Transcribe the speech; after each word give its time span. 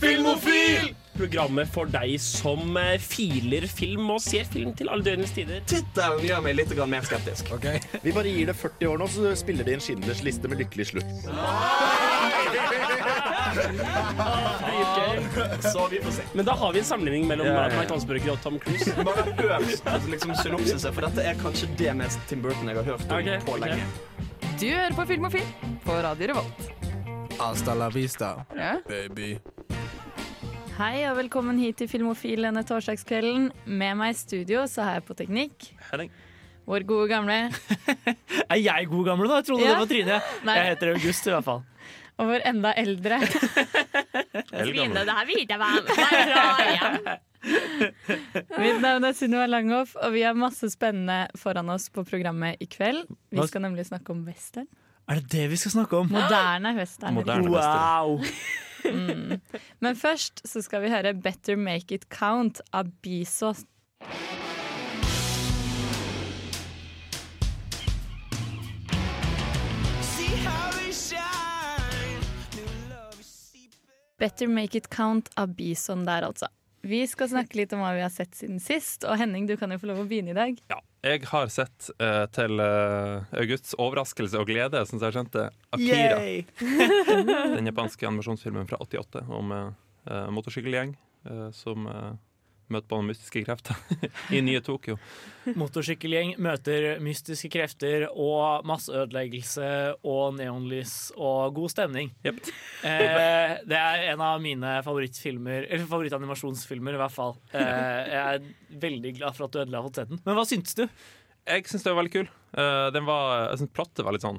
Filmofil! 0.00 0.94
Programmet 1.18 1.66
for 1.74 1.90
deg 1.90 2.12
som 2.22 2.76
eh, 2.78 2.94
filer 3.02 3.64
film 3.66 4.12
og 4.14 4.20
ser 4.22 4.46
film 4.46 4.70
til 4.78 4.90
alle 4.92 5.02
døgnets 5.02 5.32
tider. 5.34 5.64
Tittelen 5.66 6.22
gjør 6.22 6.44
meg 6.44 6.54
litt 6.60 6.74
mer 6.86 7.02
skeptisk. 7.08 7.50
Vi 8.04 8.14
bare 8.14 8.30
gir 8.30 8.46
det 8.52 8.54
40 8.54 8.92
år 8.92 9.02
nå, 9.02 9.08
så 9.10 9.32
spiller 9.40 9.66
de 9.66 9.74
en 9.74 9.82
Schindlers 9.82 10.22
liste 10.22 10.46
med 10.50 10.62
lykkelig 10.62 10.92
slutt. 10.92 11.10
Så 15.58 15.88
vi 15.90 16.00
får 16.02 16.10
se. 16.10 16.22
Men 16.32 16.44
da 16.44 16.52
har 16.52 16.72
vi 16.72 16.78
en 16.78 16.84
sammenligning 16.84 17.26
mellom 17.28 17.46
Ja, 17.46 17.68
ja. 17.68 17.96
Mike 18.08 18.30
og 18.30 18.40
Tom 18.42 18.58
Cruise. 18.62 18.94
Bare 19.08 19.24
øvst 19.26 19.86
altså, 19.86 20.10
liksom, 20.10 20.34
synopsiset, 20.42 20.94
for 20.94 21.06
dette 21.06 21.22
er 21.22 21.38
kanskje 21.42 21.68
det 21.78 21.96
mest 21.96 22.20
Tim 22.28 22.42
Burton 22.42 22.68
jeg 22.68 22.76
har 22.76 22.84
hørt 22.92 23.06
om 23.10 23.18
okay, 23.18 23.40
på 23.46 23.56
lenge. 23.62 23.82
Okay. 23.82 24.58
Du 24.60 24.66
hører 24.66 24.94
på 24.94 25.06
Filmofil 25.12 25.46
på 25.84 25.92
Radio 25.92 26.32
Revolt. 26.32 26.68
Hasta 27.38 27.74
la 27.74 27.88
vista, 27.90 28.44
Ja. 28.56 28.76
baby. 28.88 29.38
Hei 30.78 31.02
og 31.08 31.16
velkommen 31.18 31.58
hit 31.58 31.80
til 31.80 31.88
Filmofil 31.90 32.44
denne 32.46 32.62
torsdagskvelden. 32.66 33.48
Med 33.66 33.96
meg 33.98 34.12
i 34.14 34.18
studio 34.18 34.62
så 34.70 34.84
har 34.86 34.98
jeg 35.00 35.06
på 35.08 35.16
teknikk 35.18 35.66
Hei. 35.90 36.06
vår 36.68 36.84
gode 36.86 37.08
gamle 37.10 37.38
Er 38.52 38.60
jeg 38.62 38.86
god 38.92 39.08
gamle, 39.10 39.26
da? 39.30 39.40
Jeg 39.40 39.48
trodde 39.48 39.64
Ja. 39.64 39.72
det 39.72 39.80
var 39.82 39.90
Trine. 39.90 40.20
Nei. 40.46 40.54
Jeg 40.60 40.68
heter 40.72 40.92
August, 40.94 41.26
i 41.26 41.34
hvert 41.34 41.48
fall. 41.48 41.64
og 42.18 42.30
vår 42.30 42.46
enda 42.50 42.72
eldre. 42.78 43.18
Trine, 44.52 45.02
det 45.02 45.16
her 45.18 45.26
vet 45.32 45.50
jeg 45.54 45.58
hva 45.58 45.68
Mitt 48.58 48.80
navn 48.82 49.06
er 49.06 49.14
Sunniva 49.14 49.46
Langhoff, 49.50 49.94
og 50.02 50.14
vi 50.14 50.24
har 50.26 50.34
masse 50.38 50.70
spennende 50.74 51.18
foran 51.38 51.70
oss 51.74 51.86
på 51.94 52.02
programmet 52.06 52.58
i 52.62 52.66
kveld. 52.70 53.04
Vi 53.34 53.46
skal 53.50 53.62
nemlig 53.66 53.86
snakke 53.90 54.14
om 54.14 54.24
western. 54.26 54.66
Er 55.08 55.22
det 55.22 55.30
det 55.32 55.44
vi 55.50 55.56
skal 55.58 55.72
snakke 55.78 56.02
om? 56.02 56.10
Moderne 56.12 56.74
western. 56.78 57.14
Moderne 57.18 57.50
western. 57.50 58.18
Wow! 58.18 58.67
Mm. 58.84 59.40
Men 59.82 59.96
først 59.98 60.42
så 60.48 60.62
skal 60.62 60.82
vi 60.84 60.92
høre 60.92 61.14
'Better 61.14 61.56
Make 61.56 61.94
It 61.94 62.08
Count' 62.14 62.60
av 62.72 62.90
Bisos. 63.02 63.64
Better 74.18 74.48
Make 74.50 74.78
It 74.78 74.88
Count 74.90 75.28
av 75.36 75.54
Bison 75.54 76.04
der, 76.04 76.26
altså. 76.26 76.48
Vi 76.82 77.06
skal 77.06 77.28
snakke 77.30 77.58
litt 77.60 77.72
om 77.74 77.82
hva 77.82 77.92
vi 77.94 78.02
har 78.02 78.10
sett 78.10 78.34
siden 78.34 78.58
sist. 78.62 79.04
Og 79.06 79.18
Henning, 79.18 79.46
du 79.46 79.56
kan 79.56 79.70
jo 79.70 79.78
få 79.78 79.90
lov 79.90 80.02
å 80.02 80.06
begynne 80.10 80.34
i 80.34 80.38
dag. 80.38 80.58
Ja, 80.70 80.80
jeg 81.06 81.24
har 81.30 81.50
sett 81.52 81.90
uh, 82.02 82.24
til 82.34 82.58
uh, 82.62 83.26
Augusts 83.38 83.76
overraskelse 83.78 84.40
og 84.40 84.48
glede, 84.50 84.82
syns 84.88 85.04
jeg 85.06 85.14
skjønte, 85.14 85.48
Akira. 85.74 86.18
Den 87.54 87.70
japanske 87.70 88.08
animasjonsfilmen 88.08 88.66
fra 88.70 88.80
88 88.82 89.26
om 89.28 89.54
uh, 89.54 89.68
motorsykkelgjeng 90.34 90.96
som 91.52 91.84
møter 92.72 92.88
på 92.90 93.00
mystiske 93.04 93.42
krefter 93.46 93.78
i 94.36 94.40
nye 94.44 94.60
Tokyo. 94.64 94.98
Motorsykkelgjeng 95.58 96.34
møter 96.44 96.98
mystiske 97.04 97.50
krefter 97.52 98.06
og 98.10 98.66
masseødeleggelse 98.68 99.68
og 100.06 100.36
neonlys 100.36 100.96
og 101.16 101.54
god 101.56 101.72
stemning. 101.72 102.12
Yep. 102.26 102.42
Eh, 102.88 103.54
det 103.68 103.78
er 103.78 104.06
en 104.12 104.24
av 104.24 104.42
mine 104.42 104.78
favorittfilmer 104.86 105.64
Eller 105.66 105.88
favorittanimasjonsfilmer, 105.88 106.96
i 106.96 107.00
hvert 107.00 107.14
fall. 107.14 107.36
Eh, 107.52 107.62
jeg 108.12 108.20
er 108.22 108.78
veldig 108.84 109.14
glad 109.20 109.38
for 109.38 109.48
at 109.48 109.54
du 109.54 109.62
ødela 109.64 109.84
fått 109.86 110.02
sett 110.02 110.12
den. 110.12 110.22
Men 110.26 110.38
hva 110.38 110.46
syntes 110.48 110.76
du? 110.78 110.86
Jeg 111.48 111.68
syns 111.68 111.84
det 111.84 111.92
var 111.92 112.02
veldig 112.02 112.14
kul. 112.14 112.30
Uh, 112.56 112.88
den 112.92 113.04
var, 113.08 113.50
jeg 113.52 113.62
synes 113.62 113.76
plottet 113.76 114.06
var 114.06 114.14
litt 114.16 114.24
sånn 114.24 114.38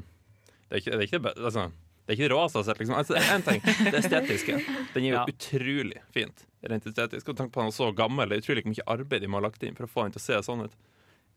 Det 0.66 0.72
er 0.72 0.80
ikke 0.82 0.92
det, 0.92 0.98
er 0.98 1.08
ikke 1.08 1.20
det, 1.22 1.34
altså, 1.38 1.68
det, 2.10 2.18
er 2.18 2.26
ikke 2.26 2.42
jeg 2.42 2.66
sett. 2.66 2.80
Liksom. 2.82 2.96
Altså, 2.98 3.16
en 3.22 3.44
ting, 3.46 3.62
det 3.94 4.00
estetiske. 4.02 4.58
Den 4.96 5.04
er 5.06 5.10
jo 5.12 5.16
Ja. 5.20 5.26
utrolig 5.30 6.00
fint. 6.16 6.46
Rent 6.66 6.86
estetisk. 6.90 7.30
Og 7.30 7.38
tenk 7.38 7.54
på 7.54 7.62
at 7.62 7.68
han 7.68 7.72
er 7.72 7.78
så 7.78 7.92
gammel. 7.96 8.28
Det 8.30 8.40
er 8.40 8.42
utrolig 8.48 8.66
mye 8.66 8.88
arbeid 8.98 9.22
de 9.22 9.28
må 9.30 9.38
ha 9.40 9.46
lagt 9.48 9.62
inn 9.64 9.76
for 9.78 9.86
å 9.86 9.92
få 9.94 10.08
den 10.08 10.16
til 10.18 10.20
å 10.24 10.26
se 10.26 10.42
sånn 10.50 10.66
ut. 10.66 10.74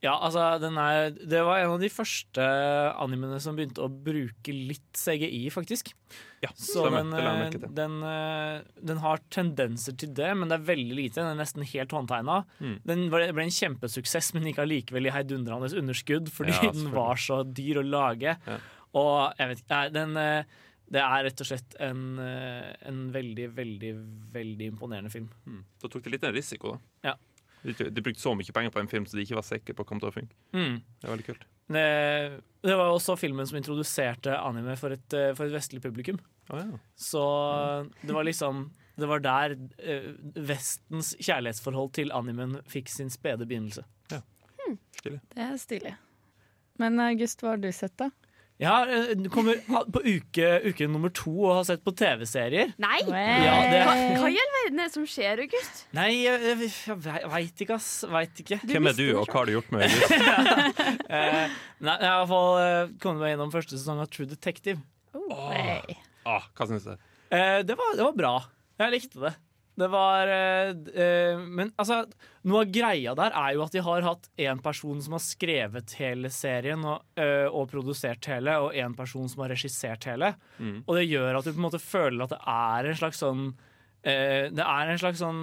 Ja, 0.02 0.16
altså, 0.18 0.58
den 0.58 0.74
er, 0.82 1.12
Det 1.14 1.44
var 1.46 1.60
en 1.62 1.76
av 1.76 1.78
de 1.78 1.86
første 1.92 2.42
animene 2.98 3.36
som 3.40 3.54
begynte 3.54 3.84
å 3.84 3.86
bruke 4.02 4.50
litt 4.50 4.98
CGI, 4.98 5.44
faktisk. 5.54 5.92
Ja, 6.42 6.48
Så 6.58 6.88
den, 6.90 7.12
den, 7.76 8.02
eh, 8.02 8.62
den 8.82 8.98
har 8.98 9.20
tendenser 9.30 9.94
til 9.96 10.10
det, 10.12 10.32
men 10.36 10.48
det 10.50 10.58
er 10.58 10.66
veldig 10.74 10.96
lite. 10.98 11.20
Den 11.22 11.38
er 11.38 11.44
nesten 11.44 11.62
helt 11.62 11.94
håndtegna. 11.94 12.40
Mm. 12.60 12.80
Den 12.84 13.04
var- 13.10 13.30
ble 13.32 13.44
en 13.46 13.54
kjempesuksess, 13.54 14.34
men 14.34 14.42
gikk 14.50 14.58
allikevel 14.58 15.06
i 15.06 15.10
heidundrende 15.14 15.70
underskudd 15.78 16.26
fordi 16.34 16.50
Ja, 16.50 16.72
den 16.72 16.90
var 16.90 17.14
så 17.14 17.44
dyr 17.46 17.78
å 17.78 17.86
lage. 17.88 18.36
Ja. 18.44 18.58
Og 18.98 19.38
jeg 19.38 19.50
vet 19.50 19.62
ikke 19.62 19.74
nei, 19.74 19.88
den, 19.94 20.16
eh, 20.20 20.60
Det 20.92 21.00
er 21.00 21.22
rett 21.24 21.40
og 21.40 21.46
slett 21.48 21.76
en, 21.80 22.18
eh, 22.20 22.72
en 22.84 23.04
veldig, 23.14 23.46
veldig, 23.56 23.92
veldig 24.34 24.66
imponerende 24.74 25.10
film. 25.10 25.30
Mm. 25.46 25.62
Da 25.80 25.88
tok 25.88 26.02
de 26.04 26.10
litt 26.12 26.24
en 26.28 26.34
risiko, 26.34 26.74
da. 26.74 27.08
Ja. 27.08 27.14
De, 27.62 27.72
de 27.72 28.02
brukte 28.02 28.20
så 28.20 28.34
mye 28.36 28.52
penger 28.52 28.74
på 28.74 28.80
en 28.82 28.90
film 28.90 29.06
så 29.06 29.16
de 29.16 29.22
ikke 29.24 29.38
var 29.38 29.46
sikre 29.46 29.76
på 29.78 29.84
å 29.84 29.88
komme 29.88 30.02
til 30.02 30.10
å 30.10 30.16
funke. 30.16 30.36
Mm. 30.52 30.82
Det 30.82 31.06
er 31.06 31.12
veldig 31.14 31.26
kult. 31.30 31.46
Det, 31.72 31.86
det 32.66 32.76
var 32.76 32.90
også 32.92 33.16
filmen 33.16 33.48
som 33.48 33.56
introduserte 33.56 34.34
anime 34.36 34.76
for 34.76 34.92
et, 34.92 35.16
eh, 35.16 35.32
for 35.38 35.46
et 35.46 35.54
vestlig 35.54 35.80
publikum. 35.80 36.18
Oh, 36.50 36.58
ja. 36.58 36.80
Så 36.98 37.22
det 38.02 38.12
var 38.12 38.26
liksom 38.26 38.72
Det 38.98 39.06
var 39.08 39.22
der 39.22 39.52
eh, 39.78 40.08
Vestens 40.36 41.14
kjærlighetsforhold 41.22 41.92
til 41.96 42.12
animen 42.12 42.58
fikk 42.68 42.90
sin 42.92 43.08
spede 43.08 43.46
begynnelse. 43.48 43.86
Det 45.02 45.18
er 45.40 45.56
stilig. 45.58 45.94
Men 46.78 47.00
August, 47.00 47.40
hva 47.42 47.54
har 47.54 47.62
du 47.62 47.70
sett, 47.74 47.94
da? 48.00 48.10
Jeg 48.62 48.70
har, 48.70 48.90
eh, 48.94 49.24
kommer 49.34 49.58
på 49.90 50.00
uke, 50.06 50.48
uke 50.70 50.86
nummer 50.86 51.10
to 51.10 51.32
og 51.48 51.56
har 51.56 51.64
sett 51.66 51.80
på 51.82 51.90
TV-serier. 51.98 52.70
Nei! 52.82 53.00
Ja, 53.02 53.56
det- 53.72 53.80
hva, 53.88 53.94
hva 54.22 54.28
i 54.30 54.38
all 54.38 54.52
verden 54.58 54.78
er 54.78 54.86
det 54.86 54.94
som 54.94 55.06
skjer, 55.10 55.42
August? 55.42 55.80
Nei, 55.98 56.08
jeg, 56.22 56.40
jeg, 56.46 56.70
jeg 56.86 57.30
veit 57.34 57.64
ikke, 57.66 57.74
ass. 57.80 57.90
Veit 58.12 58.42
ikke. 58.44 58.60
Hvem 58.70 58.86
er 58.92 58.94
du, 59.00 59.04
og 59.18 59.26
hva 59.26 59.40
har 59.40 59.50
du 59.50 59.54
gjort 59.56 59.72
med 59.74 59.88
August? 59.88 60.14
Eh, 61.12 61.50
nei, 61.82 61.96
jeg 61.98 62.08
har 62.08 62.22
i 62.22 62.22
hvert 62.22 62.30
fall 62.30 62.54
eh, 62.62 62.92
kommet 63.02 63.20
meg 63.24 63.32
gjennom 63.34 63.50
første 63.52 63.76
sesong 63.76 63.98
av 64.04 64.08
True 64.14 64.30
Detective. 64.30 64.78
Oh. 65.18 65.50
ah, 66.24 66.46
hva 66.56 66.68
syns 66.70 66.86
du? 66.86 66.94
Eh, 67.34 67.58
det, 67.66 67.74
var, 67.76 67.96
det 67.98 68.06
var 68.06 68.14
bra. 68.16 68.32
Jeg 68.80 68.94
likte 68.94 69.20
det. 69.26 69.34
Det 69.74 69.88
var 69.88 70.28
eh, 70.28 70.70
eh, 71.02 71.38
Men 71.40 71.72
altså, 71.80 72.02
noe 72.48 72.64
av 72.64 72.72
greia 72.74 73.14
der 73.16 73.32
er 73.38 73.56
jo 73.56 73.64
at 73.64 73.74
de 73.74 73.84
har 73.84 74.04
hatt 74.04 74.28
én 74.40 74.60
person 74.62 75.00
som 75.02 75.16
har 75.16 75.24
skrevet 75.24 75.96
hele 76.00 76.30
serien 76.32 76.84
og, 76.84 77.06
eh, 77.16 77.48
og 77.48 77.70
produsert 77.72 78.28
hele, 78.28 78.58
og 78.60 78.76
én 78.76 78.96
person 78.96 79.28
som 79.30 79.44
har 79.44 79.54
regissert 79.54 80.08
hele. 80.10 80.34
Mm. 80.58 80.82
Og 80.84 80.96
det 80.98 81.08
gjør 81.08 81.38
at 81.38 81.48
du 81.48 81.54
på 81.54 81.60
en 81.60 81.68
måte 81.70 81.82
føler 81.82 82.26
at 82.26 82.34
det 82.34 82.42
er 82.52 82.90
en 82.90 82.98
slags 83.00 83.22
sånn 83.22 83.46
eh, 84.04 84.50
Det 84.52 84.66
er 84.66 84.92
en 84.92 85.00
slags 85.00 85.22
sånn 85.22 85.40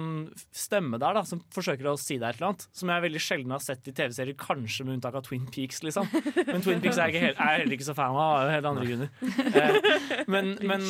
stemme 0.54 1.00
der 1.02 1.18
da 1.18 1.24
som 1.26 1.42
forsøker 1.54 1.90
å 1.90 1.96
si 1.98 2.20
deg 2.20 2.28
et 2.28 2.38
eller 2.38 2.52
annet. 2.52 2.68
Som 2.70 2.94
jeg 2.94 3.06
veldig 3.08 3.24
sjelden 3.26 3.56
har 3.56 3.66
sett 3.66 3.90
i 3.90 3.96
TV-serier, 3.96 4.38
kanskje 4.38 4.86
med 4.86 5.00
unntak 5.00 5.18
av 5.18 5.26
Twin 5.26 5.50
Peaks. 5.50 5.82
liksom 5.82 6.06
Men 6.46 6.62
Twin 6.62 6.84
Peaks 6.84 7.00
er 7.00 7.10
jeg, 7.10 7.16
ikke 7.16 7.26
helt, 7.26 7.42
er 7.42 7.56
jeg 7.56 7.64
heller 7.64 7.78
ikke 7.80 7.90
så 7.90 7.98
fan 7.98 8.14
av, 8.14 8.38
av 8.44 8.54
helt 8.54 8.72
andre 8.72 8.88
grunner. 8.92 9.12
Eh, 9.50 10.26
men, 10.30 10.54
men 10.62 10.86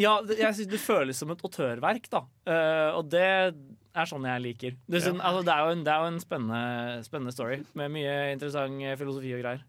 ja, 0.00 0.14
det, 0.26 0.38
jeg 0.40 0.56
synes 0.58 0.70
det 0.72 0.80
føles 0.82 1.20
som 1.20 1.30
et 1.34 1.44
autørverk, 1.44 2.08
da. 2.12 2.24
Uh, 2.48 2.90
og 2.98 3.10
det 3.12 3.24
er 3.24 4.08
sånn 4.10 4.26
jeg 4.26 4.42
liker. 4.42 4.78
Det, 4.86 5.02
er 5.02 5.12
ja. 5.12 5.20
altså, 5.20 5.44
det 5.46 5.54
er 5.54 5.60
jo 5.62 5.76
en, 5.76 5.84
det 5.86 5.92
er 5.92 6.02
jo 6.02 6.10
en 6.12 6.22
spennende, 6.22 7.04
spennende 7.06 7.34
story 7.36 7.60
med 7.78 7.94
mye 7.94 8.16
interessant 8.34 8.82
eh, 8.82 8.96
filosofi 8.98 9.34
og 9.36 9.44
greier. 9.44 9.62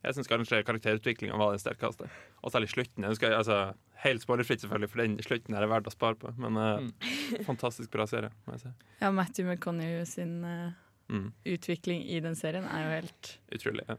Jeg 0.00 0.16
syns 0.16 0.28
kanskje 0.32 0.62
karakterutviklinga 0.64 1.36
var 1.36 1.52
den 1.52 1.60
sterkeste. 1.60 2.08
Og 2.40 2.52
særlig 2.52 2.70
slutten. 2.72 3.04
Jeg 3.04 3.12
husker, 3.12 3.34
altså, 3.36 3.58
helt 4.04 4.24
spoilerfritt, 4.24 4.62
selvfølgelig, 4.64 4.92
for 4.92 5.02
den 5.02 5.16
slutten 5.24 5.56
er 5.56 5.64
det 5.64 5.72
verdt 5.72 5.90
å 5.90 5.92
spare 5.92 6.16
på. 6.20 6.32
Men 6.40 6.60
eh, 6.60 7.10
fantastisk 7.48 7.92
bra 7.92 8.06
serie, 8.08 8.32
må 8.46 8.56
jeg 8.56 8.64
si. 8.64 8.72
Ja, 9.02 9.10
Matthew 9.12 9.48
McConney 9.50 10.00
sin 10.08 10.38
uh, 10.44 10.70
Mm. 11.10 11.32
utvikling 11.44 12.04
i 12.06 12.20
den 12.22 12.36
serien 12.38 12.66
er 12.70 12.84
jo 12.84 12.90
helt 13.00 13.30
Utrolig. 13.50 13.82
Ja. 13.88 13.96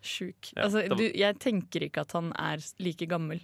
sjuk. 0.00 0.52
Ja, 0.54 0.62
altså, 0.64 0.80
du, 0.96 1.02
jeg 1.12 1.36
tenker 1.36 1.84
ikke 1.84 2.04
at 2.06 2.14
han 2.16 2.30
er 2.40 2.62
like 2.80 3.04
gammel 3.10 3.42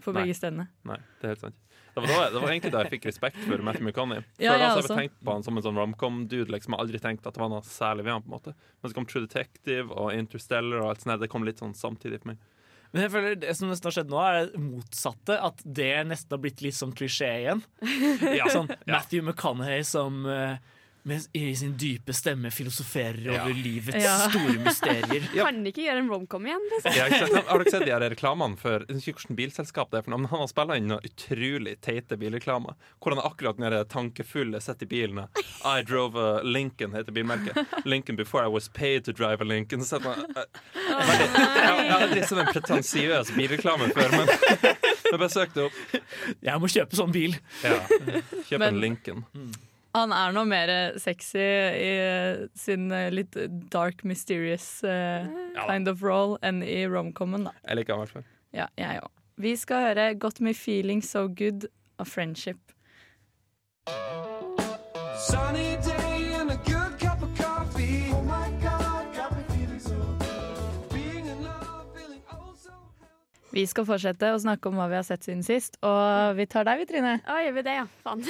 på 0.00 0.12
Nei. 0.14 0.22
begge 0.22 0.34
stedene. 0.38 0.68
Nei, 0.88 0.96
det 1.20 1.28
er 1.28 1.34
helt 1.34 1.44
sant. 1.44 1.58
Det 1.92 2.00
var, 2.00 2.08
da, 2.08 2.28
det 2.32 2.40
var 2.40 2.48
egentlig 2.54 2.70
da 2.72 2.80
jeg 2.86 2.92
fikk 2.94 3.06
respekt 3.10 3.36
for 3.44 3.60
Matthew 3.66 3.84
McConney. 3.84 4.22
Før 4.38 4.44
Ja, 4.46 4.54
jeg 4.56 4.62
har 4.64 4.78
også. 4.80 4.94
jeg 4.96 5.10
tenkt 5.10 5.18
på 5.26 5.34
han 5.36 5.42
som 5.44 5.58
en 5.60 5.64
sånn 5.66 5.76
romcom-dude. 5.76 6.48
Liksom. 6.54 6.72
Jeg 6.72 6.78
har 6.78 6.86
aldri 6.86 7.00
tenkt 7.04 7.26
at 7.28 7.36
det 7.36 7.42
var 7.42 7.50
noe 7.52 7.66
særlig 7.68 8.06
ved 8.06 8.14
han. 8.16 8.22
på 8.24 8.30
en 8.32 8.36
måte 8.38 8.54
Men 8.56 8.88
så 8.88 8.96
kom 8.96 9.06
True 9.10 9.26
Detective 9.26 9.92
og 9.92 10.14
Interstellar, 10.16 10.80
og 10.80 10.88
alt 10.94 11.04
sånt. 11.04 11.20
Det 11.20 11.28
kom 11.34 11.44
litt 11.44 11.60
sånn 11.60 11.74
samtidig 11.76 12.22
for 12.22 12.32
meg. 12.32 12.40
Men 12.92 13.06
jeg 13.06 13.12
føler 13.12 13.36
det 13.40 13.52
som 13.56 13.68
nesten 13.72 13.88
har 13.88 13.94
skjedd 13.98 14.10
nå, 14.12 14.18
er 14.24 14.38
det 14.54 14.60
motsatte. 14.64 15.36
At 15.50 15.60
det 15.64 15.90
nesten 16.08 16.32
har 16.36 16.40
blitt 16.44 16.60
litt 16.64 16.76
sånn 16.76 16.96
klisjé 16.96 17.28
igjen. 17.44 17.62
Ja, 18.40 18.48
Sånn 18.52 18.72
Matthew 18.88 19.22
McConaughey 19.28 19.84
som 19.84 20.24
eh, 20.28 20.56
med, 21.08 21.24
i 21.32 21.56
sin 21.56 21.72
dype 21.78 22.12
stemme 22.14 22.50
filosoferer 22.54 23.24
Ja. 23.32 23.42
over 23.44 23.54
livets 23.54 24.04
Ja. 24.04 24.16
store 24.30 24.52
mysterier. 24.64 25.24
Ja. 25.34 25.44
Kan 25.48 25.64
ikke 25.66 25.82
gjøre 25.86 25.98
en 26.04 26.10
romcom 26.12 26.46
igjen? 26.46 26.62
Liksom? 26.72 26.94
Ja? 26.96 27.42
Har 27.48 27.58
dere 27.62 27.70
sett 27.74 27.86
de 27.86 27.92
her 27.94 28.04
reklamene 28.12 28.56
for 28.60 28.84
hvilket 28.88 29.32
bilselskap 29.38 29.90
det 29.90 29.98
er, 29.98 30.06
for 30.06 30.14
noe, 30.14 30.22
men 30.22 30.30
han 30.30 30.42
har 30.44 30.50
spilt 30.52 30.76
inn 30.76 30.86
noen 30.92 31.08
utrolig 31.08 31.74
teite 31.82 32.18
bilreklamer. 32.20 32.76
Hvor 33.02 33.16
han 33.16 33.22
er 33.22 33.28
akkurat 33.30 33.58
den 33.58 33.88
tankefulle 33.90 34.60
sitter 34.62 34.86
i 34.86 34.90
bilen. 34.92 35.24
I 35.64 35.82
drove 35.82 36.16
a 36.18 36.42
Lincoln, 36.46 36.94
heter 36.94 37.12
bilmerket. 37.12 37.58
Lincoln 37.84 38.16
before 38.16 38.44
I 38.44 38.48
was 38.48 38.68
paid 38.68 39.04
to 39.06 39.12
drive 39.12 39.40
a 39.40 39.44
Lincoln. 39.44 39.84
Så 39.84 39.98
man, 40.04 40.18
uh, 40.36 40.44
oh, 40.44 41.02
veldig, 41.08 41.28
jeg, 41.34 41.90
har 41.90 42.06
aldri 42.06 42.22
sett 42.22 42.38
en 42.38 42.52
pretensiøs 42.54 43.34
bilreklame 43.36 43.90
før, 43.94 44.10
men 44.18 44.32
Men 45.12 45.20
bare 45.20 45.28
søk 45.28 45.50
det 45.52 45.66
opp. 45.66 45.74
Jeg 46.40 46.60
må 46.62 46.68
kjøpe 46.72 46.96
sånn 46.96 47.10
bil. 47.12 47.34
Ja. 47.60 47.74
Kjøp 48.48 48.62
Men- 48.62 48.68
en 48.70 48.80
Lincoln. 48.80 49.24
Han 49.92 50.12
er 50.16 50.32
nå 50.32 50.44
mer 50.48 50.70
sexy 51.00 51.42
i 51.42 51.90
sin 52.56 52.88
eh, 52.96 53.10
litt 53.12 53.36
dark, 53.72 54.04
mysterious 54.08 54.84
eh, 54.88 55.28
Ja 55.52 55.66
kind 55.68 55.90
of 55.90 56.02
role 56.02 56.38
enn 56.42 56.62
i 56.64 56.82
romcomen, 56.88 57.44
da. 57.50 57.52
Jeg 57.68 57.82
liker 57.82 57.94
han 57.94 58.00
i 58.00 58.06
hvert 58.06 58.16
fall. 58.16 58.28
Ja, 58.56 58.68
jeg 58.80 59.04
òg. 59.04 59.12
Vi 59.42 59.54
skal 59.56 59.88
høre 59.88 60.14
'Got 60.14 60.40
Me 60.40 60.54
Feeling 60.54 61.02
So 61.04 61.28
Good' 61.28 61.68
av 61.98 62.08
Friendship. 62.08 62.72
Sunny 65.28 65.76
day 65.84 65.91
Vi 73.52 73.66
skal 73.68 73.84
fortsette 73.84 74.30
å 74.32 74.38
snakke 74.40 74.70
om 74.70 74.78
hva 74.80 74.86
vi 74.88 74.96
har 74.96 75.04
sett 75.04 75.26
siden 75.26 75.42
sist, 75.44 75.76
og 75.84 76.38
vi 76.38 76.46
tar 76.48 76.64
deg, 76.64 76.80
vi, 76.80 76.86
Trine. 76.88 77.18
Å, 77.28 77.36
gjør 77.44 77.56
vi 77.58 77.64
det, 77.66 77.74
ja? 77.82 77.84
Faen. 78.04 78.22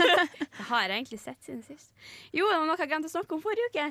Hva 0.58 0.64
har 0.72 0.88
jeg 0.90 0.96
egentlig 0.96 1.20
sett 1.22 1.38
siden 1.46 1.62
sist. 1.62 1.92
Jo, 2.34 2.48
det 2.50 2.58
var 2.58 2.66
noe 2.66 2.78
jeg 2.80 2.90
glemte 2.90 3.10
å 3.10 3.14
snakke 3.14 3.36
om 3.36 3.42
forrige 3.44 3.70
uke. 3.70 3.86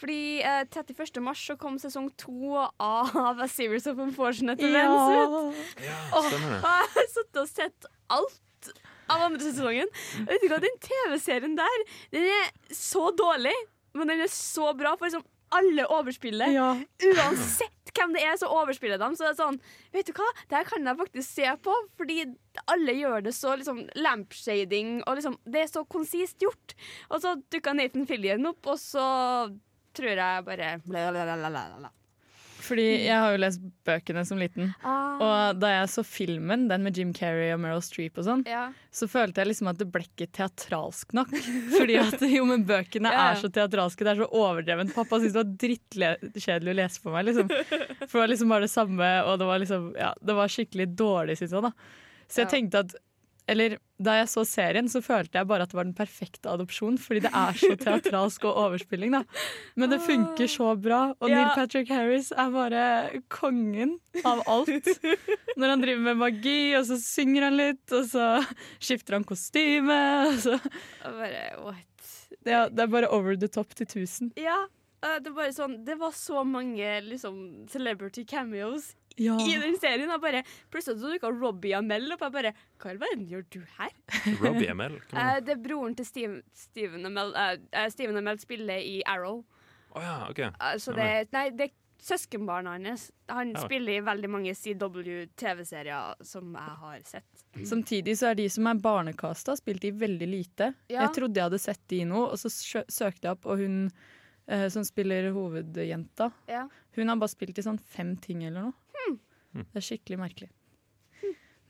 Fordi 0.00 0.18
eh, 0.42 0.64
31. 0.74 1.20
mars 1.22 1.42
så 1.46 1.54
kom 1.58 1.76
sesong 1.78 2.08
to 2.18 2.56
av 2.58 3.14
A 3.44 3.46
Series 3.50 3.86
of 3.90 4.00
Unfortunate 4.02 4.58
Events 4.58 5.12
ut. 5.14 5.84
Ja, 5.86 6.00
stemmer 6.26 6.56
det. 6.56 6.58
Og 6.58 6.66
jeg 6.66 6.90
har 6.96 7.12
sittet 7.12 7.40
og 7.44 7.50
sett 7.52 7.88
alt 8.16 8.72
av 9.14 9.26
andre 9.28 9.42
sesongen. 9.44 9.92
Og 10.24 10.32
Vet 10.32 10.42
du 10.42 10.50
hva, 10.50 10.58
Den 10.64 10.80
TV-serien 10.82 11.54
der, 11.58 11.86
den 12.14 12.26
er 12.40 12.50
så 12.74 13.10
dårlig, 13.14 13.54
men 13.94 14.10
den 14.10 14.24
er 14.26 14.32
så 14.32 14.72
bra. 14.74 14.96
For 14.98 15.06
liksom 15.06 15.22
alle 15.56 15.86
overspiller. 15.94 16.52
Uansett 17.14 17.70
hvem 17.94 18.14
det 18.16 18.24
er, 18.26 18.34
så 18.40 18.48
overspiller 18.50 18.98
de. 18.98 19.08
Så 19.14 19.22
det 19.26 19.32
er 19.32 19.38
sånn, 19.38 19.58
vet 19.94 20.08
du 20.08 20.14
hva, 20.18 20.26
det 20.50 20.58
her 20.58 20.66
kan 20.66 20.88
jeg 20.90 20.98
faktisk 20.98 21.28
se 21.36 21.52
på, 21.62 21.74
fordi 22.00 22.16
alle 22.74 22.96
gjør 22.98 23.26
det 23.28 23.34
så 23.36 23.54
liksom 23.60 23.84
lampshading, 23.98 24.96
og 25.04 25.20
liksom, 25.20 25.38
det 25.46 25.64
er 25.64 25.70
så 25.70 25.84
konsist 25.86 26.42
gjort. 26.42 26.74
Og 27.10 27.22
så 27.22 27.36
dukka 27.54 27.74
Nathan 27.76 28.08
Fillian 28.10 28.50
opp, 28.50 28.66
og 28.66 28.80
så 28.82 29.04
tror 29.94 30.18
jeg 30.18 30.46
bare 30.48 30.72
bla, 30.86 31.10
bla, 31.14 31.28
bla, 31.28 31.36
bla, 31.38 31.66
bla. 31.84 31.92
Fordi 32.64 32.84
jeg 33.04 33.14
har 33.20 33.34
jo 33.34 33.40
lest 33.42 33.60
bøkene 33.86 34.22
som 34.26 34.38
liten. 34.40 34.70
Ah. 34.82 35.18
Og 35.20 35.58
da 35.60 35.70
jeg 35.74 35.90
så 35.92 36.04
filmen, 36.06 36.66
den 36.70 36.82
med 36.86 36.96
Jim 36.96 37.12
Carrey 37.16 37.50
og 37.54 37.60
Meryl 37.62 37.82
Streep 37.84 38.16
og 38.18 38.24
sånn, 38.26 38.44
Ja. 38.48 38.70
så 38.94 39.08
følte 39.10 39.42
jeg 39.42 39.50
liksom 39.52 39.68
at 39.70 39.78
det 39.82 39.88
ble 39.92 40.02
ikke 40.06 40.28
teatralsk 40.32 41.12
nok. 41.16 41.30
Fordi 41.76 41.98
at 42.00 42.24
jo, 42.30 42.44
men 42.48 42.64
bøkene 42.68 43.12
Ja. 43.12 43.26
er 43.32 43.40
så 43.42 43.50
teatralske, 43.52 44.04
det 44.06 44.14
er 44.16 44.22
så 44.24 44.30
overdrevent. 44.32 44.94
Pappa 44.96 45.20
syntes 45.20 45.34
det 45.36 45.42
var 45.44 45.54
drittkjedelig 45.66 46.74
å 46.74 46.78
lese 46.80 47.00
for 47.04 47.12
meg, 47.16 47.28
liksom. 47.30 47.48
For 48.08 48.16
det 48.18 48.22
var 48.24 48.32
liksom 48.34 48.54
bare 48.56 48.66
det 48.68 48.72
samme, 48.74 49.10
og 49.28 49.38
det 49.42 49.50
var 49.52 49.58
liksom 49.62 49.90
Ja, 50.00 50.12
det 50.24 50.34
var 50.40 50.48
skikkelig 50.48 50.88
dårlig, 50.96 51.36
syns 51.40 51.52
jeg, 51.54 51.62
da. 51.68 51.72
Så 52.28 52.42
jeg 52.44 52.50
tenkte 52.54 52.80
at 52.86 52.94
eller 53.50 53.76
da 54.00 54.14
jeg 54.18 54.28
så 54.32 54.42
serien, 54.48 54.88
så 54.90 55.00
følte 55.04 55.38
jeg 55.38 55.46
bare 55.48 55.66
at 55.66 55.70
det 55.72 55.76
var 55.78 55.86
den 55.86 55.96
perfekte 55.96 56.50
adopsjon, 56.50 56.96
fordi 57.00 57.20
det 57.26 57.30
er 57.36 57.58
så 57.60 57.74
teatralsk 57.78 58.46
og 58.48 58.56
overspilling, 58.64 59.12
da. 59.14 59.20
Men 59.80 59.92
det 59.92 60.00
funker 60.04 60.48
så 60.50 60.70
bra, 60.80 61.02
og 61.18 61.28
Ja. 61.30 61.42
Neil 61.42 61.52
Patrick 61.54 61.92
Harris 61.92 62.32
er 62.32 62.50
bare 62.54 62.84
kongen 63.32 63.98
av 64.24 64.42
alt. 64.50 64.88
Når 65.60 65.74
han 65.74 65.84
driver 65.84 66.06
med 66.08 66.20
magi, 66.24 66.58
og 66.78 66.86
så 66.88 66.98
synger 67.00 67.48
han 67.50 67.58
litt, 67.60 67.84
og 67.92 68.08
så 68.10 68.28
skifter 68.82 69.18
han 69.18 69.28
kostyme, 69.28 70.00
og 70.32 70.40
så 70.46 70.58
bare, 71.04 71.44
what? 71.62 71.90
Ja, 72.44 72.66
det 72.68 72.82
er 72.88 72.90
bare 72.92 73.12
over 73.14 73.36
the 73.36 73.48
top 73.48 73.76
til 73.78 73.86
1000. 73.86 74.32
Ja, 74.40 74.64
eh, 75.04 75.20
det, 75.24 75.32
sånn, 75.56 75.78
det 75.86 75.96
var 76.00 76.12
så 76.16 76.42
mange 76.48 76.98
liksom, 77.06 77.68
celebrity 77.72 78.24
cameos 78.28 78.94
Ja. 79.20 79.36
i 79.38 79.54
den 79.62 79.76
serien. 79.78 80.10
Og 80.10 80.20
bare, 80.22 80.42
plutselig 80.72 81.00
så 81.02 81.12
dukka 81.12 81.30
Robbie 81.30 81.76
Amell 81.78 82.10
opp. 82.14 82.24
Jeg 82.26 82.34
bare 82.34 82.54
Hva 82.80 82.90
i 82.90 82.94
all 82.94 83.02
verden 83.02 83.26
gjør 83.30 83.44
du 83.54 83.60
her? 83.78 83.94
Robbie 84.42 84.70
Amell? 84.72 84.98
Eh, 85.12 85.38
det? 85.44 85.56
er 85.58 85.62
broren 85.62 85.94
til 85.98 86.08
Steven, 86.08 86.42
Steven 86.52 87.06
Amell. 87.06 87.32
Uh, 87.36 87.54
eh, 87.72 87.88
Steven 87.94 88.18
Amell 88.20 88.40
spiller 88.42 88.82
i 88.82 89.00
Arrow. 89.06 89.44
Oh, 89.94 90.02
ja, 90.02 90.18
OK. 90.30 90.40
Uh, 90.58 90.74
så 90.82 90.94
det, 90.96 91.08
nei, 91.34 91.48
det 91.54 91.70
er 91.70 91.74
søskenbarnet 92.04 92.84
hans. 92.88 93.06
Han 93.32 93.54
Ja. 93.54 93.62
spiller 93.64 93.96
i 93.96 94.00
veldig 94.04 94.28
mange 94.28 94.52
CW-TV-serier 94.58 96.14
som 96.26 96.50
jeg 96.52 96.74
har 96.80 96.98
sett. 97.06 97.44
Samtidig 97.64 98.16
så 98.18 98.32
er 98.32 98.34
de 98.34 98.48
som 98.50 98.66
er 98.66 98.80
barnekasta, 98.82 99.54
spilt 99.56 99.84
i 99.84 99.92
veldig 99.94 100.28
lite. 100.28 100.72
Ja. 100.90 101.06
Jeg 101.06 101.14
trodde 101.16 101.38
jeg 101.38 101.48
hadde 101.48 101.62
sett 101.62 101.80
de 101.88 102.02
i 102.02 102.08
noe, 102.08 102.32
og 102.34 102.38
så 102.42 102.50
søkte 102.50 103.28
jeg 103.28 103.36
opp, 103.38 103.46
og 103.46 103.62
hun 103.62 103.78
eh, 104.46 104.68
som 104.68 104.84
spiller 104.84 105.30
hovedjenta, 105.32 106.32
Ja. 106.48 106.68
hun 106.96 107.08
har 107.08 107.16
bare 107.16 107.32
spilt 107.32 107.58
i 107.58 107.62
sånn 107.62 107.80
fem 107.80 108.16
ting 108.16 108.44
eller 108.44 108.68
noe. 108.68 108.72
Hmm. 109.54 109.64
Det 109.70 109.80
er 109.80 109.86
skikkelig 109.86 110.18
merkelig. 110.18 110.50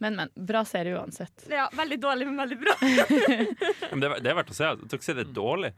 Men, 0.02 0.16
men. 0.18 0.30
Bra 0.34 0.64
serie 0.66 0.96
uansett. 0.98 1.44
ja, 1.48 1.68
veldig 1.72 1.98
dårlig, 2.02 2.26
men 2.26 2.36
veldig 2.42 2.56
bra. 2.60 2.74
Men 3.90 4.00
det, 4.02 4.08
er, 4.08 4.20
det 4.24 4.30
er 4.32 4.36
verdt 4.40 4.50
å 4.50 4.56
se. 4.56 4.70
Dere 4.90 5.04
sier 5.04 5.14
det 5.20 5.26
er 5.28 5.34
dårlig. 5.36 5.70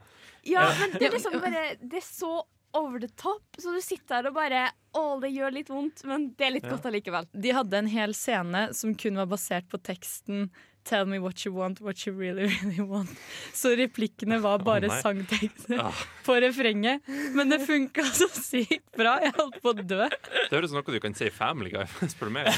Ja, 0.47 0.63
men 0.79 0.95
det 0.95 1.05
er 1.07 1.13
liksom 1.13 1.35
bare 1.43 1.61
Det 1.81 1.99
er 1.99 2.05
så 2.07 2.31
over 2.77 2.99
the 3.03 3.07
top, 3.19 3.43
så 3.61 3.71
du 3.75 3.79
sitter 3.83 4.21
der 4.23 4.29
og 4.31 4.35
bare 4.37 4.63
Å, 4.97 5.03
det 5.21 5.29
gjør 5.33 5.53
litt 5.55 5.69
vondt, 5.71 6.01
men 6.09 6.29
det 6.39 6.47
er 6.47 6.51
litt 6.55 6.65
Ja. 6.67 6.73
godt 6.75 6.87
allikevel. 6.89 7.27
De 7.33 7.53
hadde 7.55 7.77
en 7.83 7.87
hel 7.91 8.13
scene 8.17 8.63
som 8.75 8.95
kun 8.99 9.19
var 9.21 9.29
basert 9.31 9.69
på 9.71 9.79
teksten 9.85 10.47
'Tell 10.87 11.05
me 11.05 11.19
what 11.19 11.43
you 11.45 11.51
want, 11.53 11.81
what 11.81 12.05
you 12.07 12.13
really, 12.15 12.47
really 12.63 12.79
want'. 12.79 13.11
Så 13.53 13.75
replikkene 13.75 14.37
var 14.39 14.57
bare 14.63 14.87
oh, 14.87 15.01
sangtekster 15.01 15.79
Ah. 15.83 15.91
på 16.25 16.33
refrenget. 16.39 17.01
Men 17.35 17.49
det 17.51 17.59
funka 17.67 18.03
så 18.15 18.27
sykt 18.31 18.87
bra. 18.95 19.17
Jeg 19.23 19.33
holdt 19.35 19.59
på 19.61 19.69
å 19.73 19.75
dø. 19.83 20.07
Det 20.07 20.55
høres 20.55 20.69
ut 20.69 20.71
som 20.71 20.79
noe 20.79 20.95
du 20.95 20.99
kan 21.03 21.13
si 21.17 21.25
i 21.27 21.33
Family 21.33 21.69
Guy, 21.75 21.83
spør 22.13 22.31
du 22.31 22.35
meg. 22.37 22.47
Det 22.47 22.53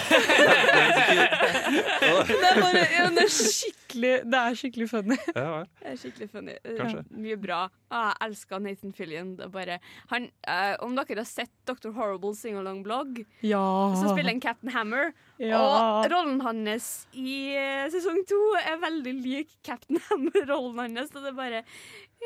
er, 2.49 2.59
bare, 2.61 2.83
ja, 2.93 3.07
det 3.13 3.23
er 3.25 3.31
skikkelig 3.33 4.13
Det 4.29 4.39
er 4.39 4.55
skikkelig 4.59 4.87
funny. 4.91 5.17
Ja. 5.35 5.63
Det 5.81 5.87
er 5.93 5.97
skikkelig 6.03 6.29
funny. 6.33 6.55
Kanskje. 6.77 7.01
Ja, 7.03 7.21
mye 7.25 7.37
bra. 7.41 7.59
Ah, 7.89 8.11
jeg 8.13 8.29
elsker 8.29 8.61
Nathan 8.61 8.93
Fillion. 8.93 9.31
Det 9.39 9.45
er 9.47 9.53
bare, 9.53 9.79
han, 10.11 10.27
eh, 10.45 10.75
om 10.85 10.93
dere 10.97 11.21
har 11.23 11.29
sett 11.29 11.51
Dr. 11.69 11.91
Horrible 11.97 12.35
sing-along-blogg, 12.37 13.23
Ja. 13.45 13.63
så 13.97 14.05
spiller 14.13 14.31
han 14.35 14.41
Captain 14.43 14.71
Hammer. 14.75 15.05
Ja. 15.39 15.61
Og 16.03 16.09
rollen 16.11 16.41
hans 16.43 17.07
i 17.15 17.55
eh, 17.55 17.87
sesong 18.19 18.27
to 18.27 18.39
er 18.59 18.79
veldig 18.81 19.13
lik 19.23 19.49
Captain 19.63 19.99
Hammer-rollen 20.09 20.97
hans. 20.97 21.11
Og 21.15 21.23
det 21.23 21.31
er 21.31 21.37
bare 21.37 21.63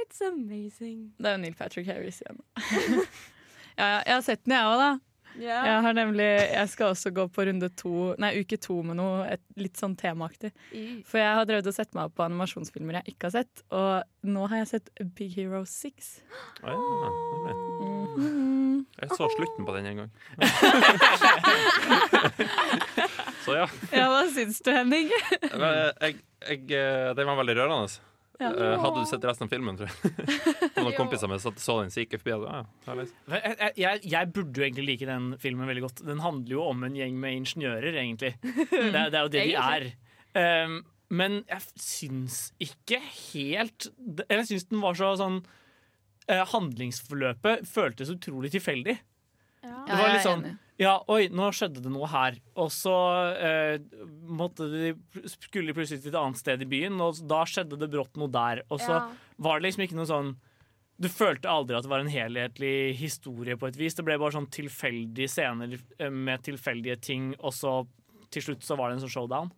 It's 0.04 0.22
amazing. 0.26 1.14
Det 1.20 1.28
er 1.28 1.38
jo 1.38 1.42
Neil 1.44 1.56
Patrick 1.56 1.88
Harris 1.88 2.22
igjen. 2.22 2.40
ja, 3.78 4.02
jeg 4.06 4.16
har 4.16 4.22
sett 4.22 4.46
den, 4.46 4.56
jeg 4.58 4.66
òg, 4.66 4.80
da. 4.80 4.92
Yeah. 5.34 5.66
Jeg, 5.66 5.82
har 5.82 5.94
nemlig, 5.98 6.28
jeg 6.54 6.70
skal 6.70 6.92
også 6.94 7.10
gå 7.10 7.24
på 7.34 7.46
runde 7.48 7.70
to, 7.74 8.14
nei, 8.22 8.36
uke 8.38 8.58
to 8.62 8.76
med 8.86 9.00
noe 9.00 9.24
et, 9.34 9.42
litt 9.58 9.80
sånn 9.82 9.96
temaaktig. 9.98 10.52
Mm. 10.70 11.02
For 11.10 11.22
jeg 11.22 11.40
har 11.40 11.48
drevet 11.50 11.70
og 11.72 11.78
sett 11.78 11.94
meg 11.98 12.12
opp 12.12 12.20
på 12.20 12.28
animasjonsfilmer 12.28 13.00
jeg 13.02 13.16
ikke 13.16 13.32
har 13.32 13.40
sett. 13.40 13.66
Og 13.74 14.30
nå 14.30 14.46
har 14.52 14.62
jeg 14.62 14.74
sett 14.76 14.94
Big 15.18 15.34
Hero 15.40 15.64
6. 15.66 16.14
Oh, 16.62 16.70
ja, 16.70 17.16
nemlig. 17.48 18.63
Jeg 19.00 19.10
så 19.18 19.28
slutten 19.36 19.68
på 19.68 19.76
den 19.78 19.86
en 19.92 19.98
gang. 20.04 20.12
Så 23.44 23.58
ja. 23.58 23.68
Ja, 23.92 24.08
hva 24.08 24.24
syns 24.32 24.62
du, 24.64 24.72
Henning? 24.72 25.10
Jeg, 25.12 26.16
jeg, 26.48 26.60
eh, 26.72 27.10
den 27.18 27.28
var 27.28 27.36
veldig 27.42 27.56
rørende. 27.58 28.00
Ja. 28.42 28.50
Eh, 28.50 28.80
Hadde 28.82 29.02
du 29.04 29.10
sett 29.10 29.26
resten 29.28 29.48
av 29.48 29.52
filmen, 29.52 29.78
tror 29.78 29.90
jeg? 29.90 30.14
Noen 30.80 30.96
kompiser 30.98 31.30
med 31.32 31.42
satt 31.44 31.60
så 31.62 31.78
den, 31.82 31.92
så 31.94 32.04
gikk 32.04 32.16
jeg 32.18 32.24
forbi. 32.24 32.48
Ja. 32.48 32.64
Jeg, 32.88 33.74
jeg, 33.78 34.02
jeg, 34.10 34.32
burde 34.36 34.60
jo 34.60 34.66
egentlig 34.66 34.88
like 34.88 35.10
den 35.10 35.28
filmen 35.42 35.70
veldig 35.70 35.86
godt. 35.86 36.06
Den 36.08 36.24
handler 36.24 36.56
jo 36.56 36.64
om 36.72 36.88
en 36.88 36.98
gjeng 36.98 37.20
med 37.20 37.42
ingeniører, 37.42 38.00
egentlig. 38.04 38.34
Det, 38.44 39.06
det 39.12 39.20
er 39.20 39.22
jo 39.22 39.34
det 39.34 39.46
de 39.52 39.56
er. 39.60 39.90
Um, 40.34 40.80
men 41.14 41.44
jeg 41.46 41.62
syns 41.78 42.38
ikke 42.64 42.98
helt 42.98 43.86
Eller 44.26 44.40
jeg 44.42 44.48
syns 44.50 44.66
den 44.72 44.82
var 44.82 44.96
så 44.98 45.12
sånn 45.20 45.44
eh, 46.28 46.44
Handlingsforløpet 46.54 47.66
føltes 47.70 48.12
utrolig 48.14 48.52
tilfeldig. 48.54 48.98
Det 49.64 49.96
var 49.96 50.10
litt 50.12 50.26
sånn 50.26 50.46
Ja, 50.82 50.96
oi, 51.08 51.28
nå 51.32 51.52
skjedde 51.56 51.84
det 51.86 51.92
noe 51.94 52.08
her. 52.10 52.36
Og 52.60 52.72
så 52.74 52.94
eh, 53.38 53.76
måtte 54.28 54.66
de, 54.72 54.90
skulle 55.30 55.70
de 55.70 55.76
plutselig 55.78 56.02
til 56.04 56.12
et 56.12 56.18
annet 56.20 56.40
sted 56.42 56.64
i 56.66 56.68
byen, 56.68 56.98
og 57.00 57.20
da 57.30 57.44
skjedde 57.48 57.78
det 57.80 57.92
brått 57.94 58.18
noe 58.20 58.28
der. 58.34 58.64
Og 58.74 58.82
så 58.82 58.98
Ja. 58.98 59.04
var 59.38 59.60
det 59.62 59.68
liksom 59.70 59.86
ikke 59.86 60.00
noe 60.00 60.10
sånn 60.10 60.34
Du 61.02 61.08
følte 61.10 61.50
aldri 61.50 61.76
at 61.76 61.84
det 61.84 61.90
var 61.90 62.00
en 62.04 62.08
helhetlig 62.12 62.94
historie 63.00 63.56
på 63.58 63.68
et 63.68 63.76
vis. 63.76 63.96
Det 63.98 64.04
ble 64.06 64.18
bare 64.22 64.32
sånn 64.36 64.46
tilfeldige 64.54 65.28
scener 65.28 65.74
eh, 66.00 66.10
med 66.10 66.44
tilfeldige 66.46 67.00
ting, 67.02 67.32
og 67.40 67.52
så 67.52 67.88
til 68.30 68.42
slutt 68.46 68.62
så 68.64 68.78
var 68.78 68.90
det 68.90 68.98
en 69.00 69.02
sånn 69.08 69.14
showdown. 69.16 69.52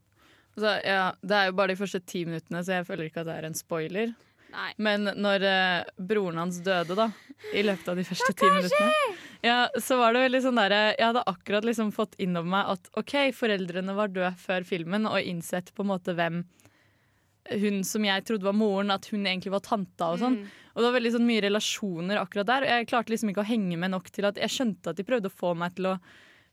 Så, 0.56 0.72
ja, 0.88 1.12
det 1.22 1.36
er 1.36 1.46
jo 1.50 1.58
bare 1.60 1.74
de 1.74 1.80
første 1.82 2.00
ti 2.08 2.24
minuttene, 2.26 2.64
så 2.64 2.78
jeg 2.80 2.88
føler 2.88 3.10
ikke 3.10 3.22
at 3.26 3.28
det 3.28 3.36
er 3.36 3.46
en 3.50 3.54
spoiler. 3.60 4.14
Nei. 4.56 4.72
Men 4.82 5.10
når 5.20 5.46
eh, 5.50 5.94
broren 6.10 6.40
hans 6.40 6.62
døde, 6.64 6.98
da, 6.98 7.10
i 7.54 7.64
løpet 7.66 7.90
av 7.92 8.00
de 8.00 8.06
første 8.08 8.34
ti 8.40 8.50
minuttene, 8.50 9.16
ja, 9.46 9.58
så 9.84 10.00
var 10.00 10.16
det 10.16 10.24
veldig 10.24 10.40
sånn 10.42 10.58
derre 10.58 10.80
Jeg 10.96 11.06
hadde 11.06 11.22
akkurat 11.30 11.68
liksom 11.68 11.92
fått 11.94 12.16
inn 12.24 12.34
over 12.40 12.50
meg 12.56 12.70
at 12.72 12.88
OK, 12.98 13.16
foreldrene 13.36 13.94
var 13.98 14.14
døde 14.14 14.32
før 14.42 14.66
filmen, 14.68 15.10
og 15.10 15.20
innsett 15.22 15.74
på 15.76 15.86
en 15.86 15.92
måte 15.92 16.16
hvem 16.18 16.46
hun 17.62 17.84
som 17.86 18.06
jeg 18.06 18.24
trodde 18.26 18.48
var 18.48 18.56
moren, 18.58 18.94
at 18.94 19.06
hun 19.12 19.26
egentlig 19.28 19.54
var 19.54 19.62
tanta 19.66 20.08
og 20.14 20.22
sånn. 20.22 20.40
Og 20.74 20.80
det 20.80 20.88
var 20.88 20.96
veldig 20.98 21.12
sånn 21.14 21.28
mye 21.28 21.44
relasjoner 21.46 22.18
akkurat 22.18 22.50
der. 22.50 22.66
Og 22.66 22.72
jeg 22.72 22.88
klarte 22.90 23.14
liksom 23.14 23.32
ikke 23.32 23.44
å 23.44 23.50
henge 23.52 23.78
med 23.78 23.94
nok 23.94 24.10
til 24.14 24.26
at 24.26 24.40
jeg 24.42 24.54
skjønte 24.54 24.92
at 24.92 24.98
de 24.98 25.06
prøvde 25.06 25.30
å 25.30 25.36
få 25.44 25.54
meg 25.58 25.76
til 25.78 25.92
å 25.92 26.00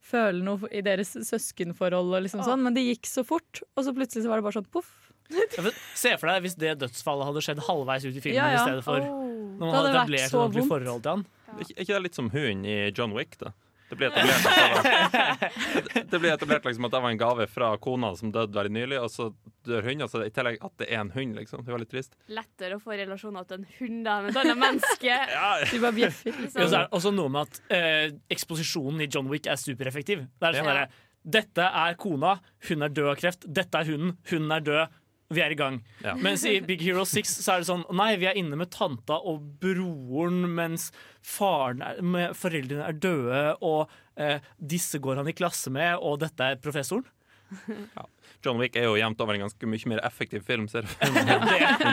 føle 0.03 0.43
noe 0.45 0.69
i 0.75 0.83
deres 0.85 1.15
søskenforhold, 1.15 2.11
og 2.13 2.25
liksom 2.27 2.43
Åh. 2.43 2.49
sånn, 2.51 2.65
men 2.67 2.75
det 2.77 2.85
gikk 2.85 3.07
så 3.09 3.23
fort, 3.27 3.63
og 3.77 3.87
så 3.87 3.95
plutselig 3.95 4.25
så 4.25 4.33
var 4.33 4.41
det 4.41 4.47
bare 4.49 4.59
sånn 4.59 4.73
poff. 4.75 4.91
Ja, 5.33 5.71
Se 5.95 6.15
for 6.21 6.29
deg 6.33 6.43
hvis 6.47 6.57
det 6.61 6.77
dødsfallet 6.83 7.29
hadde 7.31 7.43
skjedd 7.45 7.65
halvveis 7.69 8.05
ut 8.09 8.17
i 8.17 8.21
filmen 8.25 8.39
Ja, 8.43 8.51
ja. 8.53 8.61
i 8.61 8.65
stedet 8.67 8.85
for 8.87 9.01
Oh. 9.01 9.29
når 9.59 9.59
Det 9.59 9.67
man 9.67 9.75
hadde 9.77 9.91
etablert 9.97 10.31
så 10.31 10.39
et 10.39 10.43
ordentlig 10.47 10.69
forhold 10.69 11.03
til 11.03 11.11
han. 11.17 11.27
Er 11.53 11.61
er 11.61 11.83
ikke 11.85 11.93
det 11.95 12.03
litt 12.07 12.15
som 12.19 12.31
hunden 12.33 12.65
i 12.65 12.79
John 12.97 13.13
Wick? 13.17 13.37
da? 13.39 13.53
Det 13.93 13.99
blir 14.01 14.09
etablert 14.13 16.11
det 16.11 16.19
blir 16.23 16.33
etablert 16.33 16.65
liksom 16.65 16.87
at 16.89 16.95
det 16.95 17.01
var 17.05 17.11
en 17.13 17.19
gave 17.21 17.47
fra 17.53 17.69
kona 17.83 18.15
som 18.17 18.31
døde 18.33 18.55
veldig 18.57 18.73
nylig, 18.73 18.99
og 19.05 19.11
så 19.13 19.27
dør 19.69 19.85
hunden. 19.85 20.07
Altså, 20.07 20.23
I 20.25 20.33
tillegg 20.33 20.57
at 20.65 20.73
det 20.81 20.89
er 20.89 21.03
en 21.03 21.11
hund, 21.13 21.37
liksom. 21.37 21.65
Det 21.67 21.75
var 21.75 21.83
litt 21.83 21.93
trist. 21.93 22.17
Lettere 22.33 22.79
å 22.79 22.83
få 22.83 22.97
relasjoner 22.97 23.45
til 23.51 23.61
en 23.61 23.67
hund 23.79 24.01
da, 24.09 24.15
med 24.25 24.33
et 24.33 24.41
annet 24.43 24.61
menneske. 24.63 25.19
De 25.75 25.83
bare 25.85 25.97
bjeffer. 25.99 26.41
Ja, 26.49 26.51
så 26.57 26.67
er 26.67 26.79
det 26.79 26.89
også 26.97 27.13
noe 27.15 27.29
med 27.37 27.43
at 27.53 27.61
eh, 27.77 28.15
eksposisjonen 28.33 29.05
i 29.05 29.11
John 29.13 29.29
Wick 29.33 29.47
er 29.53 29.61
supereffektiv. 29.61 30.25
Det 30.41 30.49
er 30.53 30.61
sånn 30.61 30.71
Ja. 30.73 30.77
derre 30.87 31.09
Dette 31.23 31.63
er 31.63 31.93
kona, 32.03 32.33
hun 32.67 32.83
er 32.83 32.91
død 32.91 33.13
av 33.13 33.21
kreft. 33.21 33.45
Dette 33.47 33.79
er 33.79 33.87
hunden, 33.93 34.17
hun 34.33 34.49
er 34.57 34.65
død. 34.67 34.97
Vi 35.33 35.43
er 35.45 35.55
i 35.55 35.59
gang. 35.59 35.79
Ja. 36.05 36.15
Mens 36.21 36.45
i 36.49 36.59
Big 36.65 36.83
Hero 36.85 37.05
6 37.09 37.33
så 37.43 37.55
er 37.55 37.63
det 37.63 37.69
sånn 37.71 37.85
Nei, 37.97 38.11
vi 38.21 38.29
er 38.31 38.39
inne 38.39 38.59
med 38.61 38.71
tanta 38.75 39.17
og 39.19 39.43
broren 39.63 40.45
mens 40.55 40.91
faren 41.25 41.83
er, 41.87 42.01
med 42.05 42.37
foreldrene 42.39 42.87
er 42.89 42.99
døde, 43.01 43.43
og 43.65 43.91
eh, 44.21 44.45
disse 44.59 45.01
går 45.03 45.21
han 45.23 45.31
i 45.31 45.37
klasse 45.37 45.73
med, 45.73 45.97
og 46.01 46.21
dette 46.25 46.53
er 46.53 46.63
professoren. 46.63 47.09
Ja. 47.97 48.07
John 48.43 48.59
Wick 48.59 48.75
er 48.81 48.89
jo 48.89 48.95
jevnt 48.99 49.21
over 49.23 49.37
en 49.37 49.45
ganske 49.45 49.69
mye 49.69 49.91
mer 49.93 50.01
effektiv 50.07 50.43
film, 50.47 50.65
ser 50.73 50.87
du. 50.89 50.95
enn 51.05 51.15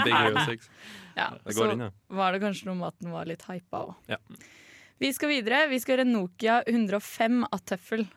Big 0.05 0.15
Hero 0.15 0.45
6. 0.47 0.69
Ja, 1.17 1.27
Det 1.43 1.53
så 1.57 1.67
inn, 1.73 1.83
ja. 1.83 1.89
var 2.15 2.33
det 2.33 2.39
kanskje 2.41 2.69
noe 2.69 2.79
med 2.79 2.87
at 2.93 3.03
den 3.03 3.11
var 3.13 3.27
litt 3.29 3.43
hypa 3.45 3.83
òg. 3.89 3.91
Ja. 4.09 4.17
Vi 4.99 5.11
skal 5.15 5.31
videre. 5.31 5.65
Vi 5.71 5.77
skal 5.79 5.97
gjøre 5.97 6.07
Nokia 6.09 6.61
105 6.67 7.43
av 7.47 7.61
tøffel. 7.69 8.07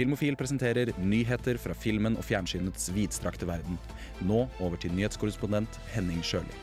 Filmofil 0.00 0.36
presenterer 0.36 0.88
nyheter 0.96 1.58
fra 1.60 1.74
filmen 1.76 2.14
og 2.16 2.24
fjernsynets 2.24 2.86
vidstrakte 2.96 3.44
verden. 3.44 3.76
Nå 4.24 4.46
over 4.56 4.80
til 4.80 4.94
nyhetskorrespondent 4.96 5.76
Henning 5.92 6.22
Sjøli. 6.24 6.54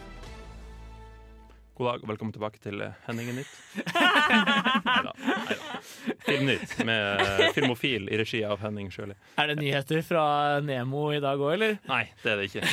God 1.78 1.92
dag 1.92 2.02
og 2.02 2.10
velkommen 2.10 2.34
tilbake 2.34 2.58
til 2.64 2.82
eh, 2.82 2.96
Henningen 3.06 3.38
Nytt. 3.38 3.52
Neida, 4.88 5.14
neida. 5.22 5.82
Filmnytt 6.26 6.74
med 6.90 7.22
eh, 7.28 7.44
Filmofil 7.54 8.10
i 8.10 8.18
regi 8.24 8.42
av 8.42 8.58
Henning 8.66 8.90
Sjøli. 8.90 9.14
Er 9.38 9.52
det 9.52 9.60
nyheter 9.62 10.02
fra 10.08 10.26
Nemo 10.66 11.12
i 11.14 11.22
dag 11.22 11.38
òg, 11.38 11.60
eller? 11.60 11.78
Nei, 11.92 12.08
det 12.24 12.34
er 12.34 12.42
det 12.42 12.50
ikke. 12.50 12.66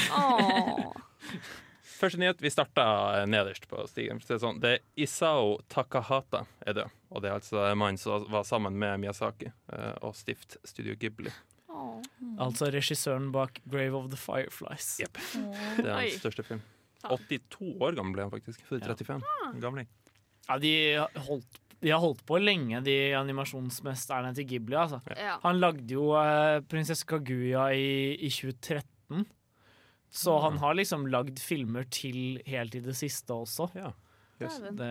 Første 1.95 2.19
nyhet. 2.21 2.41
Vi 2.43 2.51
starta 2.51 2.85
nederst 3.31 3.69
på 3.71 3.85
stigen. 3.91 4.19
Det 4.19 4.27
er, 4.27 4.35
Det, 4.35 4.41
sånn. 4.43 4.61
det 4.63 4.71
er 4.75 4.85
Isao 5.05 5.59
Takahata 5.71 6.45
er 6.67 6.77
død. 6.81 6.95
Og 7.15 7.23
det 7.23 7.31
er 7.31 7.37
altså 7.39 7.61
mannen 7.63 7.79
mann 7.85 7.99
som 8.01 8.25
var 8.33 8.47
sammen 8.49 8.77
med 8.81 8.99
Miyazaki 9.05 9.47
eh, 9.51 9.93
og 10.03 10.17
stift 10.19 10.57
Studio 10.67 10.97
Ghibli. 10.99 11.31
Åh. 11.71 11.99
Altså 12.43 12.71
regissøren 12.75 13.31
bak 13.35 13.61
Grave 13.71 13.95
of 13.99 14.09
the 14.11 14.19
Fireflies. 14.19 14.97
Jepp. 15.03 15.21
Det 15.79 15.87
er 15.87 15.95
hans 16.01 16.19
største 16.23 16.47
film. 16.47 16.63
82 17.05 17.75
år 17.85 17.99
gammel 17.99 18.17
ble 18.17 18.25
han 18.27 18.33
faktisk. 18.33 18.63
Født 18.69 18.87
i 18.89 18.89
35. 19.07 19.29
En 19.53 19.61
Gamling. 19.63 19.89
Ja, 20.49 20.59
de, 20.61 20.73
holdt, 21.29 21.61
de 21.85 21.93
har 21.93 22.01
holdt 22.03 22.23
på 22.27 22.39
lenge, 22.41 22.81
de 22.87 22.97
animasjonsmesterne 23.17 24.33
til 24.37 24.47
Ghibli. 24.49 24.77
Altså. 24.81 25.01
Ja. 25.15 25.37
Han 25.45 25.61
lagde 25.61 25.87
jo 25.95 26.11
eh, 26.19 26.59
Prinsesse 26.71 27.07
Kaguya 27.09 27.69
i, 27.77 28.17
i 28.19 28.31
2013. 28.33 29.27
Så 30.15 30.37
han 30.45 30.59
har 30.63 30.77
liksom 30.79 31.09
lagd 31.11 31.41
filmer 31.43 31.87
til 31.91 32.39
helt 32.47 32.75
i 32.79 32.83
det 32.85 32.95
siste 32.95 33.35
også. 33.35 33.67
Ja. 33.75 33.91
Yes. 34.43 34.57
Det, 34.59 34.75
Det 34.79 34.87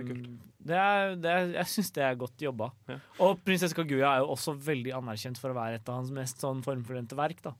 er 0.00 0.06
kult. 0.06 0.24
det 0.68 0.76
er, 0.80 1.14
det 1.20 1.30
er, 1.32 1.46
jeg 1.58 1.68
syns 1.72 1.90
det 1.96 2.02
er 2.04 2.16
godt 2.20 2.42
jobba. 2.44 2.70
Ja. 2.88 2.96
Og 3.24 3.38
Prinsesse 3.44 3.76
Kaguya 3.76 4.10
er 4.14 4.24
jo 4.24 4.32
også 4.34 4.52
veldig 4.66 4.92
anerkjent 4.98 5.40
for 5.40 5.52
å 5.52 5.56
være 5.56 5.78
et 5.80 5.88
av 5.88 6.00
hans 6.02 6.12
mest 6.14 6.40
sånn 6.44 6.60
formfulendte 6.64 7.16
verk. 7.18 7.40
da 7.44 7.54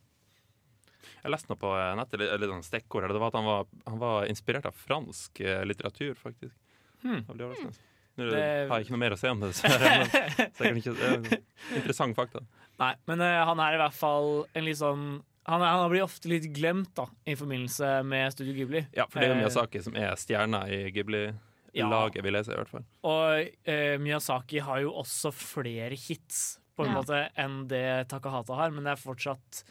Jeg 1.24 1.32
leste 1.32 1.50
noe 1.52 1.60
på 1.60 1.72
eh, 1.76 1.92
nettet, 2.00 2.20
eller 2.26 2.52
sånn 2.52 2.64
stikkord. 2.66 3.08
Det 3.12 3.20
var 3.22 3.32
at 3.32 3.38
han 3.40 3.48
var, 3.48 3.66
han 3.88 3.98
var 4.02 4.28
inspirert 4.32 4.68
av 4.68 4.76
fransk 4.76 5.40
eh, 5.40 5.64
litteratur, 5.68 6.14
faktisk. 6.20 6.54
Hmm. 7.02 7.22
Det 7.24 7.28
var 7.28 7.36
litt 7.40 7.46
overraskende. 7.48 7.82
Nå 8.16 8.30
Det- 8.32 8.68
har 8.68 8.78
jeg 8.78 8.86
ikke 8.86 8.94
noe 8.96 9.02
mer 9.04 9.12
å 9.12 9.18
si 9.20 9.28
om 9.28 9.40
det, 9.40 9.52
Så, 9.56 9.68
Men 9.68 10.52
sikkert 10.56 10.76
ikke, 10.80 10.94
det 10.96 11.08
er 11.36 11.80
interessant 11.80 12.16
fakta. 12.16 12.40
Nei, 12.80 12.94
men 13.08 13.20
uh, 13.24 13.44
han 13.48 13.60
er 13.60 13.76
i 13.76 13.80
hvert 13.82 13.96
fall 13.96 14.30
en 14.56 14.64
litt 14.64 14.78
sånn 14.80 15.02
han, 15.46 15.62
er, 15.62 15.66
han 15.78 15.90
blir 15.92 16.02
ofte 16.04 16.28
litt 16.30 16.48
glemt 16.56 16.92
da 16.98 17.06
i 17.24 17.36
forbindelse 17.38 17.90
med 18.04 18.32
Studio 18.34 18.54
Ghibli. 18.56 18.84
Ja, 18.96 19.06
for 19.10 19.20
det 19.22 19.28
er 19.30 19.34
Eh, 19.36 19.40
Miyazaki 19.42 19.82
som 19.84 19.94
er 19.96 20.14
stjerna 20.18 20.64
i 20.68 20.90
Ghibli-laget, 20.94 22.22
vil 22.24 22.34
jeg 22.40 22.44
si 22.48 22.52
i 22.54 22.58
hvert 22.60 22.72
fall. 22.72 22.84
Og 23.06 23.50
eh, 23.70 23.96
Miyazaki 24.02 24.58
har 24.66 24.80
jo 24.82 24.92
også 25.02 25.32
flere 25.34 25.94
hits 25.96 26.58
på 26.76 26.84
en 26.84 26.92
Ja. 26.92 27.00
måte 27.00 27.20
enn 27.40 27.66
det 27.70 28.08
Takahata 28.10 28.54
har, 28.58 28.70
men 28.74 28.84
det 28.84 28.92
er 28.96 29.00
fortsatt 29.00 29.62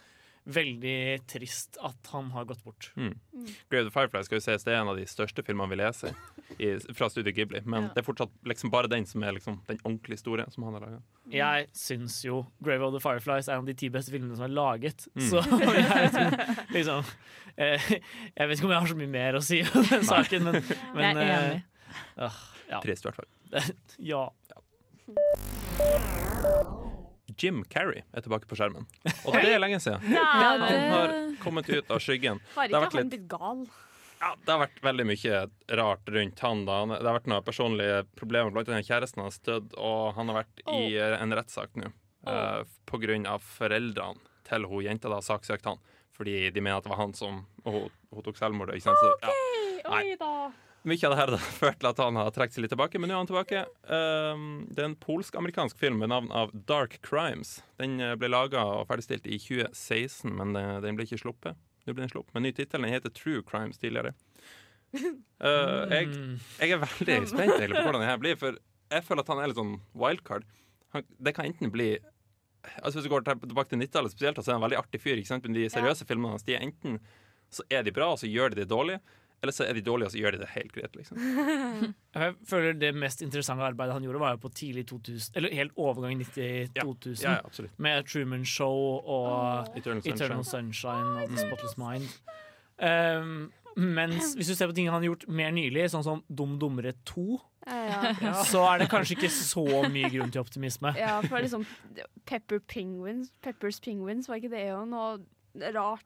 veldig 0.45 1.25
trist 1.27 1.77
at 1.81 2.09
han 2.11 2.27
har 2.31 2.45
gått 2.45 2.63
bort. 2.63 2.91
Grave 2.95 3.87
the 3.87 3.93
Firefly 3.93 4.21
skal 4.27 4.37
jo 4.37 4.43
ses, 4.45 4.63
det 4.65 4.73
er 4.75 4.81
en 4.83 4.91
av 4.91 4.97
de 4.99 5.05
største 5.09 5.41
filmene 5.45 5.71
vi 5.71 5.79
leser 5.79 6.13
i, 6.61 6.69
fra 6.93 7.09
Studio 7.09 7.33
Ghibli, 7.33 7.61
men 7.65 7.87
Ja. 7.87 7.93
det 7.95 8.03
er 8.03 8.05
fortsatt 8.05 8.31
liksom 8.45 8.69
bare 8.73 8.87
den 8.91 9.05
som 9.09 9.23
er 9.25 9.33
liksom 9.33 9.61
den 9.67 9.79
ordentlig 9.83 10.19
store 10.21 10.45
som 10.53 10.63
han 10.67 10.77
har 10.77 10.85
laga. 10.85 10.99
Jeg 11.33 11.67
syns 11.73 12.19
jo 12.25 12.45
Grave 12.61 12.85
of 12.85 12.93
the 12.93 13.01
Fireflies 13.01 13.49
er 13.49 13.57
en 13.57 13.65
av 13.65 13.65
de 13.71 13.73
ti 13.73 13.89
beste 13.89 14.13
filmene 14.13 14.35
som 14.37 14.45
er 14.45 14.53
laget. 14.53 15.07
Mm. 15.15 15.29
Så 15.29 15.41
jeg, 15.45 16.11
tror, 16.13 16.31
liksom 16.75 17.03
eh, 17.57 17.81
Jeg 18.37 18.47
vet 18.47 18.57
ikke 18.59 18.69
om 18.69 18.75
jeg 18.75 18.79
har 18.79 18.87
så 18.93 18.99
mye 19.01 19.13
mer 19.17 19.39
å 19.39 19.43
si 19.43 19.61
om 19.65 19.89
den 19.89 20.05
saken, 20.05 20.43
men, 20.51 20.61
men 20.93 21.03
Jeg 21.09 21.15
er 21.17 21.33
eh, 21.33 21.49
enig. 21.49 21.65
Uh, 22.19 22.39
ja. 22.69 22.79
Trist, 22.85 23.05
i 23.05 23.09
hvert 23.09 23.19
fall. 23.23 23.29
ja. 24.13 24.23
ja. 24.53 24.59
Jim 27.41 27.63
Carrey 27.71 28.03
er 28.15 28.23
tilbake 28.25 28.47
på 28.49 28.57
skjermen. 28.59 28.85
Og 29.25 29.33
det 29.35 29.49
er 29.55 29.59
lenge 29.61 29.79
siden. 29.83 30.03
Ja, 30.13 30.23
Han 30.29 30.63
har 30.93 31.15
kommet 31.43 31.69
ut 31.69 31.89
av 31.91 31.99
skyggen. 32.03 32.39
Har 32.55 32.67
Det 32.71 32.77
har 32.79 32.87
ikke 32.87 33.01
han 33.03 33.11
blitt 33.11 33.27
gal? 33.31 33.65
Ja, 34.21 34.31
det 34.45 34.51
har 34.53 34.61
vært 34.63 34.79
veldig 34.81 35.05
mye 35.09 35.39
rart 35.77 36.09
rundt 36.15 36.39
han. 36.39 36.63
da 36.65 36.77
Det 36.95 37.03
har 37.03 37.17
vært 37.19 37.27
noen 37.29 37.43
personlige 37.45 37.97
problemer, 38.15 38.53
blant 38.55 38.71
annet 38.71 38.87
kjæresten 38.87 39.21
hans 39.25 39.39
dødd, 39.43 39.75
og 39.77 40.15
han 40.15 40.31
har 40.31 40.39
vært 40.43 40.63
i 40.71 40.95
eh, 40.95 41.17
en 41.21 41.35
rettssak 41.35 41.75
nå 41.75 41.91
eh, 41.91 42.61
på 42.87 43.01
grunn 43.03 43.27
av 43.29 43.43
foreldrene 43.43 44.23
til 44.47 44.65
hun 44.69 44.85
jenta 44.85 45.11
da 45.11 45.19
har 45.19 45.25
saksøkt 45.25 45.67
han. 45.67 45.81
Fordi 46.15 46.49
de 46.55 46.61
mener 46.63 46.79
at 46.79 46.85
det 46.85 46.93
var 46.93 47.01
han 47.01 47.13
som 47.17 47.41
Og 47.65 47.73
hun, 47.73 47.89
hun 48.15 48.23
tok 48.23 48.37
selvmord. 48.39 48.71
Ikke 48.71 48.87
sant? 48.87 49.01
Så, 49.03 49.11
ja. 49.25 49.91
Nei. 49.91 50.15
Mye 50.85 51.01
av 51.07 51.13
det 51.15 51.17
her 51.17 51.31
har 51.33 51.45
ført 51.61 51.79
til 51.81 51.89
at 51.89 51.99
han 52.03 52.17
har 52.19 52.31
trukket 52.35 52.55
seg 52.57 52.65
litt 52.65 52.73
tilbake, 52.75 52.99
men 53.01 53.09
nå 53.09 53.15
er 53.15 53.21
han 53.23 53.29
tilbake. 53.29 53.61
Um, 53.89 54.43
det 54.69 54.83
er 54.83 54.89
en 54.91 54.97
polsk-amerikansk 55.01 55.79
film 55.81 55.97
med 56.03 56.11
navn 56.13 56.29
av 56.35 56.53
Dark 56.69 56.99
Crimes. 57.05 57.57
Den 57.81 57.97
eh, 58.03 58.13
ble 58.21 58.29
laga 58.29 58.61
og 58.77 58.85
ferdigstilt 58.91 59.25
i 59.25 59.39
2016, 59.41 60.29
men 60.37 60.53
eh, 60.59 60.75
den 60.85 60.97
ble 60.99 61.07
ikke 61.07 61.21
sluppet. 61.23 61.57
Nå 61.85 61.93
ble 61.93 62.05
den 62.05 62.13
sluppet 62.13 62.37
med 62.37 62.45
ny 62.45 62.53
tittel. 62.57 62.85
Den 62.85 62.93
heter 62.93 63.13
True 63.13 63.41
Crimes 63.49 63.81
tidligere. 63.81 64.13
Uh, 64.95 65.85
jeg, 65.95 66.07
Mm. 66.13 66.37
jeg 66.61 66.71
er 66.71 66.79
veldig 66.85 67.17
spent 67.27 67.55
egentlig 67.57 67.79
på 67.81 67.87
hvordan 67.89 68.03
det 68.05 68.11
her 68.13 68.21
blir, 68.21 68.37
for 68.39 68.57
jeg 68.93 69.03
føler 69.07 69.25
at 69.25 69.31
han 69.33 69.41
er 69.41 69.49
litt 69.51 69.59
sånn 69.59 69.75
wildcard. 69.97 70.45
Han, 70.95 71.03
det 71.19 71.33
kan 71.35 71.49
enten 71.49 71.73
bli 71.73 71.95
Altså 72.79 72.97
Hvis 72.97 73.05
du 73.05 73.11
går 73.11 73.21
tilbake 73.27 73.69
til 73.69 73.77
90-tallet 73.77 74.13
spesielt, 74.13 74.39
så 74.41 74.49
er 74.49 74.55
han 74.55 74.63
en 74.63 74.65
veldig 74.65 74.79
artig 74.79 74.97
fyr. 75.03 75.19
Ikke 75.21 75.29
sant? 75.29 75.43
Men 75.45 75.53
de 75.53 75.67
seriøse 75.69 76.05
filmene 76.09 76.33
hans 76.33 76.45
de 76.47 76.55
er 76.57 76.63
enten 76.65 76.95
så 77.53 77.61
er 77.69 77.83
de 77.85 77.93
bra, 77.93 78.07
og 78.13 78.17
så 78.17 78.25
gjør 78.25 78.51
de 78.55 78.63
det 78.63 78.69
dårlig, 78.71 78.95
eller 79.43 79.53
så 79.53 79.65
er 79.67 79.73
de 79.77 79.81
dårlige, 79.85 80.07
og 80.07 80.11
så 80.13 80.19
gjør 80.21 80.31
de 80.35 80.39
det 80.41 80.47
helt 80.55 80.71
greit. 80.73 80.95
liksom 80.95 81.17
Jeg 82.15 82.35
føler 82.49 82.73
Det 82.79 82.91
mest 82.95 83.21
interessante 83.21 83.63
arbeidet 83.67 83.93
han 83.93 84.03
gjorde, 84.07 84.19
var 84.23 84.35
jo 84.37 84.41
på 84.45 84.49
tidlig 84.57 84.85
2000, 84.89 85.35
eller 85.37 85.53
helt 85.53 85.75
overgang 85.77 86.21
90-2000. 86.21 87.23
Ja, 87.23 87.35
ja. 87.43 87.67
Med 87.77 88.07
Truman 88.09 88.45
Show 88.45 89.01
og 89.03 89.67
Eternal 89.77 90.01
Sunshine. 90.01 90.15
Eternal 90.15 90.45
Sunshine 90.45 91.21
og 91.21 91.29
The 91.29 91.43
Spotless 91.43 91.77
Mind. 91.77 92.09
Um, 92.79 93.51
mens 93.77 94.33
hvis 94.35 94.47
du 94.47 94.55
ser 94.55 94.67
på 94.71 94.75
ting 94.75 94.87
han 94.87 95.01
har 95.01 95.09
gjort 95.09 95.27
mer 95.27 95.51
nylig, 95.55 95.89
sånn 95.91 96.03
som 96.05 96.23
Dum 96.31 96.57
Dummere 96.59 96.93
2, 97.07 97.25
Ja, 97.67 98.11
ja. 98.21 98.33
så 98.51 98.61
er 98.69 98.83
det 98.83 98.89
kanskje 98.91 99.15
ikke 99.17 99.31
så 99.33 99.63
mye 99.91 100.09
grunn 100.13 100.31
til 100.31 100.43
optimisme. 100.43 100.91
ja, 100.99 101.17
for 101.25 101.41
liksom 101.43 101.65
Pepper 102.29 102.59
Penguins 102.69 103.31
Peppers 103.41 103.79
Penguins, 103.83 104.29
var 104.29 104.39
ikke 104.39 104.51
det 104.53 104.67
jo 104.69 104.83
noe 104.89 105.17
rart? 105.75 106.05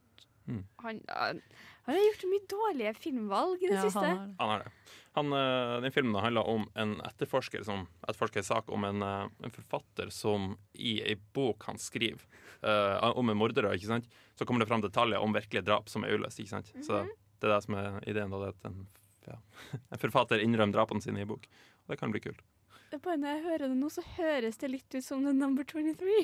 Mm. 0.50 0.64
Han, 0.84 1.02
han 1.08 1.42
han 1.90 1.98
har 1.98 2.04
gjort 2.06 2.24
mye 2.30 2.46
dårlige 2.52 2.90
filmvalg 3.02 3.64
i 3.64 3.70
det 3.72 3.80
ja, 3.80 3.84
siste. 3.88 4.02
han 4.06 4.20
har 4.20 4.28
det. 4.28 4.36
Han 4.38 4.60
det. 4.62 4.98
Han, 5.18 5.32
øh, 5.34 5.82
den 5.82 5.92
filmen 5.96 6.22
handler 6.22 6.46
om 6.46 6.68
en 6.78 6.92
etterforsker 7.02 7.64
som 7.66 7.88
etterforsker 8.04 8.44
en 8.44 8.46
sak 8.46 8.70
om 8.70 8.86
en, 8.86 9.02
øh, 9.02 9.24
en 9.48 9.56
forfatter 9.56 10.12
som 10.14 10.52
i 10.78 11.00
ei 11.02 11.16
bok 11.34 11.66
han 11.66 11.82
skriver 11.82 12.22
uh, 12.62 13.10
om 13.18 13.34
en 13.34 13.40
morder, 13.42 13.72
ikke 13.74 13.90
sant? 13.90 14.06
så 14.38 14.46
kommer 14.46 14.62
det 14.62 14.70
fram 14.70 14.86
detaljer 14.86 15.18
om 15.18 15.34
virkelige 15.34 15.66
drap 15.66 15.90
som 15.90 16.06
er 16.06 16.14
uløst. 16.14 16.38
Ikke 16.40 16.54
sant? 16.60 16.70
Så 16.86 17.02
det 17.02 17.50
er 17.50 17.56
det 17.56 17.64
som 17.66 17.80
er 17.82 17.98
ideen. 18.06 18.38
Da, 18.38 18.54
at 18.54 18.70
en, 18.70 18.86
ja, 19.26 19.42
en 19.90 20.06
forfatter 20.06 20.46
innrømmer 20.46 20.78
drapene 20.78 21.02
sine 21.02 21.26
i 21.26 21.28
bok. 21.28 21.50
Og 21.88 21.96
det 21.96 21.98
kan 22.04 22.14
bli 22.14 22.22
kult. 22.22 22.46
Bare 22.94 23.18
når 23.18 23.34
jeg 23.34 23.46
hører 23.50 23.66
det 23.66 23.82
nå, 23.82 23.90
så 23.90 24.06
høres 24.14 24.62
det 24.62 24.76
litt 24.78 24.94
ut 24.94 25.10
som 25.10 25.26
The 25.26 25.34
Number 25.34 25.66
23. 25.66 26.22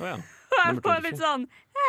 Å 0.00 0.06
ja. 0.06 0.16
Og 0.16 0.58
jeg 0.66 0.82
får 0.84 1.02
litt 1.06 1.18
sånn 1.20 1.46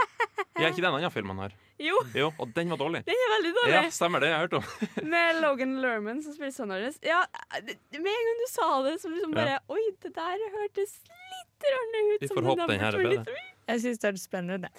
Ja, 0.61 0.67
ikke 0.69 0.81
den 0.83 0.93
andre 0.93 1.09
filmen 1.11 1.39
her. 1.43 1.53
Jo, 1.83 1.97
Jo, 2.15 2.27
og 2.39 2.51
den 2.55 2.69
var 2.71 2.77
dårlig. 2.79 3.01
den 3.07 3.17
er 3.17 3.31
veldig 3.33 3.51
dårlig. 3.57 3.73
Ja, 3.73 3.81
stemmer 3.91 4.21
det. 4.23 4.27
Jeg 4.29 4.37
har 4.37 4.43
hørt 4.45 4.53
om. 4.59 4.65
Med 5.13 5.39
Logan 5.41 5.73
Lerman 5.83 6.21
som 6.23 6.35
spiller 6.35 6.53
sønnen 6.55 6.83
hans. 6.85 6.99
Ja, 7.03 7.23
det- 7.65 7.79
med 7.97 8.11
en 8.13 8.27
gang 8.27 8.37
du 8.43 8.45
sa 8.51 8.67
det, 8.85 8.93
så 9.01 9.09
liksom 9.11 9.33
bare 9.35 9.55
Ja. 9.57 9.59
Oi, 9.73 9.81
det 10.05 10.13
der 10.15 10.45
hørtes 10.59 10.93
litt 11.09 11.67
rørende 11.73 12.03
ut. 12.13 12.21
Vi 12.23 12.29
får 12.31 12.47
håpe 12.51 12.67
den 12.71 12.79
her 12.85 12.93
er 12.99 13.09
bedre. 13.09 13.35
Jeg 13.67 13.79
syns 13.83 13.99
det 14.03 14.09
er 14.13 14.17
spennende. 14.21 14.69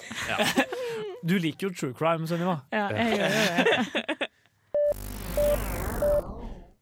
Du 1.24 1.36
liker 1.40 1.68
jo 1.68 1.74
true 1.74 1.94
crime, 1.96 2.26
Sunniva. 2.30 2.58
Ja, 2.72 2.88
jeg 2.92 3.18
gjør 3.18 3.28
det. 3.34 4.30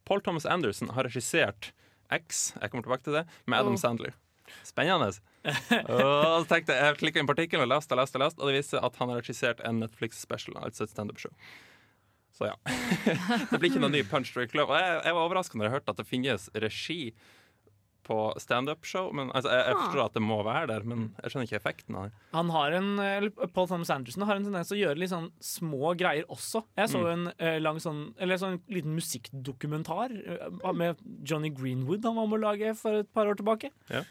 Paul 0.04 0.20
Thomas 0.20 0.44
Anderson 0.46 0.90
har 0.96 1.04
regissert 1.08 1.72
X, 2.12 2.52
jeg 2.60 2.70
kommer 2.72 2.84
tilbake 2.84 3.06
til 3.06 3.14
det, 3.16 3.24
med 3.48 3.58
Adam 3.62 3.72
Oh. 3.78 3.80
Sandler. 3.80 4.12
Spennende. 4.66 5.10
Og 5.88 6.44
så 6.44 6.48
tenkte 6.52 6.76
jeg, 6.76 6.86
jeg 6.92 6.98
klikket 7.02 7.20
inn 7.22 7.28
på 7.30 7.34
artikkelen 7.36 7.66
og 7.66 7.72
leste 7.74 7.98
leste, 7.98 8.20
leste, 8.22 8.40
og 8.42 8.48
det 8.52 8.60
viser 8.60 8.84
at 8.86 8.96
han 9.02 9.12
har 9.12 9.20
regissert 9.22 9.60
en 9.66 9.82
Netflix-special, 9.82 10.56
altså 10.62 10.86
et 10.86 10.94
standup-show. 10.94 11.34
Så 12.32 12.48
ja. 12.48 12.56
det 13.50 13.58
blir 13.60 13.68
ikke 13.72 13.82
noen 13.82 13.92
ny 13.92 14.02
Punch 14.08 14.32
Drink 14.32 14.54
club. 14.54 14.70
Og 14.72 14.78
jeg, 14.80 14.98
jeg 15.04 15.14
var 15.18 15.26
overrasket 15.26 15.58
når 15.60 15.68
jeg 15.68 15.74
hørte 15.78 15.92
at 15.92 15.98
det 16.00 16.08
finnes 16.08 16.46
regi 16.64 17.00
på 18.02 18.16
standup-show. 18.40 19.10
Men 19.14 19.28
altså, 19.30 19.50
jeg, 19.52 19.66
jeg 19.68 19.76
forstår 19.78 20.00
at 20.08 20.14
det 20.16 20.22
må 20.24 20.38
være 20.46 20.70
der, 20.72 20.86
men 20.90 21.04
jeg 21.22 21.30
skjønner 21.34 21.46
ikke 21.50 21.58
effekten 21.60 21.98
av 22.00 22.06
det. 22.08 22.16
Han 22.32 22.48
har 22.54 22.74
en, 22.78 22.88
Paul 23.54 23.68
Thomas 23.70 23.92
Anderson 23.94 24.24
har 24.26 24.40
en 24.40 24.48
tendens 24.48 24.72
til 24.72 24.78
å 24.78 24.80
gjøre 24.80 24.98
litt 25.02 25.12
sånn 25.12 25.28
små 25.44 25.92
greier 26.00 26.26
også. 26.32 26.64
Jeg 26.80 26.90
så 26.94 27.02
Mm. 27.04 27.10
en 27.12 27.28
eh, 27.36 27.58
lang 27.62 27.78
sånn 27.84 28.00
Eller 28.18 28.40
sånn 28.40 28.58
liten 28.72 28.96
musikkdokumentar 28.96 30.16
eh, 30.16 30.72
med 30.74 30.98
Johnny 31.26 31.50
Greenwood 31.54 32.04
han 32.08 32.16
var 32.18 32.26
med 32.32 32.40
å 32.40 32.42
lage 32.48 32.74
for 32.80 33.02
et 33.04 33.12
par 33.14 33.30
år 33.30 33.38
tilbake. 33.38 33.70
Ja. 33.92 34.02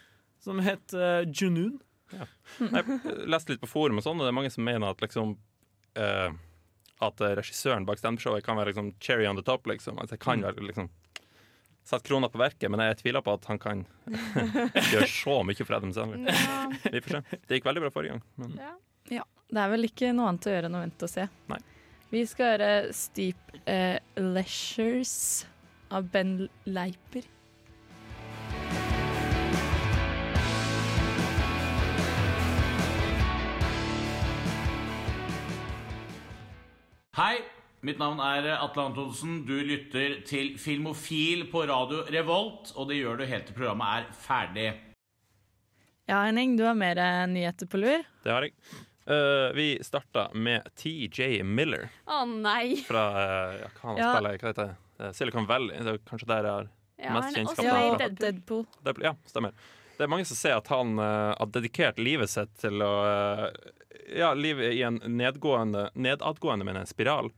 Som 0.42 0.62
het 0.66 0.94
uh, 0.98 1.22
Junoon. 1.30 1.80
Jeg 2.12 3.26
leste 3.30 3.54
litt 3.54 3.62
på 3.62 3.70
forum, 3.72 4.02
og 4.02 4.06
sånn, 4.06 4.20
og 4.20 4.28
det 4.28 4.32
er 4.34 4.36
mange 4.36 4.52
som 4.52 4.66
mener 4.68 4.92
at 4.92 5.04
liksom 5.04 5.38
uh, 5.96 6.32
At 7.02 7.22
eh, 7.24 7.36
regissøren 7.40 7.86
bak 7.88 8.02
standup-showet 8.02 8.44
kan 8.46 8.60
være 8.60 8.74
liksom 8.74 8.92
cherry 9.00 9.26
on 9.30 9.40
the 9.40 9.46
top. 9.46 9.70
Liksom. 9.70 10.00
Altså, 10.02 10.20
kan 10.22 10.44
være 10.44 10.66
liksom 10.66 10.92
Sett 11.84 12.04
krona 12.06 12.28
på 12.30 12.38
verket, 12.38 12.70
men 12.70 12.84
jeg 12.86 13.00
tviler 13.00 13.24
på 13.26 13.34
at 13.34 13.48
han 13.50 13.58
kan 13.58 13.80
gjøre 14.94 15.08
så 15.10 15.40
mye 15.42 15.66
for 15.66 15.80
Adam 15.80 15.94
Sandler. 15.96 16.28
Ja. 16.30 16.68
Vi 16.94 17.02
får 17.02 17.16
se. 17.16 17.40
Det 17.48 17.58
gikk 17.58 17.66
veldig 17.72 17.82
bra 17.82 17.90
forrige 17.96 18.14
gang. 18.14 18.22
Men 18.38 18.54
Ja, 19.10 19.24
det 19.50 19.64
er 19.64 19.72
vel 19.74 19.88
ikke 19.90 20.12
noe 20.14 20.30
annet 20.30 20.46
å 20.46 20.54
gjøre 20.54 20.70
enn 20.70 20.78
å 20.78 20.84
vente 20.84 21.08
og 21.08 21.12
se. 21.12 21.26
Nei. 21.50 21.58
Vi 22.12 22.22
skal 22.30 22.54
høre 22.54 22.70
Steep 22.94 23.56
uh, 23.66 23.98
Leisures 24.20 25.16
av 25.90 26.12
Ben 26.14 26.36
Leiper. 26.70 27.26
Hei, 37.18 37.42
mitt 37.84 37.98
navn 38.00 38.22
er 38.24 38.46
Atle 38.56 38.86
Antonsen. 38.88 39.42
Du 39.44 39.58
lytter 39.68 40.22
til 40.28 40.54
Filmofil 40.62 41.42
på 41.52 41.66
radio 41.68 42.06
Revolt, 42.08 42.70
og 42.80 42.88
det 42.88 43.02
gjør 43.02 43.20
du 43.20 43.26
helt 43.28 43.50
til 43.50 43.58
programmet 43.58 43.98
er 43.98 44.06
ferdig. 44.16 44.70
Ja, 46.08 46.22
Henning, 46.30 46.54
du 46.56 46.64
har 46.64 46.78
mer 46.80 47.02
eh, 47.04 47.26
nyheter 47.28 47.68
på 47.68 47.82
lur. 47.82 48.08
det 48.24 48.32
har 48.32 48.48
jeg. 48.48 48.56
Uh, 49.12 49.50
vi 49.58 49.66
starta 49.84 50.30
med 50.38 50.70
TJ 50.78 51.42
Miller 51.44 51.88
Å 52.08 52.22
nei. 52.30 52.78
fra 52.86 53.02
uh, 53.12 53.56
ja, 53.60 53.70
hva 53.76 53.90
han 53.90 53.98
Ja. 54.00 54.12
spiller, 54.14 54.38
hva 54.40 54.52
heter 54.54 54.70
det? 54.72 55.12
Silicon 55.18 55.48
Valley. 55.50 55.82
Det 55.84 55.96
er 55.98 56.02
kanskje 56.08 56.30
der 56.30 56.48
jeg 56.48 56.54
har 56.54 56.68
Ja, 57.02 57.14
mest 57.18 57.26
han 57.26 57.34
er 57.34 57.40
kjennskap 57.42 57.66
til 57.66 58.06
i. 58.06 58.10
Deadpool. 58.22 58.66
Deadpool. 58.86 59.08
Ja, 59.10 59.14
stemmer. 59.28 59.56
Det 60.02 60.08
er 60.08 60.10
mange 60.10 60.26
som 60.26 60.40
ser 60.40 60.56
at 60.58 60.70
han 60.74 60.96
uh, 60.98 61.36
har 61.38 61.50
dedikert 61.54 62.00
livet 62.02 62.32
sitt 62.32 62.56
til 62.62 62.82
å 62.82 62.94
uh, 63.06 63.44
Ja, 64.18 64.32
livet 64.34 64.74
i 64.74 64.82
en 64.88 64.98
nedgående 65.06 65.92
Nedadgående, 65.94 66.66
mener 66.66 66.82
jeg, 66.82 66.96
spiral. 66.96 67.30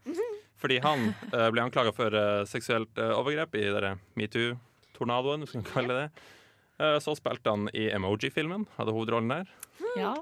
Fordi 0.63 0.79
han 0.85 1.09
uh, 1.33 1.49
ble 1.51 1.65
anklaga 1.65 1.91
for 1.91 2.15
seksuelt 2.47 2.97
overgrep 3.03 3.59
i 3.59 3.65
denne 3.67 3.97
metoo-tornadoen, 4.15 5.43
hvis 5.43 5.57
vi 5.57 5.59
kan 5.59 5.69
kalle 5.73 5.91
det 5.91 6.05
det. 6.05 6.31
Eh, 6.77 6.99
så 6.99 7.15
spilte 7.15 7.49
han 7.49 7.69
i 7.73 7.89
Emoji-filmen, 7.91 8.65
hadde 8.75 8.91
hovedrollen 8.91 9.29
der. 9.29 9.49
Ja. 9.97 10.15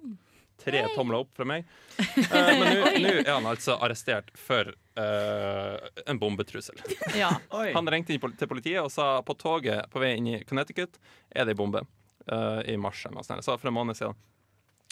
Tre 0.62 0.84
tomler 0.96 1.24
opp 1.24 1.32
fra 1.36 1.48
meg. 1.48 1.66
Eh, 2.02 2.52
men 2.58 2.78
nå 3.04 3.10
er 3.22 3.28
han 3.30 3.46
altså 3.50 3.76
arrestert 3.84 4.30
for 4.38 4.72
eh, 4.72 5.90
en 6.10 6.20
bombetrussel. 6.20 6.80
ja. 7.18 7.30
Han 7.76 7.90
ringte 7.92 8.16
inn 8.16 8.22
til 8.40 8.50
politiet 8.50 8.82
og 8.82 8.92
sa 8.94 9.20
på 9.26 9.36
toget 9.38 9.90
på 9.92 10.02
vei 10.02 10.16
inn 10.18 10.30
i 10.32 10.40
Connecticut 10.48 10.98
er 11.30 11.46
det 11.46 11.56
en 11.56 11.60
bombe. 11.60 11.84
Eh, 12.28 12.62
I 12.74 12.78
mars 12.78 13.06
eller 13.06 13.20
noe 13.20 13.28
sånt. 13.28 13.46
Så 13.46 13.58
for 13.58 13.72
en 13.72 13.78
måned 13.78 13.98
siden. 13.98 14.18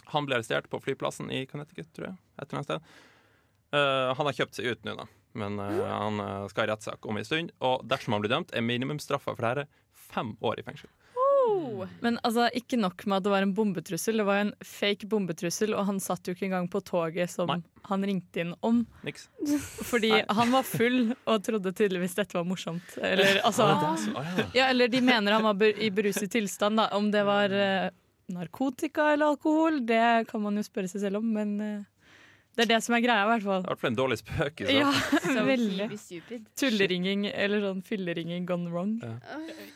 Han 0.10 0.26
ble 0.26 0.40
arrestert 0.40 0.70
på 0.72 0.80
flyplassen 0.82 1.30
i 1.32 1.44
Connecticut, 1.50 1.92
tror 1.94 2.10
jeg. 2.10 2.20
Et 2.40 2.48
eller 2.48 2.60
annet 2.60 2.70
sted. 2.70 2.94
Uh, 3.70 4.10
han 4.18 4.26
har 4.26 4.34
kjøpt 4.34 4.58
seg 4.58 4.72
ut 4.72 4.88
nå, 4.88 4.96
da. 4.98 5.06
Men 5.38 5.60
uh, 5.62 5.84
han 5.86 6.24
skal 6.50 6.66
i 6.66 6.72
rettssak 6.72 7.06
om 7.06 7.20
en 7.20 7.28
stund. 7.28 7.52
Og 7.62 7.84
dersom 7.86 8.16
han 8.16 8.24
blir 8.24 8.34
dømt, 8.34 8.54
er 8.58 8.66
minimumsstraffa 8.66 9.36
for 9.36 9.46
dette 9.46 9.68
fem 10.10 10.34
år 10.42 10.58
i 10.58 10.66
fengsel. 10.66 10.90
Men 12.02 12.18
altså, 12.24 12.50
ikke 12.56 12.78
nok 12.80 13.06
med 13.08 13.18
at 13.18 13.24
det 13.24 13.32
var 13.32 13.46
en 13.46 13.54
bombetrussel, 13.56 14.18
det 14.22 14.26
var 14.28 14.42
en 14.44 14.52
fake 14.66 15.08
bombetrussel, 15.10 15.74
og 15.78 15.86
han 15.88 16.00
satt 16.04 16.28
jo 16.28 16.34
ikke 16.36 16.48
engang 16.50 16.68
på 16.72 16.82
toget 16.86 17.30
som 17.32 17.48
Nei. 17.52 17.60
han 17.90 18.04
ringte 18.08 18.42
inn 18.44 18.54
om. 18.66 18.82
Niks. 19.08 19.28
Fordi 19.90 20.12
Nei. 20.12 20.24
han 20.30 20.52
var 20.52 20.64
full 20.68 21.14
og 21.26 21.44
trodde 21.48 21.72
tydeligvis 21.76 22.16
dette 22.20 22.36
var 22.38 22.44
morsomt. 22.50 22.98
Eller, 23.02 23.40
altså, 23.48 23.64
Ah, 23.70 23.96
så- 23.98 24.14
ja. 24.14 24.46
ja, 24.54 24.68
eller 24.74 24.88
de 24.88 25.02
mener 25.02 25.32
han 25.38 25.44
var 25.44 25.64
i 25.64 25.90
beruset 25.90 26.30
tilstand. 26.32 26.78
Da. 26.78 26.90
Om 26.98 27.12
det 27.12 27.24
var 27.26 27.50
eh, 27.52 27.90
narkotika 28.30 29.14
eller 29.14 29.26
alkohol, 29.34 29.80
det 29.86 30.28
kan 30.30 30.42
man 30.42 30.56
jo 30.60 30.64
spørre 30.64 30.90
seg 30.92 31.02
selv 31.08 31.18
om, 31.22 31.32
men 31.34 31.56
eh, 31.62 31.80
det 32.60 32.66
er 32.66 32.72
det 32.74 32.80
som 32.84 32.96
er 32.98 33.00
greia, 33.00 33.24
i 33.24 33.28
hvert 33.30 33.46
fall. 33.46 33.62
Det 33.64 33.70
er 33.70 33.70
i 33.70 33.72
hvert 33.72 33.82
fall 33.86 33.90
en 33.94 33.98
dårlig 33.98 34.18
spøk. 34.20 34.64
så 34.68 34.74
Ja, 34.76 34.90
veldig. 35.54 35.86
Tulleringing 36.60 37.28
eller 37.32 37.64
sånn 37.64 37.84
fylleringing 37.88 38.48
gone 38.50 38.68
wrong. 38.74 38.98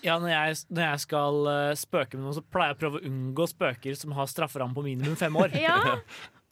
Ja, 0.03 0.17
når 0.19 0.33
jeg, 0.33 0.57
når 0.67 0.83
jeg 0.89 1.03
skal 1.05 1.39
eh, 1.53 1.69
spøke 1.79 2.19
med 2.19 2.27
noen, 2.27 2.35
så 2.41 2.43
pleier 2.43 2.73
jeg 2.73 2.79
å 2.79 2.81
prøve 2.81 2.99
å 2.99 3.05
unngå 3.07 3.47
spøker 3.53 3.95
som 3.95 4.15
har 4.17 4.27
strafferamme 4.27 4.75
på 4.75 4.83
minimum 4.89 5.15
fem 5.19 5.39
år. 5.39 5.55
Ja. 5.63 6.01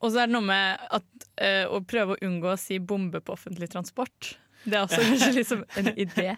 Og 0.02 0.13
så 0.13 0.22
er 0.24 0.30
det 0.30 0.34
noe 0.34 0.46
med 0.46 0.86
at, 0.96 1.26
uh, 1.44 1.74
å 1.76 1.82
prøve 1.86 2.15
å 2.15 2.22
unngå 2.26 2.54
å 2.54 2.58
si 2.58 2.80
bombe 2.80 3.20
på 3.22 3.36
offentlig 3.36 3.67
transport. 3.74 4.32
Det 4.63 4.78
er 4.78 4.86
også 4.86 5.02
kanskje 5.04 5.32
liksom 5.36 5.65
en 5.82 5.89
idé. 6.00 6.32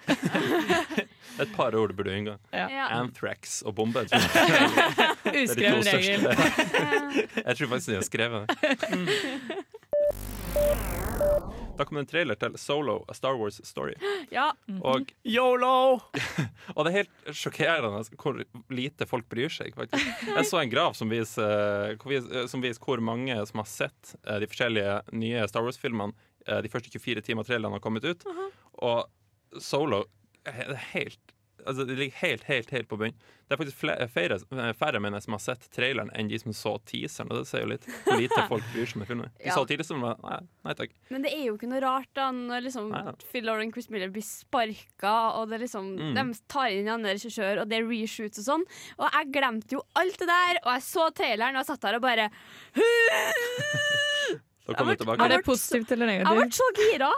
Et 1.43 1.53
par 1.53 1.75
ord 1.77 1.93
burde 1.93 2.09
du 2.09 2.17
unngå. 2.17 2.35
Ja. 2.49 2.65
Ja. 2.71 2.87
Anthrax 2.97 3.61
og 3.61 3.77
bombe. 3.77 4.07
jeg. 4.09 4.19
Er 5.29 5.39
Uskreven 5.43 5.85
regel. 5.87 6.27
Jeg 7.45 7.55
tror 7.59 7.71
faktisk 7.75 7.93
de 7.93 7.99
har 8.01 8.09
skrevet 8.09 8.49
det. 8.49 9.63
Da 11.77 11.85
kom 11.85 11.97
det 11.97 12.03
en 12.03 12.09
trailer 12.09 12.37
til 12.37 12.53
Solo, 12.61 12.99
A 13.09 13.15
Star 13.17 13.37
Wars 13.39 13.57
Story. 13.65 13.95
ja. 14.37 14.51
Og, 14.85 15.09
Yolo! 15.35 15.99
og 16.75 16.79
det 16.85 16.91
er 16.91 16.97
helt 16.99 17.31
sjokkerende 17.35 18.03
hvor 18.21 18.37
lite 18.73 19.07
folk 19.09 19.27
bryr 19.31 19.51
seg. 19.53 19.73
faktisk 19.77 20.29
Jeg 20.29 20.49
så 20.49 20.61
en 20.61 20.73
grav 20.73 20.97
som 20.97 21.11
viser, 21.11 21.97
hvor 22.01 22.47
som 22.51 22.63
viser 22.63 22.83
hvor 22.83 23.01
mange 23.03 23.39
som 23.49 23.63
har 23.63 23.69
sett 23.69 24.13
eh, 24.21 24.39
de 24.43 24.49
forskjellige 24.51 24.99
nye 25.17 25.47
Star 25.49 25.65
Wars-filmene 25.65 26.13
eh, 26.47 26.61
de 26.63 26.71
første 26.71 26.93
24 26.93 27.25
timer 27.25 27.47
trailerne 27.47 27.79
har 27.79 27.83
kommet 27.83 28.05
ut. 28.05 28.25
Og 28.85 29.61
Solo 29.61 30.05
er 30.45 30.67
det 30.69 30.77
er 30.77 30.89
helt 30.93 31.32
Altså, 31.65 31.85
det 31.87 31.95
ligger 31.97 32.17
helt, 32.21 32.43
helt 32.49 32.69
helt 32.71 32.87
på 32.91 32.97
bunn. 32.99 33.13
Det 33.47 33.55
er 33.55 33.59
faktisk 33.59 33.77
flere, 33.81 34.07
færre, 34.09 34.37
færre 34.79 34.99
mener 35.03 35.17
jeg, 35.19 35.23
som 35.25 35.33
har 35.35 35.41
sett 35.43 35.67
traileren, 35.75 36.09
enn 36.17 36.27
de 36.31 36.37
som 36.39 36.53
så 36.55 36.73
teaseren. 36.89 37.29
Og 37.31 37.41
det 37.41 37.47
sier 37.49 37.61
jo 37.65 37.69
litt 37.73 37.85
hvor 38.05 38.17
lite 38.19 38.45
folk 38.51 38.63
bryr 38.73 38.85
seg 38.89 39.01
om 39.01 39.05
filmen. 39.09 39.29
De 39.39 39.47
Ja. 39.49 39.55
så 39.57 39.65
teaseren 39.69 40.03
og 40.07 40.23
nei, 40.23 40.39
nei 40.67 40.73
takk. 40.79 40.91
Men 41.13 41.21
det 41.27 41.33
er 41.35 41.43
jo 41.49 41.55
ikke 41.57 41.69
noe 41.71 41.81
rart 41.83 42.09
da 42.15 42.29
når 42.35 42.65
liksom 42.67 42.89
Neida. 42.93 43.13
Phil 43.31 43.45
Lord 43.47 43.63
og 43.65 43.73
Chris 43.77 43.89
Miller 43.93 44.09
blir 44.15 44.25
sparka, 44.27 45.15
og 45.39 45.49
det 45.53 45.61
liksom, 45.65 45.91
Mm. 45.99 46.13
de 46.15 46.39
tar 46.49 46.67
inn 46.71 46.87
en 46.87 46.93
annen 46.99 47.11
regissør, 47.13 47.61
og 47.61 47.69
det 47.69 47.77
er 47.81 47.87
reshoots 47.87 48.39
og 48.39 48.45
sånn. 48.49 48.65
Og 48.99 49.07
jeg 49.11 49.31
glemte 49.35 49.71
jo 49.77 49.83
alt 49.95 50.17
det 50.19 50.27
der, 50.27 50.59
og 50.65 50.71
jeg 50.73 50.81
så 50.87 51.09
traileren, 51.13 51.55
og 51.55 51.61
jeg 51.63 51.69
satt 51.73 51.81
der 51.81 51.95
og 51.95 52.01
bare 52.01 52.29
Da 54.63 54.73
kom 54.79 54.87
Jeg 54.87 54.97
du 54.97 55.03
ble- 55.03 55.15
tilbake. 55.17 55.25
Er 55.25 55.29
det 55.33 55.43
positivt 55.45 55.91
eller 55.91 56.07
Jeg 56.13 56.25
ble 56.25 56.45
så 56.55 56.67
gira! 56.77 57.09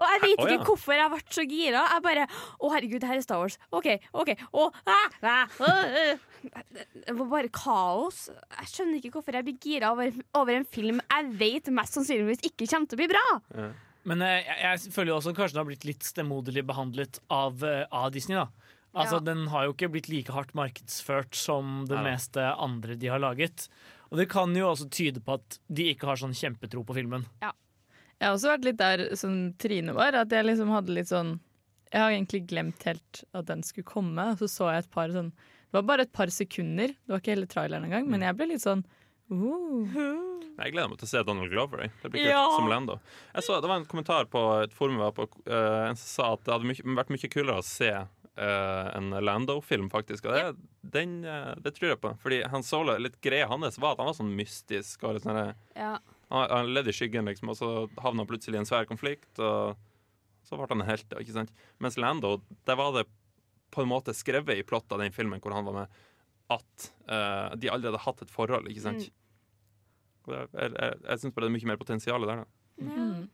Og 0.00 0.04
jeg 0.10 0.22
vet 0.24 0.42
ja. 0.42 0.50
ikke 0.56 0.68
hvorfor 0.72 0.96
jeg 0.98 1.12
ble 1.12 1.22
så 1.36 1.46
gira. 1.48 1.84
Jeg 1.94 2.04
bare 2.04 2.26
Å, 2.26 2.72
herregud, 2.74 3.00
det 3.02 3.10
her 3.10 3.20
er 3.20 3.24
Star 3.24 3.42
Wars. 3.42 3.58
OK, 3.74 3.90
OK. 4.12 4.34
Å, 4.34 4.68
ah, 4.90 5.16
ah, 5.22 5.58
ah. 5.68 6.22
Det 6.44 7.14
var 7.16 7.30
bare 7.30 7.52
kaos. 7.54 8.26
Jeg 8.58 8.70
skjønner 8.72 9.00
ikke 9.00 9.14
hvorfor 9.18 9.38
jeg 9.38 9.46
blir 9.46 9.58
gira 9.62 9.94
over, 9.94 10.12
over 10.36 10.58
en 10.58 10.68
film 10.68 11.00
jeg 11.00 11.32
vet 11.40 11.72
mest 11.74 11.96
sannsynligvis 11.96 12.44
ikke 12.44 12.68
kommer 12.68 12.90
til 12.90 12.98
å 12.98 13.02
bli 13.02 13.10
bra. 13.14 13.24
Ja. 13.56 13.72
Men 14.04 14.20
eh, 14.20 14.42
jeg, 14.44 14.58
jeg 14.60 14.92
føler 14.92 15.14
jo 15.14 15.16
også 15.16 15.32
at 15.32 15.38
kanskje 15.38 15.56
den 15.56 15.62
har 15.62 15.70
blitt 15.70 15.88
litt 15.88 16.04
stemoderlig 16.04 16.64
behandlet 16.68 17.20
av, 17.32 17.64
eh, 17.64 17.84
av 17.88 18.12
Disney. 18.14 18.36
da 18.36 18.50
Altså 18.94 19.18
Ja. 19.18 19.24
Den 19.26 19.48
har 19.50 19.66
jo 19.66 19.74
ikke 19.74 19.90
blitt 19.90 20.08
like 20.08 20.32
hardt 20.32 20.54
markedsført 20.54 21.34
som 21.34 21.82
det 21.88 21.98
ja. 21.98 22.04
meste 22.04 22.44
andre 22.52 22.94
de 22.94 23.10
har 23.10 23.22
laget. 23.22 23.66
Og 24.12 24.20
det 24.20 24.28
kan 24.30 24.54
jo 24.54 24.68
også 24.70 24.86
tyde 24.92 25.22
på 25.24 25.34
at 25.40 25.58
de 25.66 25.88
ikke 25.90 26.06
har 26.06 26.20
sånn 26.20 26.36
kjempetro 26.36 26.84
på 26.86 26.94
filmen. 26.94 27.26
Jeg 28.24 28.30
har 28.30 28.38
også 28.38 28.52
vært 28.54 28.64
litt 28.64 28.78
der 28.80 29.02
som 29.20 29.32
Trine 29.60 29.92
var, 29.92 30.16
at 30.16 30.30
jeg 30.32 30.46
liksom 30.48 30.70
hadde 30.72 30.94
litt 30.96 31.10
sånn 31.10 31.34
Jeg 31.92 32.00
har 32.00 32.14
egentlig 32.14 32.46
glemt 32.48 32.86
helt 32.88 33.20
at 33.36 33.50
den 33.50 33.60
skulle 33.66 33.84
komme, 33.84 34.30
og 34.32 34.40
så 34.40 34.48
så 34.48 34.70
jeg 34.72 34.86
et 34.86 34.94
par 34.94 35.12
sånn 35.12 35.28
Det 35.36 35.76
var 35.76 35.84
bare 35.90 36.06
et 36.08 36.14
par 36.16 36.32
sekunder, 36.32 36.94
det 36.96 37.12
var 37.12 37.20
ikke 37.20 37.34
hele 37.34 37.50
traileren 37.50 37.84
engang, 37.84 38.08
men 38.08 38.24
jeg 38.24 38.38
ble 38.38 38.48
litt 38.54 38.64
sånn 38.64 38.80
Jeg 39.28 40.72
gleder 40.72 40.88
meg 40.88 41.02
til 41.02 41.08
å 41.08 41.10
se 41.10 41.22
Donald 41.26 41.52
Glover. 41.52 41.84
Det 42.00 42.10
blir 42.14 42.24
kult, 42.24 42.30
Ja. 42.32 42.42
som 42.56 42.68
Lando. 42.70 42.98
Jeg 43.34 43.44
så, 43.44 43.60
det 43.60 43.68
var 43.68 43.80
en 43.82 43.86
kommentar 43.90 44.28
på 44.30 44.42
et 44.62 44.72
forum 44.72 44.96
jeg 44.96 45.04
var 45.04 45.14
på, 45.16 45.28
uh, 45.50 45.88
en 45.90 45.96
som 46.00 46.08
sa 46.12 46.32
at 46.32 46.44
det 46.46 46.54
hadde 46.54 46.68
mye, 46.70 46.96
vært 46.96 47.10
mye 47.12 47.30
kulere 47.32 47.60
å 47.60 47.66
se 47.66 47.90
uh, 47.90 48.86
en 48.94 49.10
Lando-film, 49.10 49.90
faktisk. 49.90 50.28
Og 50.30 50.36
det, 50.36 50.68
den, 50.94 51.16
uh, 51.26 51.54
det 51.58 51.74
tror 51.74 51.90
jeg 51.94 52.00
på. 52.04 52.14
Fordi 52.22 52.42
Han 52.52 52.62
Solo, 52.62 52.94
litt 53.02 53.20
greia 53.24 53.48
hans 53.50 53.80
var 53.82 53.96
at 53.96 54.04
han 54.04 54.12
var 54.12 54.18
sånn 54.20 54.34
mystisk. 54.38 55.02
Og 55.04 55.18
litt 55.18 55.26
sånne, 55.26 55.54
Ja. 55.74 55.96
Han, 56.28 56.46
han 56.50 56.70
levde 56.74 56.92
i 56.92 56.96
skyggen, 56.96 57.28
liksom, 57.30 57.50
og 57.52 57.58
så 57.58 57.72
havna 58.02 58.24
han 58.24 58.30
plutselig 58.30 58.58
i 58.58 58.62
en 58.62 58.68
svær 58.68 58.88
konflikt. 58.88 59.30
Og 59.38 59.76
så 60.44 60.58
ble 60.58 60.68
han 60.70 60.84
en 60.84 60.88
helt. 60.88 61.14
Ikke 61.20 61.36
sant? 61.36 61.52
Mens 61.82 61.98
Lando, 62.00 62.38
der 62.68 62.78
var 62.80 62.94
det 62.96 63.06
på 63.74 63.82
en 63.82 63.90
måte 63.90 64.14
skrevet 64.14 64.60
i 64.60 64.66
plottet 64.66 64.94
av 64.94 65.02
den 65.02 65.14
filmen 65.14 65.42
hvor 65.42 65.54
han 65.56 65.66
var 65.66 65.78
med, 65.82 66.02
at 66.54 66.90
uh, 67.08 67.54
de 67.58 67.70
allerede 67.72 67.96
hadde 67.96 68.04
hatt 68.04 68.26
et 68.26 68.32
forhold. 68.32 68.68
ikke 68.70 68.84
sant? 68.84 69.08
Mm. 69.08 70.28
det, 70.28 70.42
jeg 70.52 70.74
jeg, 70.74 71.00
jeg 71.08 71.22
syns 71.22 71.34
bare 71.34 71.46
det 71.46 71.50
er 71.50 71.56
mye 71.56 71.72
mer 71.72 71.80
potensial 71.80 72.28
der. 72.28 72.44
da. 72.44 72.84
Mm. 72.84 73.24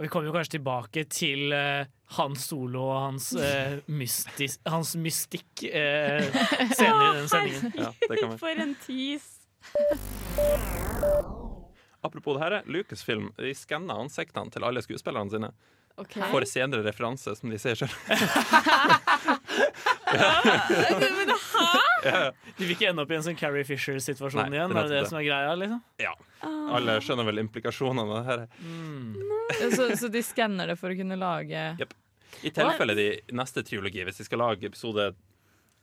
Og 0.00 0.06
vi 0.06 0.08
kommer 0.08 0.30
jo 0.30 0.32
kanskje 0.32 0.56
tilbake 0.56 1.04
til 1.12 1.52
uh, 1.52 1.84
Hans 2.16 2.46
Solo 2.48 2.86
og 2.88 3.00
hans, 3.02 3.26
uh, 3.36 3.76
mystis, 3.92 4.56
hans 4.64 4.94
mystikk 4.96 5.66
uh, 5.68 6.40
senere 6.72 7.10
i 7.10 7.18
den 7.18 7.28
sendingen. 7.28 7.74
Ja, 7.76 7.92
det. 8.08 8.30
For 8.40 8.64
en 8.64 8.72
tease. 8.80 9.39
Apropos 12.00 12.36
det 12.38 12.42
her, 12.44 12.62
Lucasfilm 12.66 13.30
de 13.36 13.52
skanna 13.54 13.98
ansiktene 14.00 14.50
til 14.52 14.64
alle 14.64 14.80
skuespillerne 14.84 15.30
sine. 15.32 15.50
Okay. 16.00 16.22
For 16.32 16.44
senere 16.48 16.80
referanse, 16.86 17.34
som 17.36 17.50
de 17.52 17.58
ser 17.60 17.76
selv. 17.76 17.92
Men 20.10 21.28
hæ?! 21.28 22.32
De 22.56 22.64
vil 22.64 22.72
ikke 22.72 22.88
ende 22.88 23.04
opp 23.04 23.10
i 23.12 23.18
en 23.18 23.24
sånn 23.26 23.36
Carrie 23.36 23.66
Fisher-situasjon 23.68 24.54
igjen? 24.54 24.72
det 24.72 24.78
er 24.80 24.86
Er 24.86 24.88
det 24.88 24.96
det 25.02 25.10
som 25.10 25.18
er 25.20 25.26
greia? 25.26 25.52
liksom? 25.60 25.82
Ja. 26.00 26.14
Alle 26.78 26.96
skjønner 27.04 27.28
vel 27.28 27.42
implikasjonene 27.42 28.06
av 28.06 28.12
det 28.16 28.24
her. 28.30 28.40
Så, 29.76 29.90
så 30.00 30.08
de 30.12 30.22
skanner 30.24 30.72
det 30.72 30.78
for 30.80 30.92
å 30.92 30.96
kunne 30.96 31.18
lage 31.20 31.60
I 32.46 32.52
tilfelle 32.54 32.96
de 32.96 33.08
neste 33.36 33.64
triologi, 33.66 34.04
hvis 34.06 34.22
de 34.22 34.28
skal 34.28 34.40
lage 34.46 34.70
episode 34.70 35.10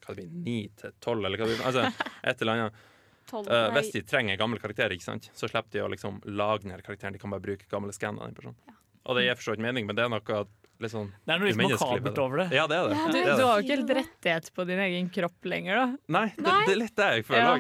hva 0.08 0.16
9 0.18 0.58
til 0.82 0.94
12, 1.04 1.26
eller 1.28 1.38
hva 1.38 1.46
det 1.46 1.58
blir, 1.58 1.66
altså 1.68 1.84
et 2.24 2.42
eller 2.42 2.54
annet 2.56 2.86
Tolv, 3.28 3.50
uh. 3.52 3.68
Hvis 3.76 3.92
de 3.96 4.04
trenger 4.08 4.36
en 4.36 4.40
gammel 4.40 4.62
karakter, 4.64 4.94
ikke 4.96 5.08
sant? 5.08 5.30
så 5.36 5.50
slipper 5.52 5.74
de 5.74 5.84
å 5.84 5.90
liksom 5.92 6.22
lage 6.32 6.70
ned 6.70 6.84
karakteren. 6.86 7.16
De 7.18 7.22
kan 7.22 7.34
bare 7.34 7.44
bruke 7.44 7.68
gamle 7.72 7.96
skanner 7.96 8.24
av 8.24 8.32
den 8.32 8.38
personen. 8.38 8.78
Og 9.08 9.16
det 9.18 9.26
gir 9.28 9.38
for 9.40 9.50
så 9.50 9.56
vidt 9.56 9.64
mening, 9.64 9.88
men 9.88 9.98
det 9.98 10.06
er 10.06 10.12
noe 10.12 10.44
litt 10.84 10.94
sånn 10.94 11.10
Det 11.26 11.34
er 11.34 11.42
noe 11.42 11.48
litt 11.48 11.58
umenneskelig 11.58 12.02
makabert 12.02 12.22
over 12.24 12.44
det. 12.44 12.48
Ja, 12.56 12.68
det 12.70 12.78
er 12.78 12.92
det. 12.92 13.00
Du, 13.00 13.14
det, 13.16 13.24
er 13.24 13.40
du, 13.40 13.44
har 13.48 13.56
jo 13.56 13.66
ikke 13.66 13.76
helt 13.76 13.94
rettighet 14.02 14.52
på 14.54 14.68
din 14.70 14.84
egen 14.84 15.10
kropp 15.16 15.50
lenger, 15.54 15.80
da. 15.80 15.88
Nei, 16.18 16.28
det, 16.36 16.46
det 16.68 16.76
er 16.76 16.82
litt 16.84 16.96
det 17.00 17.10
jeg 17.16 17.28
føler 17.32 17.48
Ja. 17.48 17.58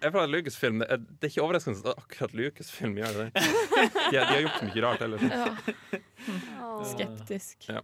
Jeg 0.00 0.14
føler 0.14 0.24
at 0.24 0.32
Lucasfilm, 0.32 0.78
det 0.80 0.86
er, 0.94 1.00
det 1.04 1.26
er 1.26 1.32
ikke 1.34 1.42
overraskende 1.44 1.90
at 1.92 1.98
akkurat 2.00 2.36
Lucasfilm 2.38 2.94
gjør 2.96 3.18
det. 3.18 3.26
De, 3.36 3.82
de 4.14 4.16
har 4.16 4.38
gjort 4.46 4.54
så 4.56 4.68
mye 4.70 4.84
rart 4.86 5.02
ellers. 5.04 5.24
Ja. 5.28 5.98
Skeptisk. 6.94 7.68
Ja. 7.68 7.82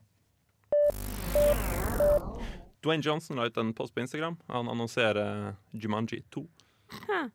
Dwayne 2.81 3.05
Johnson 3.05 3.37
la 3.37 3.51
ut 3.51 3.61
en 3.61 3.75
post 3.77 3.93
på 3.93 4.01
Instagram. 4.01 4.39
Han 4.49 4.73
annonserer 4.73 5.55
Jumanji 5.77 6.23
2. 6.33 6.47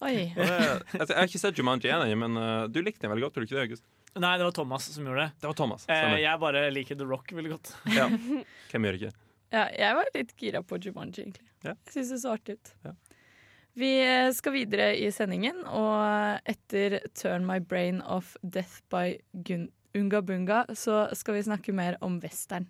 Oi. 0.02 0.32
Det, 0.36 0.46
altså, 1.00 1.14
jeg 1.14 1.18
har 1.18 1.30
ikke 1.30 1.42
sett 1.42 1.60
Jumanji 1.60 1.90
1 1.92 2.06
ennå, 2.06 2.20
men 2.24 2.40
uh, 2.40 2.70
du 2.72 2.80
likte 2.84 3.06
den 3.06 3.14
veldig 3.14 3.28
godt, 3.28 3.36
tror 3.36 3.46
du 3.46 3.50
ikke 3.50 3.58
det, 3.60 3.66
August? 3.70 3.86
Nei, 4.12 4.32
det 4.38 4.44
var 4.44 4.56
Thomas 4.56 4.88
som 4.92 5.06
gjorde 5.08 5.26
det. 5.26 5.32
Det 5.40 5.48
var 5.48 5.56
Thomas. 5.56 5.86
Eh, 5.88 6.18
jeg 6.20 6.40
bare 6.42 6.66
liker 6.76 6.98
The 7.00 7.08
Rock 7.08 7.32
veldig 7.36 7.54
godt. 7.54 7.72
Ja. 7.96 8.10
Hvem 8.72 8.88
gjør 8.88 8.98
ikke? 9.00 9.12
Ja, 9.52 9.64
jeg 9.76 9.96
var 9.98 10.12
litt 10.16 10.34
gira 10.40 10.62
på 10.64 10.80
Jumanji, 10.84 11.24
egentlig. 11.24 11.48
Ja. 11.64 11.76
Jeg 11.76 11.96
syns 11.96 12.12
det 12.12 12.20
så 12.24 12.36
artig 12.36 12.58
ut. 12.58 12.74
Ja. 12.88 12.94
Vi 13.80 13.92
eh, 14.04 14.30
skal 14.36 14.56
videre 14.56 14.90
i 15.00 15.08
sendingen, 15.16 15.64
og 15.64 16.44
etter 16.50 17.00
'Turn 17.16 17.48
My 17.48 17.60
Brain 17.64 18.02
Off 18.04 18.36
Death 18.44 18.84
by 18.92 19.16
Gun 19.48 19.70
Unga 19.96 20.22
Bunga' 20.22 20.66
så 20.76 21.06
skal 21.16 21.36
vi 21.36 21.48
snakke 21.48 21.76
mer 21.76 21.98
om 22.04 22.20
western. 22.24 22.68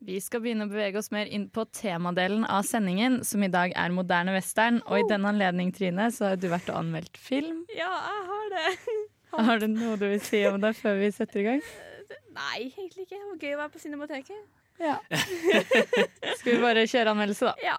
Vi 0.00 0.16
skal 0.24 0.40
begynne 0.40 0.64
å 0.64 0.70
bevege 0.70 0.96
oss 0.96 1.10
mer 1.12 1.28
inn 1.28 1.42
på 1.52 1.66
temadelen 1.76 2.46
av 2.48 2.64
sendingen, 2.64 3.18
som 3.26 3.42
i 3.44 3.50
dag 3.52 3.74
er 3.76 3.92
moderne 3.92 4.32
western. 4.32 4.78
Og 4.88 5.02
i 5.02 5.08
denne 5.10 5.28
anledning, 5.28 5.74
Trine, 5.76 6.06
så 6.14 6.30
har 6.30 6.38
du 6.40 6.46
vært 6.48 6.70
og 6.72 6.78
anmeldt 6.80 7.20
film. 7.20 7.66
Ja, 7.76 7.90
jeg 8.08 8.22
har 8.30 8.54
det. 8.54 8.70
Har 9.30 9.60
du 9.62 9.68
noe 9.70 9.94
du 9.94 10.08
vil 10.10 10.22
si 10.26 10.40
om 10.48 10.56
det 10.58 10.72
før 10.74 10.96
vi 10.98 11.12
setter 11.14 11.38
i 11.38 11.44
gang? 11.46 11.60
Nei, 12.34 12.64
egentlig 12.64 13.04
ikke. 13.04 13.14
Det 13.14 13.28
var 13.28 13.44
gøy 13.44 13.52
å 13.54 13.60
være 13.60 13.70
på 13.76 13.82
Cinemateket. 13.84 14.40
Ja. 14.82 14.96
Skal 16.40 16.48
vi 16.48 16.56
bare 16.64 16.82
kjøre 16.90 17.12
anmeldelse, 17.14 17.52
da? 17.52 17.54
Ja. 17.62 17.76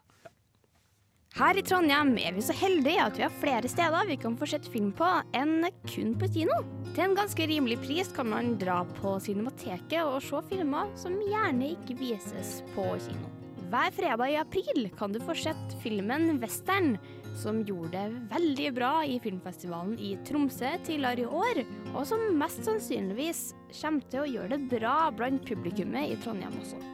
Her 1.32 1.56
i 1.56 1.62
Trondheim 1.64 2.18
er 2.20 2.34
vi 2.36 2.42
så 2.44 2.52
heldige 2.60 3.00
at 3.06 3.16
vi 3.16 3.24
har 3.24 3.36
flere 3.40 3.70
steder 3.72 4.10
vi 4.10 4.18
kan 4.20 4.34
få 4.36 4.50
sett 4.52 4.66
film 4.68 4.90
på 4.92 5.08
enn 5.38 5.64
kun 5.88 6.12
på 6.20 6.28
kino. 6.34 6.58
Til 6.92 7.06
en 7.06 7.16
ganske 7.16 7.48
rimelig 7.48 7.78
pris 7.86 8.12
kan 8.12 8.28
man 8.34 8.58
dra 8.60 8.82
på 8.98 9.14
Cinemateket 9.24 10.02
og 10.04 10.20
se 10.26 10.42
filmer 10.50 10.92
som 11.00 11.16
gjerne 11.24 11.72
ikke 11.78 11.96
vises 12.02 12.58
på 12.76 12.84
kino. 13.06 13.32
Hver 13.72 13.96
fredag 13.96 14.28
i 14.34 14.40
april 14.42 14.90
kan 15.00 15.16
du 15.16 15.22
få 15.24 15.38
sett 15.40 15.78
filmen 15.80 16.36
Western, 16.42 16.98
som 17.40 17.64
gjorde 17.64 17.96
det 17.96 18.24
veldig 18.34 18.70
bra 18.76 18.94
i 19.08 19.16
filmfestivalen 19.24 19.96
i 20.04 20.18
Tromsø 20.28 20.74
tidligere 20.84 21.24
i 21.24 21.44
år, 21.46 21.62
og 21.94 22.04
som 22.12 22.28
mest 22.36 22.68
sannsynligvis 22.68 23.54
kommer 23.80 24.12
til 24.12 24.26
å 24.26 24.32
gjøre 24.34 24.58
det 24.58 24.82
bra 24.82 24.98
blant 25.16 25.48
publikummet 25.48 26.12
i 26.12 26.20
Trondheim 26.26 26.60
også. 26.60 26.91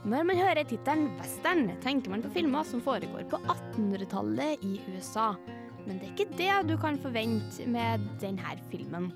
Når 0.00 0.22
man 0.24 0.38
hører 0.40 0.64
tittelen 0.64 1.10
western, 1.18 1.66
tenker 1.84 2.08
man 2.08 2.22
på 2.24 2.30
filmer 2.32 2.64
som 2.64 2.80
foregår 2.80 3.26
på 3.28 3.36
1800-tallet 3.42 4.62
i 4.64 4.78
USA. 4.94 5.34
Men 5.84 5.98
det 5.98 6.06
er 6.06 6.14
ikke 6.14 6.38
det 6.38 6.54
du 6.70 6.76
kan 6.80 6.96
forvente 7.02 7.66
med 7.68 8.06
denne 8.22 8.54
filmen. 8.72 9.10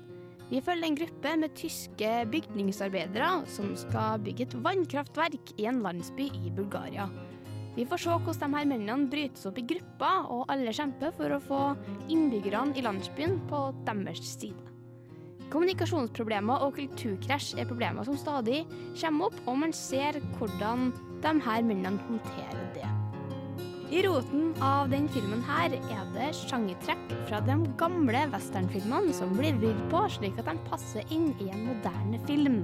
Vi 0.51 0.61
følger 0.61 0.85
en 0.85 0.97
gruppe 0.99 1.31
med 1.41 1.55
tyske 1.57 2.11
bygningsarbeidere 2.29 3.31
som 3.49 3.71
skal 3.81 4.21
bygge 4.21 4.45
et 4.45 4.53
vannkraftverk 4.67 5.55
i 5.57 5.65
en 5.65 5.81
landsby 5.81 6.29
i 6.29 6.53
Bulgaria. 6.53 7.09
Vi 7.75 7.87
får 7.89 8.03
se 8.05 8.19
hvordan 8.21 8.53
de 8.53 8.59
her 8.59 8.69
mennene 8.69 9.09
brytes 9.09 9.49
opp 9.49 9.57
i 9.57 9.65
grupper, 9.73 10.29
og 10.29 10.45
alle 10.53 10.69
kjemper 10.69 11.17
for 11.17 11.33
å 11.33 11.41
få 11.43 11.63
innbyggerne 12.13 12.77
i 12.77 12.85
landsbyen 12.85 13.41
på 13.49 13.65
deres 13.89 14.21
side. 14.37 14.74
Kommunikasjonsproblemer 15.53 16.63
og 16.65 16.75
kulturkrasj 16.79 17.59
er 17.61 17.69
problemer 17.69 18.07
som 18.07 18.17
stadig 18.19 18.63
kommer 18.99 19.29
opp, 19.29 19.41
og 19.45 19.59
man 19.61 19.75
ser 19.75 20.17
hvordan 20.39 20.89
de 21.23 21.33
her 21.45 21.65
mennene 21.65 22.01
håndterer 22.07 22.69
det. 22.75 22.91
I 23.93 24.01
roten 24.01 24.49
av 24.65 24.89
den 24.89 25.05
filmen 25.13 25.43
her 25.45 25.75
er 25.77 26.07
det 26.15 26.31
sjangertrekk 26.39 27.11
fra 27.29 27.37
de 27.45 27.55
gamle 27.79 28.23
westernfilmene 28.33 29.13
som 29.13 29.35
blir 29.37 29.55
vridd 29.61 29.83
på 29.91 30.01
slik 30.17 30.41
at 30.41 30.49
de 30.49 30.55
passer 30.71 31.05
inn 31.13 31.29
i 31.37 31.51
en 31.53 31.67
moderne 31.69 32.19
film. 32.25 32.63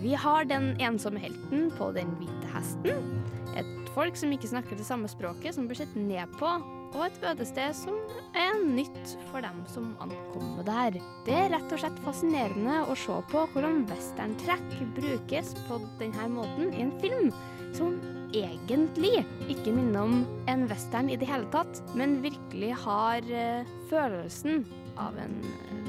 Vi 0.00 0.16
har 0.16 0.48
den 0.48 0.72
ensomme 0.82 1.20
helten 1.20 1.68
på 1.76 1.90
den 1.94 2.16
hvite 2.18 2.54
hesten, 2.54 3.20
et 3.52 3.92
folk 3.92 4.16
som 4.16 4.32
ikke 4.32 4.48
snakker 4.48 4.78
det 4.80 4.88
samme 4.88 5.10
språket, 5.12 5.52
som 5.54 5.68
blir 5.68 5.82
sett 5.82 5.92
ned 5.94 6.32
på, 6.40 6.56
og 6.92 7.04
et 7.06 7.18
bødested 7.22 7.74
som 7.76 7.96
er 8.38 8.58
nytt 8.62 9.14
for 9.30 9.44
dem 9.44 9.62
som 9.70 9.92
ankommer 10.04 10.64
der. 10.66 10.98
Det 11.26 11.36
er 11.36 11.52
rett 11.54 11.72
og 11.72 11.82
slett 11.82 12.00
fascinerende 12.04 12.82
å 12.86 12.96
se 12.98 13.18
på 13.32 13.46
hvordan 13.54 13.84
westerntrekk 13.90 14.76
brukes 14.96 15.54
på 15.68 15.80
denne 16.00 16.28
måten 16.32 16.72
i 16.72 16.84
en 16.84 16.94
film 17.02 17.32
som 17.76 17.96
egentlig 18.36 19.22
ikke 19.52 19.72
minner 19.74 20.06
om 20.06 20.22
en 20.50 20.66
western 20.70 21.10
i 21.12 21.18
det 21.20 21.28
hele 21.28 21.48
tatt, 21.52 21.82
men 21.98 22.20
virkelig 22.24 22.72
har 22.84 23.28
eh, 23.28 23.68
følelsen 23.90 24.64
av 25.00 25.16
en 25.20 25.38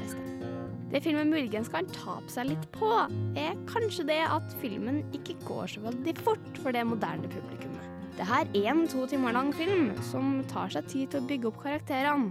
western. 0.00 0.30
Det 0.94 1.00
filmen 1.02 1.32
muligens 1.32 1.70
kan 1.72 1.88
tape 1.90 2.30
seg 2.30 2.52
litt 2.52 2.66
på, 2.76 2.90
er 3.40 3.56
kanskje 3.66 4.06
det 4.12 4.20
at 4.30 4.52
filmen 4.60 5.02
ikke 5.16 5.34
går 5.48 5.72
så 5.74 5.82
veldig 5.88 6.14
fort 6.22 6.62
for 6.62 6.76
det 6.76 6.84
moderne 6.86 7.30
publikummet. 7.32 7.83
Det 8.14 8.26
her 8.28 8.46
er 8.54 8.68
en 8.70 8.84
to 8.90 9.06
timer 9.10 9.34
lang 9.34 9.50
film 9.56 9.90
som 10.06 10.38
tar 10.50 10.70
seg 10.70 10.86
tid 10.90 11.10
til 11.10 11.22
å 11.22 11.28
bygge 11.28 11.50
opp 11.50 11.62
karakterene. 11.64 12.30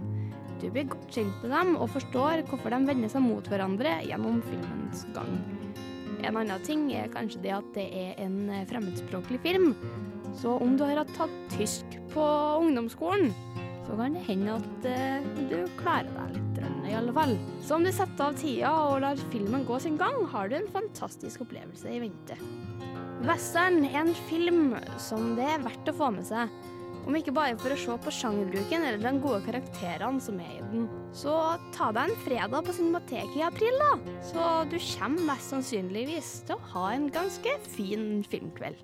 Du 0.62 0.70
blir 0.72 0.86
godt 0.88 1.10
kjent 1.12 1.42
med 1.42 1.52
dem 1.52 1.74
og 1.76 1.90
forstår 1.92 2.44
hvorfor 2.48 2.72
de 2.72 2.78
vender 2.88 3.10
seg 3.12 3.24
mot 3.24 3.48
hverandre 3.50 3.98
gjennom 4.06 4.40
filmens 4.46 5.04
gang. 5.16 5.34
En 6.24 6.38
annen 6.40 6.62
ting 6.64 6.86
er 6.96 7.10
kanskje 7.12 7.42
det 7.44 7.52
at 7.52 7.66
det 7.76 7.84
er 8.00 8.22
en 8.24 8.38
eh, 8.48 8.64
fremmedspråklig 8.70 9.42
film. 9.44 9.74
Så 10.40 10.54
om 10.56 10.78
du 10.78 10.86
har 10.86 11.04
tatt 11.12 11.34
tysk 11.52 11.98
på 12.14 12.24
ungdomsskolen, 12.62 13.34
så 13.84 13.98
kan 13.98 14.16
det 14.16 14.24
hende 14.24 14.56
at 14.56 14.88
eh, 14.88 15.26
du 15.50 15.58
klarer 15.82 16.08
deg 16.16 16.38
litt, 16.38 16.62
i 16.88 16.96
alle 16.96 17.12
fall. 17.16 17.36
Så 17.64 17.76
om 17.76 17.84
du 17.84 17.92
setter 17.92 18.30
av 18.30 18.40
tida 18.40 18.72
og 18.88 19.02
lar 19.04 19.20
filmen 19.34 19.68
gå 19.68 19.78
sin 19.82 20.00
gang, 20.00 20.24
har 20.32 20.48
du 20.48 20.56
en 20.58 20.72
fantastisk 20.72 21.44
opplevelse 21.44 21.92
i 21.92 22.00
vente. 22.06 22.38
Western 23.22 23.84
er 23.86 24.00
en 24.00 24.14
film 24.26 24.74
som 24.98 25.34
det 25.38 25.46
er 25.46 25.62
verdt 25.62 25.88
å 25.88 25.94
få 25.94 26.10
med 26.16 26.26
seg. 26.26 26.50
Om 27.04 27.14
ikke 27.18 27.34
bare 27.36 27.56
for 27.60 27.72
å 27.72 27.76
se 27.78 27.94
på 28.00 28.12
sjangerbruken 28.16 28.82
eller 28.88 28.98
de 29.02 29.12
gode 29.22 29.44
karakterene 29.44 30.22
som 30.24 30.40
er 30.42 30.56
i 30.56 30.64
den. 30.72 30.88
Så 31.14 31.34
ta 31.76 31.90
deg 31.94 32.10
en 32.10 32.22
fredag 32.24 32.66
på 32.66 32.74
Cinemateket 32.74 33.36
i 33.38 33.44
april, 33.46 33.76
da. 33.80 34.18
Så 34.24 34.48
du 34.72 34.76
kommer 34.80 35.28
mest 35.30 35.52
sannsynligvis 35.52 36.32
til 36.48 36.56
å 36.56 36.70
ha 36.72 36.84
en 36.96 37.06
ganske 37.12 37.54
fin 37.76 38.24
filmkveld. 38.26 38.82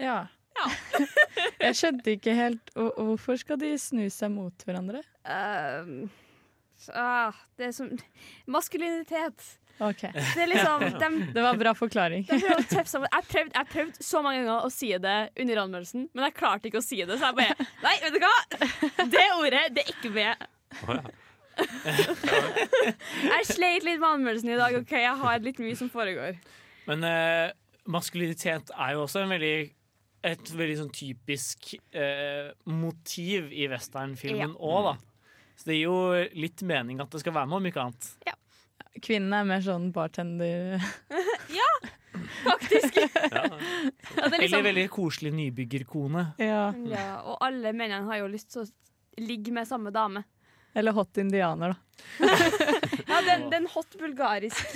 Ja. 0.00 0.22
jeg 1.64 1.76
skjønte 1.78 2.16
ikke 2.16 2.32
helt 2.36 2.72
Hvorfor 2.74 3.38
skal 3.40 3.56
de 3.60 3.70
snu 3.80 4.02
seg 4.12 4.32
mot 4.34 4.64
hverandre? 4.66 5.00
Uh, 5.24 6.08
ah, 6.96 7.36
det 7.56 7.70
er 7.70 7.76
som 7.76 7.92
Maskulinitet. 8.50 9.59
Ok. 9.80 10.02
Det 10.12 10.42
er 10.44 10.50
liksom 10.50 10.84
de, 11.02 11.08
Det 11.34 11.44
var 11.44 11.56
bra 11.60 11.72
forklaring. 11.76 12.26
Jeg 12.28 12.42
prøvde 12.44 13.64
prøvd 13.72 14.00
så 14.04 14.20
mange 14.24 14.42
ganger 14.44 14.66
å 14.68 14.72
si 14.72 14.90
det 15.00 15.16
under 15.40 15.62
anmeldelsen, 15.64 16.08
men 16.12 16.26
jeg 16.28 16.36
klarte 16.36 16.70
ikke 16.70 16.82
å 16.82 16.84
si 16.84 17.00
det. 17.02 17.16
Så 17.20 17.30
jeg 17.30 17.38
bare 17.40 17.68
Nei, 17.84 17.96
vet 18.04 18.16
du 18.16 18.20
hva? 18.24 18.36
Det 19.16 19.26
ordet, 19.38 19.64
det 19.76 19.86
er 19.86 19.92
ikke 19.96 20.12
med. 20.14 20.46
Jeg 21.60 23.44
sleit 23.50 23.84
litt 23.84 23.98
med 24.00 24.08
anmeldelsen 24.08 24.52
i 24.54 24.56
dag. 24.56 24.76
OK, 24.80 24.94
jeg 24.96 25.16
har 25.20 25.42
litt 25.44 25.58
mye 25.60 25.76
som 25.76 25.90
foregår. 25.92 26.38
Men 26.88 27.04
eh, 27.04 27.50
maskulinitet 27.90 28.72
er 28.72 28.94
jo 28.96 29.04
også 29.04 29.24
en 29.24 29.34
veldig 29.34 29.54
et 30.30 30.50
veldig 30.52 30.76
sånn 30.82 30.90
typisk 30.92 31.70
eh, 31.96 32.50
motiv 32.68 33.52
i 33.56 33.68
westernfilmen 33.72 34.52
Ja. 34.52 34.82
da. 34.90 34.94
Så 35.56 35.68
det 35.70 35.78
gir 35.78 35.88
jo 35.88 35.96
litt 36.40 36.62
mening 36.64 37.00
at 37.00 37.12
det 37.12 37.20
skal 37.22 37.34
være 37.36 37.48
med, 37.48 37.56
om 37.60 37.68
ikke 37.68 37.84
annet. 37.84 38.10
Kvinnen 38.98 39.32
er 39.36 39.46
mer 39.46 39.62
sånn 39.62 39.90
bartender 39.94 40.80
ja, 41.60 41.70
faktisk. 42.42 42.98
Ja, 43.30 43.44
er 43.46 44.24
Eller 44.24 44.42
liksom, 44.42 44.64
veldig 44.66 44.86
koselig 44.90 45.30
nybyggerkone. 45.36 46.24
Ja. 46.42 46.70
ja, 46.90 47.04
og 47.22 47.38
alle 47.46 47.70
mennene 47.76 48.02
har 48.08 48.22
jo 48.24 48.30
lyst 48.32 48.50
til 48.54 48.64
å 48.64 49.22
ligge 49.22 49.54
med 49.54 49.68
samme 49.68 49.92
dame. 49.94 50.24
Eller 50.74 50.92
hot 50.94 51.16
indianer, 51.18 51.72
da. 51.74 51.76
Ja, 53.10 53.18
det 53.26 53.32
er- 53.32 53.42
er 53.50 53.56
en 53.56 53.66
hot 53.66 53.96
bulgarisk 53.98 54.70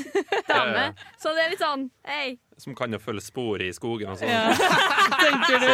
dame. 0.48 0.88
Så 1.22 1.30
det 1.36 1.44
er 1.44 1.50
litt 1.52 1.60
sånn 1.62 1.84
Hei. 2.04 2.34
Som 2.58 2.74
kan 2.74 2.92
jo 2.92 2.98
følge 2.98 3.22
spor 3.22 3.62
i 3.62 3.68
skogen 3.72 4.10
og 4.10 4.18
sånn. 4.18 4.28
Ja. 4.28 4.50
Tenker 5.22 5.62
du 5.62 5.68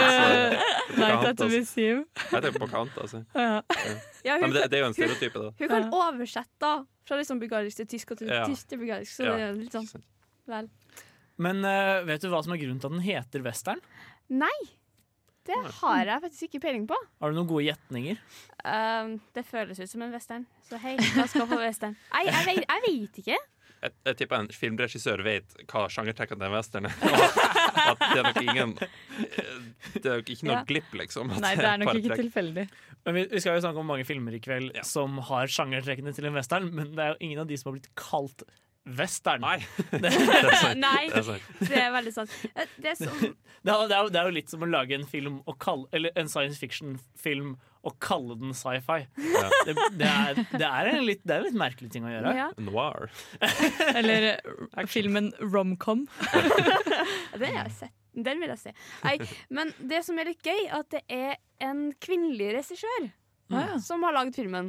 Night 1.01 1.25
at 1.25 1.25
the 1.25 1.31
altså. 1.31 1.49
Museum? 1.55 2.05
Jeg 2.21 2.43
tenker 2.45 2.61
på 2.61 2.69
kant, 2.71 2.95
altså. 3.01 3.23
Ja. 3.35 3.63
Ja, 4.25 4.37
Nei, 4.37 4.45
hun 4.45 4.55
det, 4.55 4.67
det 4.71 4.79
er 4.79 4.85
jo 4.85 4.91
en 4.91 4.97
stereotype, 4.99 5.41
da. 5.47 5.51
Hun 5.59 5.73
kan 5.73 5.89
oversette 6.03 6.61
da 6.63 6.75
fra 7.09 7.19
liksom 7.21 7.41
bulgarisk 7.43 7.81
til 7.81 7.89
tysk 7.97 8.13
og 8.15 8.21
til 8.21 8.29
Ja. 8.31 8.45
tysk 8.47 8.69
til 8.71 8.79
bulgarisk. 8.85 9.17
Så 9.17 9.25
Ja. 9.27 9.37
det 9.37 9.49
er 9.49 9.57
litt 9.65 9.73
sånn 9.77 9.89
Vel. 10.51 10.69
Men 11.41 11.65
uh, 11.65 12.03
vet 12.05 12.21
du 12.21 12.29
hva 12.29 12.43
som 12.45 12.53
er 12.53 12.61
grunnen 12.61 12.81
til 12.83 12.91
at 12.91 12.97
den 12.99 13.07
heter 13.07 13.43
western? 13.47 13.81
Nei, 14.29 14.53
det 15.51 15.61
har 15.83 16.11
jeg 16.15 16.23
faktisk 16.27 16.43
ikke 16.49 16.61
peiling 16.65 16.85
på. 16.91 16.97
Har 17.21 17.31
du 17.33 17.37
noen 17.41 17.49
gode 17.51 17.67
gjetninger? 17.69 18.19
Um, 18.65 19.17
det 19.37 19.45
føles 19.49 19.81
ut 19.83 19.91
som 19.91 20.03
en 20.07 20.13
western, 20.15 20.45
så 20.69 20.79
hei, 20.83 20.97
hva 21.17 21.27
skal 21.31 21.49
på 21.51 21.59
western. 21.61 21.97
Nei, 22.15 22.27
jeg 22.29 22.47
vet, 22.47 22.63
jeg 22.69 22.85
vet 22.87 23.21
ikke. 23.25 23.39
Jeg, 23.81 23.95
jeg 24.05 24.17
tipper 24.21 24.43
en 24.43 24.49
filmregissør 24.53 25.23
vet 25.25 25.55
hva 25.71 25.87
sjangertrekkene 25.89 26.43
til 26.43 26.51
en 26.51 26.57
western 26.59 26.89
er. 26.91 26.97
At 27.91 28.03
det 28.03 28.19
er 28.21 28.27
nok 28.27 28.41
ingen 28.45 28.75
Det 28.77 30.05
er 30.05 30.19
nok 30.21 30.33
ikke 30.35 30.47
noe 30.51 30.57
Ja. 30.59 30.65
glipp, 30.69 30.91
liksom. 31.01 31.31
at 31.33 31.41
Nei, 31.41 31.55
det 31.57 31.65
er 31.71 31.79
nok 31.81 31.95
ikke 31.97 32.11
trekk. 32.11 32.21
tilfeldig. 32.27 32.67
Men 33.09 33.17
vi, 33.17 33.23
vi 33.33 33.41
skal 33.41 33.57
jo 33.57 33.63
snakke 33.65 33.81
om 33.81 33.89
mange 33.89 34.05
filmer 34.05 34.37
i 34.37 34.41
kveld 34.45 34.75
som 34.85 35.17
har 35.31 35.49
sjangertrekkene 35.49 36.13
til 36.13 36.29
en 36.29 36.37
western, 36.37 36.69
men 36.77 36.93
det 36.93 37.07
er 37.07 37.15
jo 37.15 37.21
ingen 37.25 37.41
av 37.41 37.49
de 37.49 37.57
som 37.57 37.71
har 37.71 37.79
blitt 37.79 37.89
kalt 37.97 38.45
western. 38.87 39.41
Nei. 39.45 39.59
Det, 39.91 40.11
Nei, 40.81 41.09
Det 41.11 41.21
er 41.21 41.27
sant. 41.27 41.49
det 41.69 41.77
er 41.83 41.91
veldig 41.95 42.13
sant. 42.15 42.33
Eh, 42.55 42.71
Det 42.81 42.93
er 42.95 42.97
som 43.01 43.19
Det 43.21 43.73
er, 43.75 43.83
det, 43.91 43.97
er 43.97 44.03
jo, 44.07 44.09
det 44.15 44.21
er 44.23 44.29
jo 44.31 44.35
litt 44.39 44.49
som 44.53 44.63
å 44.65 44.69
lage 44.71 44.95
en 44.97 45.05
film 45.07 45.41
og 45.45 45.59
kalle, 45.61 45.85
Eller 45.93 46.15
en 46.17 46.31
science 46.33 46.57
fiction-film 46.61 47.59
og 47.85 47.95
kalle 48.05 48.35
den 48.37 48.53
sci-fi. 48.53 49.07
Det, 49.17 49.75
det, 49.97 50.09
det, 50.53 50.67
er 50.69 50.91
en 50.91 51.05
litt, 51.07 51.23
det 51.25 51.33
er 51.33 51.39
en 51.41 51.47
litt 51.47 51.57
merkelig 51.57 51.89
ting 51.95 52.05
å 52.05 52.11
gjøre. 52.13 52.33
Ja. 52.37 52.49
Noir. 52.61 53.07
Eller 53.97 54.27
eh, 54.35 54.85
filmen 54.89 55.31
Romcom. 55.41 56.03
Det 57.41 57.47
har 57.47 57.63
jeg 57.65 57.73
sett. 57.79 57.95
Den 58.13 58.41
vil 58.43 58.51
jeg 58.53 58.59
se. 58.59 58.73
Nei, 59.07 59.15
men 59.55 59.71
det 59.89 60.03
som 60.05 60.19
er 60.21 60.29
litt 60.33 60.45
gøy, 60.45 60.65
er 60.67 60.77
at 60.83 60.91
det 60.93 61.01
er 61.15 61.37
en 61.65 61.87
kvinnelig 62.03 62.51
regissør 62.59 63.09
Ah, 63.51 63.65
ja. 63.73 63.79
som 63.83 64.03
har 64.07 64.13
lagd 64.15 64.37
filmen. 64.39 64.69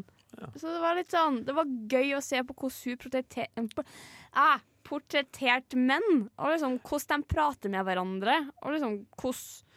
Så 0.56 0.68
det 0.72 0.80
var 0.82 0.96
litt 0.96 1.12
sånn 1.12 1.42
Det 1.46 1.54
var 1.54 1.66
gøy 1.92 2.14
å 2.18 2.22
se 2.24 2.40
på 2.48 2.54
hvordan 2.56 2.86
hun 2.86 2.98
portretter- 3.04 3.90
ah, 4.34 4.60
portretterte 4.88 5.76
menn. 5.78 6.30
Og 6.40 6.54
liksom 6.54 6.80
hvordan 6.80 7.22
de 7.26 7.34
prater 7.36 7.70
med 7.74 7.86
hverandre. 7.86 8.38
Og 8.64 8.74
liksom 8.76 8.96
hvordan 9.20 9.68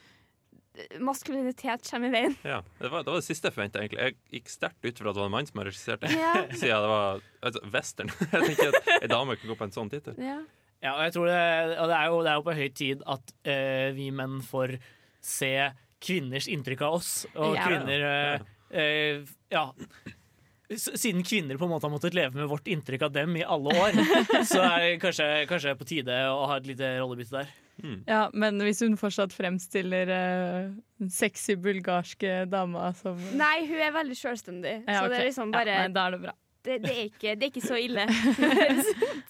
maskulinitet 1.04 1.84
kommer 1.86 2.10
i 2.10 2.14
veien. 2.14 2.32
Ja, 2.42 2.56
det 2.80 2.90
var, 2.90 3.04
det 3.06 3.12
var 3.12 3.20
det 3.20 3.26
siste 3.28 3.46
jeg 3.46 3.54
forventa, 3.54 3.78
egentlig. 3.82 4.00
Jeg 4.02 4.40
gikk 4.40 4.50
sterkt 4.50 4.82
ut 4.88 4.98
fra 4.98 5.10
at 5.12 5.14
det 5.14 5.22
var 5.22 5.28
en 5.30 5.34
mann 5.36 5.46
som 5.46 5.60
har 5.62 5.68
regissert 5.70 6.02
det. 6.02 6.10
Ja. 6.18 6.32
Siden 6.58 6.82
det 6.82 6.90
var 6.90 7.20
altså, 7.46 7.62
western. 7.74 8.10
Jeg 8.32 8.48
tenker 8.48 8.72
at 8.72 8.90
ei 8.96 9.10
dame 9.12 9.36
kan 9.38 9.52
gå 9.52 9.56
på 9.60 9.68
en 9.68 9.74
sånn 9.76 9.92
tittel. 9.92 10.18
Ja. 10.18 10.40
Ja, 10.84 10.96
og 10.98 11.04
jeg 11.06 11.14
tror 11.14 11.28
det, 11.30 11.36
og 11.80 11.86
det, 11.88 11.96
er 11.96 12.10
jo, 12.12 12.16
det 12.26 12.28
er 12.28 12.34
jo 12.36 12.42
på 12.44 12.54
høy 12.58 12.66
tid 12.76 13.04
at 13.08 13.30
uh, 13.48 13.86
vi 13.96 14.10
menn 14.12 14.34
får 14.44 14.74
se 15.24 15.52
kvinners 16.04 16.48
inntrykk 16.52 16.82
av 16.84 16.96
oss. 16.98 17.12
Og 17.40 17.54
Ja. 17.56 17.62
kvinner 17.70 18.04
eh, 18.10 19.22
uh, 19.22 19.30
Ja. 19.54 19.62
Siden 20.80 21.24
kvinner 21.26 21.58
på 21.60 21.66
en 21.66 21.72
måte 21.74 21.86
har 21.86 21.92
måttet 21.92 22.14
leve 22.16 22.38
med 22.38 22.48
vårt 22.50 22.68
inntrykk 22.70 23.06
av 23.08 23.12
dem 23.14 23.36
i 23.38 23.44
alle 23.44 23.74
år, 23.80 23.98
så 24.50 24.62
er 24.62 24.78
det 24.84 24.94
kanskje, 25.02 25.28
kanskje 25.50 25.74
på 25.80 25.86
tide 25.88 26.16
å 26.30 26.44
ha 26.50 26.56
et 26.60 26.66
lite 26.70 26.94
rollebytte 27.00 27.42
der. 27.42 27.52
Ja, 28.06 28.28
men 28.32 28.60
hvis 28.62 28.84
hun 28.84 28.94
fortsatt 28.94 29.32
fremstiller 29.34 30.10
uh, 30.14 31.08
sexy 31.10 31.56
bulgarske 31.58 32.44
dama 32.46 32.92
som 32.94 33.18
Nei, 33.34 33.64
hun 33.66 33.80
er 33.82 33.90
veldig 33.96 34.14
sjølstendig, 34.14 34.76
Ja, 34.86 35.00
Så 35.02 35.08
det 35.10 35.18
er 35.18 35.26
liksom 35.26 35.50
bare 35.50 35.74
ja, 35.74 35.80
nei, 35.88 35.94
Da 35.96 36.04
er 36.06 36.14
det 36.14 36.20
bra. 36.22 36.34
det, 36.68 36.76
det, 36.84 36.92
er 36.92 37.08
ikke, 37.08 37.32
det 37.34 37.48
er 37.48 37.50
ikke 37.50 37.64
så 37.66 37.80
ille. 37.82 38.04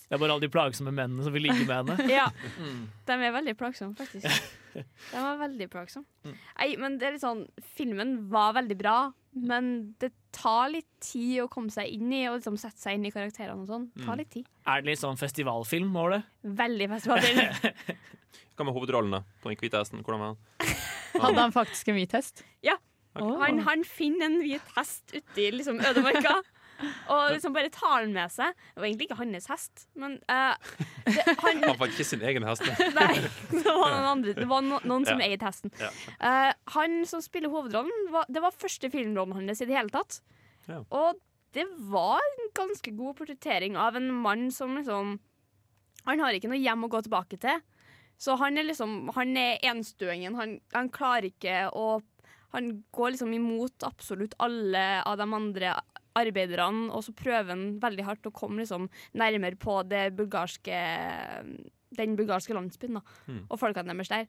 Det 0.05 0.13
er 0.13 0.21
bare 0.21 0.35
alle 0.37 0.45
de 0.45 0.51
plagsomme 0.53 0.93
mennene 0.95 1.25
som 1.25 1.33
vil 1.35 1.47
ligge 1.49 1.65
med 1.65 1.73
henne. 1.75 2.05
ja. 2.13 2.27
Mm. 2.61 2.85
De 3.09 3.17
er 3.17 3.33
veldig 3.35 3.55
plagsomme, 3.59 3.97
faktisk. 3.97 4.29
De 4.75 5.23
var 5.25 5.41
veldig 5.41 5.71
plagsomme. 5.73 6.07
Mm. 6.27 6.37
Nei, 6.61 6.69
men 6.83 6.99
det 7.01 7.09
er 7.09 7.17
litt 7.17 7.25
sånn 7.25 7.43
Filmen 7.79 8.15
var 8.31 8.53
veldig 8.59 8.77
bra, 8.79 8.99
men 9.35 9.73
det 10.03 10.13
tar 10.35 10.69
litt 10.73 10.89
tid 11.05 11.41
å 11.45 11.49
komme 11.53 11.71
seg 11.73 11.93
inn 11.95 12.11
i 12.13 12.25
og 12.29 12.41
liksom 12.41 12.57
sette 12.61 12.81
seg 12.83 12.99
inn 12.99 13.07
i 13.09 13.13
karakterene 13.15 13.63
og 13.63 13.69
sånn. 13.71 13.87
Tar 14.03 14.15
Mm. 14.15 14.21
litt 14.23 14.31
tid. 14.35 14.47
Er 14.67 14.83
det 14.83 14.91
litt 14.91 15.01
sånn 15.03 15.17
festivalfilm 15.21 15.95
over 15.97 16.17
det? 16.19 16.23
Veldig 16.63 16.89
festivalfilm. 16.97 17.99
Hva 18.55 18.65
med 18.69 18.75
hovedrollen 18.77 19.11
da, 19.17 19.23
på 19.43 19.51
den 19.51 19.59
hvite 19.59 19.81
hesten? 19.81 20.03
Hvordan 20.07 20.21
var 20.21 20.35
han? 20.35 20.75
Hadde 21.25 21.41
han 21.47 21.55
faktisk 21.55 21.89
en 21.91 21.99
hvit 22.01 22.13
hest? 22.19 22.45
ja. 22.67 22.77
Okay. 23.15 23.37
Han, 23.45 23.59
han 23.63 23.85
finner 23.87 24.27
en 24.27 24.41
hvit 24.43 24.71
hest 24.75 25.13
ute 25.15 25.39
i 25.39 25.51
liksom 25.55 25.77
ødemarka. 25.87 26.33
Og 26.83 27.35
liksom 27.35 27.55
bare 27.55 27.71
tar 27.73 28.03
den 28.05 28.15
med 28.17 28.33
seg. 28.33 28.55
Det 28.75 28.81
var 28.83 28.89
egentlig 28.89 29.07
ikke 29.09 29.19
hans 29.21 29.47
hest, 29.53 29.85
men 29.95 30.17
uh, 30.31 30.55
det, 31.07 31.37
han, 31.43 31.63
Han 31.65 31.79
fant 31.81 31.93
ikke 31.95 32.07
sin 32.09 32.25
egen 32.27 32.47
hest. 32.49 32.65
Nei, 32.99 33.13
det 33.53 33.63
var 33.67 33.93
noen 33.95 34.09
andre. 34.11 34.35
Det 34.39 34.49
var 34.51 34.65
no, 34.67 34.81
noen 34.85 35.07
som 35.09 35.23
Ja. 35.23 35.29
eide 35.29 35.47
hesten. 35.47 35.73
Ja. 35.81 35.91
Uh, 36.19 36.51
han 36.79 36.99
som 37.09 37.23
spiller 37.25 37.53
hovedrollen, 37.53 38.09
var, 38.15 38.27
det 38.29 38.43
var 38.43 38.57
første 38.57 38.91
filmrollen 38.93 39.37
hans 39.39 39.63
i 39.63 39.69
det 39.71 39.77
hele 39.79 39.95
tatt. 39.95 40.19
Ja. 40.69 40.81
Og 40.91 41.21
det 41.55 41.69
var 41.93 42.19
en 42.19 42.51
ganske 42.57 42.91
god 42.97 43.21
portrettering 43.21 43.77
av 43.79 43.95
en 44.01 44.11
mann 44.25 44.49
som 44.51 44.75
liksom 44.75 45.21
Han 46.05 46.21
har 46.21 46.35
ikke 46.37 46.51
noe 46.51 46.59
hjem 46.61 46.83
å 46.85 46.91
gå 46.91 47.01
tilbake 47.07 47.39
til. 47.41 47.63
Så 48.19 48.35
han 48.41 48.59
er 48.59 48.67
liksom 48.67 49.13
Han 49.15 49.37
er 49.39 49.63
enstøingen. 49.71 50.35
Han, 50.35 50.57
han 50.75 50.91
klarer 50.91 51.31
ikke 51.31 51.69
å 51.71 52.01
Han 52.57 52.83
går 52.95 53.15
liksom 53.15 53.33
imot 53.35 53.87
absolutt 53.87 54.35
alle 54.43 55.03
av 55.07 55.17
de 55.19 55.29
andre 55.35 55.77
arbeiderne, 56.17 56.91
og 56.95 57.03
så 57.07 57.13
prøver 57.17 57.51
han 57.55 57.81
veldig 57.83 58.05
hardt 58.07 58.27
å 58.31 58.33
komme 58.33 58.63
liksom 58.63 58.89
nærmere 59.15 59.57
på 59.59 59.81
det 59.89 60.13
bulgarske 60.17 60.79
den 61.95 62.17
bulgarske 62.19 62.55
landsbyen 62.57 62.95
da, 62.99 63.03
Mm. 63.29 63.47
og 63.51 63.59
folkene 63.61 63.93
deres 63.95 64.09
der. 64.11 64.27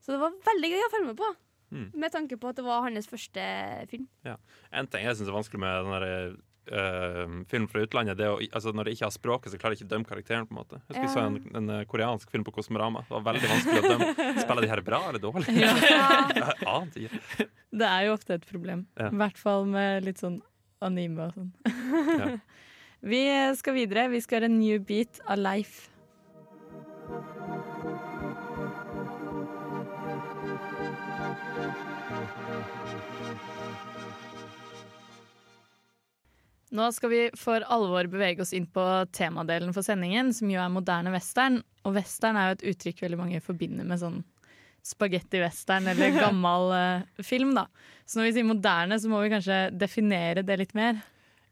Så 0.00 0.12
det 0.12 0.20
var 0.20 0.32
veldig 0.44 0.70
gøy 0.72 0.82
å 0.84 0.90
følge 0.92 1.06
med 1.06 1.16
på, 1.16 1.30
Mm. 1.72 1.90
med 1.94 2.12
tanke 2.12 2.36
på 2.38 2.48
at 2.48 2.56
det 2.56 2.64
var 2.64 2.82
hans 2.82 3.06
første 3.08 3.88
film. 3.88 4.06
Ja. 4.24 4.36
En 4.72 4.86
ting 4.86 5.02
jeg 5.04 5.16
syns 5.16 5.28
er 5.28 5.32
vanskelig 5.32 5.58
med 5.60 5.84
den 5.84 6.00
der, 6.00 6.36
Uh, 6.66 7.44
film 7.46 7.68
fra 7.68 7.78
utlandet, 7.86 8.16
det 8.18 8.24
er 8.26 8.32
å, 8.34 8.40
altså 8.50 8.72
når 8.74 8.84
de 8.86 8.90
ikke 8.96 9.04
har 9.06 9.12
språket, 9.14 9.52
så 9.52 9.56
klarer 9.56 9.76
de 9.76 9.84
ikke 9.84 9.86
å 9.86 9.92
dømme 9.94 10.04
karakteren. 10.08 10.46
på 10.48 10.50
en 10.50 10.58
måte 10.58 10.80
Jeg 10.90 10.96
husker 10.96 11.02
jeg 11.06 11.10
så 11.14 11.20
en, 11.22 11.36
en 11.54 11.70
eh, 11.70 11.84
koreansk 11.86 12.28
film 12.28 12.42
på 12.42 12.50
Kosmorama. 12.56 13.04
Det 13.06 13.14
var 13.14 13.22
veldig 13.22 13.50
vanskelig 13.52 13.78
å 13.78 13.90
dømme. 13.92 14.08
Spiller 14.42 14.62
de 14.62 14.68
her 14.72 14.80
bra 14.82 14.98
eller 15.08 15.20
dårlig? 15.22 15.46
Ja. 15.60 16.80
Det 17.76 17.86
er 17.86 18.06
jo 18.08 18.14
ofte 18.16 18.34
et 18.34 18.46
problem. 18.50 18.82
Ja. 18.98 19.12
I 19.12 19.14
hvert 19.20 19.38
fall 19.38 19.64
med 19.70 20.02
litt 20.08 20.18
sånn 20.18 20.40
anime 20.86 21.28
og 21.28 21.36
sånn. 21.36 21.52
Ja. 21.66 22.30
Vi 23.12 23.20
skal 23.58 23.76
videre. 23.76 24.08
Vi 24.10 24.22
skal 24.24 24.40
høre 24.40 24.48
en 24.50 24.58
new 24.58 24.80
beat 24.82 25.20
av 25.28 25.38
Leif. 25.38 25.84
Nå 36.76 36.88
skal 36.92 37.12
vi 37.12 37.20
for 37.38 37.62
alvor 37.72 38.08
bevege 38.10 38.42
oss 38.42 38.52
inn 38.56 38.66
på 38.66 38.82
temadelen 39.14 39.72
for 39.76 39.86
sendingen, 39.86 40.32
som 40.34 40.50
jo 40.50 40.58
er 40.60 40.72
moderne 40.72 41.12
western. 41.14 41.60
Og 41.86 41.94
western 41.96 42.36
er 42.36 42.48
jo 42.48 42.56
et 42.56 42.64
uttrykk 42.72 43.04
veldig 43.04 43.20
mange 43.20 43.42
forbinder 43.44 43.86
med 43.86 44.02
sånn 44.02 44.18
spagetti-western 44.86 45.90
eller 45.92 46.16
gammel 46.24 46.72
uh, 46.72 47.26
film. 47.26 47.54
da. 47.56 47.66
Så 48.06 48.20
når 48.20 48.28
vi 48.28 48.38
sier 48.38 48.48
moderne, 48.48 48.98
så 49.02 49.10
må 49.10 49.20
vi 49.24 49.32
kanskje 49.34 49.60
definere 49.74 50.46
det 50.46 50.58
litt 50.62 50.74
mer. 50.78 51.02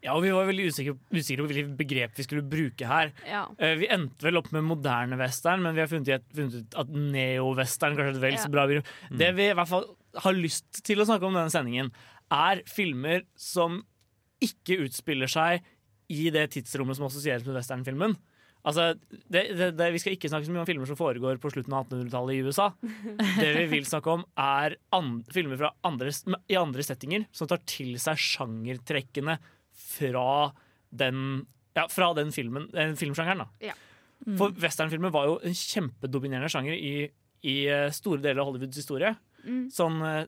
Ja, 0.05 0.13
og 0.13 0.21
Vi 0.27 0.35
var 0.37 0.45
veldig 0.51 0.67
usikre, 0.69 0.99
usikre 1.17 1.43
på 1.43 1.49
hvilket 1.49 1.77
begrep 1.79 2.19
vi 2.19 2.27
skulle 2.27 2.45
bruke 2.45 2.89
her. 2.89 3.13
Ja. 3.29 3.47
Uh, 3.57 3.73
vi 3.81 3.89
endte 3.93 4.29
vel 4.29 4.41
opp 4.41 4.51
med 4.55 4.67
moderne 4.69 5.19
western, 5.21 5.65
men 5.65 5.77
vi 5.77 5.83
har 5.85 5.91
funnet, 5.91 6.27
funnet 6.37 6.61
ut 6.61 6.79
at 6.85 6.93
neo-western 6.93 7.97
kanskje 7.97 8.13
er 8.13 8.19
et 8.19 8.25
vel 8.27 8.41
så 8.43 8.53
bra 8.53 8.67
begrep. 8.71 8.91
Det 9.11 9.31
vi 9.39 9.49
i 9.49 9.57
hvert 9.57 9.71
fall 9.71 9.89
har 10.25 10.37
lyst 10.37 10.85
til 10.85 11.01
å 11.01 11.09
snakke 11.09 11.27
om 11.27 11.37
denne 11.37 11.53
sendingen, 11.53 11.91
er 12.33 12.63
filmer 12.69 13.25
som 13.39 13.83
ikke 14.45 14.83
utspiller 14.85 15.31
seg 15.31 15.65
i 16.13 16.29
det 16.35 16.51
tidsrommet 16.53 16.99
som 16.99 17.09
assosieres 17.09 17.45
med 17.47 17.57
westernfilmen. 17.57 18.17
Altså, 18.65 18.95
det, 19.13 19.43
det, 19.59 19.71
det, 19.77 19.89
vi 19.93 20.01
skal 20.01 20.15
ikke 20.17 20.31
snakke 20.33 20.49
så 20.49 20.53
mye 20.55 20.63
om 20.63 20.69
filmer 20.69 20.89
som 20.89 20.97
foregår 20.97 21.41
på 21.41 21.51
slutten 21.53 21.75
av 21.77 21.85
1800-tallet 21.85 22.39
i 22.39 22.45
USA. 22.47 22.71
Det 23.43 23.51
vi 23.59 23.65
vil 23.75 23.89
snakke 23.89 24.15
om, 24.15 24.23
er 24.41 24.79
an, 24.97 25.19
filmer 25.35 25.61
fra 25.61 25.75
andre, 25.85 26.13
i 26.49 26.57
andre 26.57 26.87
settinger 26.87 27.27
som 27.35 27.51
tar 27.51 27.61
til 27.69 27.99
seg 28.01 28.21
sjangertrekkene 28.21 29.37
fra 29.75 30.29
den, 30.95 31.43
ja, 31.77 31.85
fra 31.93 32.13
den 32.17 32.33
filmen, 32.33 32.71
den 32.73 32.97
filmsjangeren. 32.97 33.45
Da. 33.45 33.73
Ja. 33.73 33.77
For 34.39 34.55
westernfilmer 34.63 35.13
var 35.13 35.29
jo 35.29 35.37
en 35.45 35.57
kjempedominerende 35.59 36.49
sjanger 36.53 36.79
i, 36.79 36.95
i 37.45 37.57
eh, 37.69 37.91
store 37.93 38.23
deler 38.25 38.41
av 38.41 38.49
Hollywoods 38.49 38.81
historie. 38.81 39.13
Mm. 39.45 39.67
Sånn, 39.75 40.01
eh, 40.09 40.23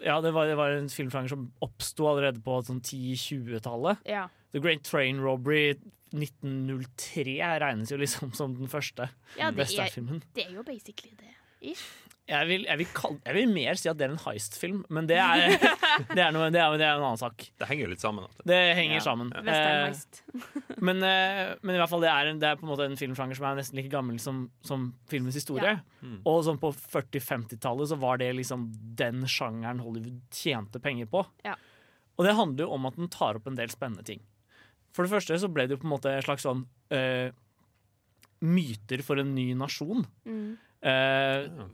ja, 0.00 0.16
det 0.24 0.32
var, 0.32 0.48
det 0.48 0.56
var 0.56 0.72
en 0.72 0.88
filmsjanger 0.88 1.34
som 1.34 1.50
oppsto 1.64 2.08
allerede 2.08 2.40
på 2.44 2.62
sånn 2.64 2.80
10-20-tallet. 2.80 4.06
Ja. 4.08 4.28
The 4.54 4.62
Great 4.64 4.86
Train 4.86 5.20
Robbery 5.20 5.74
1903 6.14 7.36
regnes 7.64 7.90
jo 7.92 7.98
liksom 8.00 8.32
som 8.36 8.54
den 8.58 8.70
første 8.70 9.10
Ja, 9.38 9.50
det 9.50 9.54
er, 9.54 9.60
westernfilmen. 9.64 10.22
det 10.36 10.46
er 10.48 10.56
jo 10.58 10.62
basically 10.66 11.14
det. 11.18 11.30
Jeg 12.28 12.48
vil, 12.48 12.62
jeg, 12.68 12.78
vil 12.80 12.88
kalle, 12.96 13.18
jeg 13.24 13.34
vil 13.36 13.50
mer 13.52 13.76
si 13.80 13.88
at 13.88 13.96
det 14.00 14.04
er 14.06 14.12
en 14.14 14.20
heist-film, 14.20 14.78
men 14.92 15.06
det 15.08 15.16
er, 15.20 15.54
det, 16.16 16.20
er 16.24 16.30
noe, 16.32 16.46
det, 16.52 16.60
er, 16.60 16.76
det 16.80 16.84
er 16.86 16.96
en 16.98 17.04
annen 17.04 17.20
sak. 17.20 17.46
Det 17.60 17.68
henger 17.68 17.84
jo 17.86 17.90
litt 17.92 18.04
sammen. 18.04 18.24
vet. 18.28 18.44
Det 18.48 18.58
henger 18.78 18.96
Ja. 18.98 19.02
sammen. 19.04 19.32
Ja. 19.32 19.54
Eh, 19.54 20.32
men, 20.88 21.02
eh, 21.04 21.54
men 21.64 21.76
i 21.76 21.80
hvert 21.80 21.92
fall 21.92 22.04
det 22.04 22.10
er, 22.12 22.30
en, 22.32 22.40
det 22.40 22.48
er 22.50 22.60
på 22.60 22.64
en 22.66 22.72
måte 22.72 22.86
en 22.88 22.96
filmsjanger 23.00 23.36
som 23.40 23.48
er 23.50 23.58
nesten 23.60 23.80
like 23.80 23.92
gammel 23.92 24.20
som, 24.20 24.42
som 24.64 24.90
filmens 25.12 25.36
historie. 25.40 25.76
Mm. 26.04 26.18
Og 26.28 26.42
sånn 26.48 26.60
på 26.60 26.72
40-50-tallet 26.76 27.92
så 27.92 28.00
var 28.00 28.20
det 28.24 28.30
liksom 28.40 28.70
den 29.00 29.24
sjangeren 29.28 29.80
Hollywood 29.84 30.20
tjente 30.36 30.80
penger 30.84 31.08
på. 31.12 31.24
Ja. 31.48 31.56
Og 32.16 32.28
det 32.28 32.36
handler 32.38 32.64
jo 32.68 32.72
om 32.76 32.88
at 32.88 32.96
den 33.00 33.08
tar 33.12 33.40
opp 33.40 33.48
en 33.52 33.56
del 33.60 33.72
spennende 33.72 34.04
ting. 34.06 34.20
For 34.94 35.04
det 35.04 35.14
første 35.14 35.38
så 35.42 35.50
ble 35.50 35.66
det 35.66 35.76
jo 35.76 35.82
på 35.82 35.88
en 35.88 35.94
måte 35.96 36.12
en 36.12 36.24
slags 36.24 36.44
sånn 36.46 36.62
uh, 36.94 37.28
myter 38.44 39.02
for 39.06 39.20
en 39.20 39.32
ny 39.34 39.48
nasjon. 39.58 40.04
Mm. 40.28 40.54
Uh, 40.84 41.66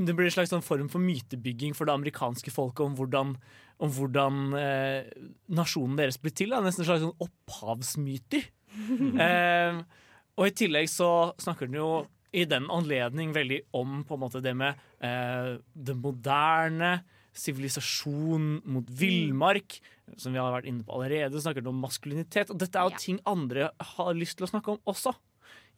det 0.00 0.14
blir 0.16 0.28
en 0.28 0.34
slags 0.34 0.52
sånn 0.52 0.64
form 0.64 0.90
for 0.92 1.02
mytebygging 1.02 1.74
for 1.76 1.88
det 1.88 1.96
amerikanske 1.96 2.52
folket 2.52 2.84
om 2.84 2.96
hvordan, 2.98 3.34
om 3.80 3.92
hvordan 3.96 4.40
uh, 4.54 5.08
nasjonen 5.56 5.96
deres 6.00 6.20
blir 6.20 6.36
til. 6.36 6.52
Da. 6.52 6.60
Nesten 6.64 6.84
en 6.84 6.90
slags 6.90 7.04
sånn 7.06 7.26
opphavsmyter. 7.28 8.48
og 10.38 10.44
i 10.46 10.54
tillegg 10.56 10.86
så 10.92 11.10
snakker 11.42 11.66
den 11.66 11.80
jo 11.80 11.88
i 12.30 12.44
den 12.46 12.68
anledning 12.70 13.32
veldig 13.34 13.64
om 13.74 14.04
på 14.06 14.14
en 14.14 14.22
måte 14.22 14.42
det 14.44 14.52
med 14.54 14.78
det 15.00 15.96
moderne, 15.98 16.92
sivilisasjon 17.40 18.60
mot 18.64 18.86
villmark, 19.00 19.78
som 20.20 20.34
vi 20.34 20.40
har 20.42 20.52
vært 20.54 20.68
inne 20.70 20.84
på 20.86 20.94
allerede. 20.96 21.40
Snakket 21.40 21.66
om 21.70 21.80
maskulinitet. 21.82 22.50
Og 22.52 22.58
dette 22.60 22.76
er 22.78 22.88
jo 22.88 22.90
Ja. 22.94 22.96
ting 22.98 23.20
andre 23.26 23.70
har 23.80 24.14
lyst 24.14 24.36
til 24.38 24.46
å 24.46 24.50
snakke 24.50 24.68
om 24.72 24.78
også. 24.86 25.14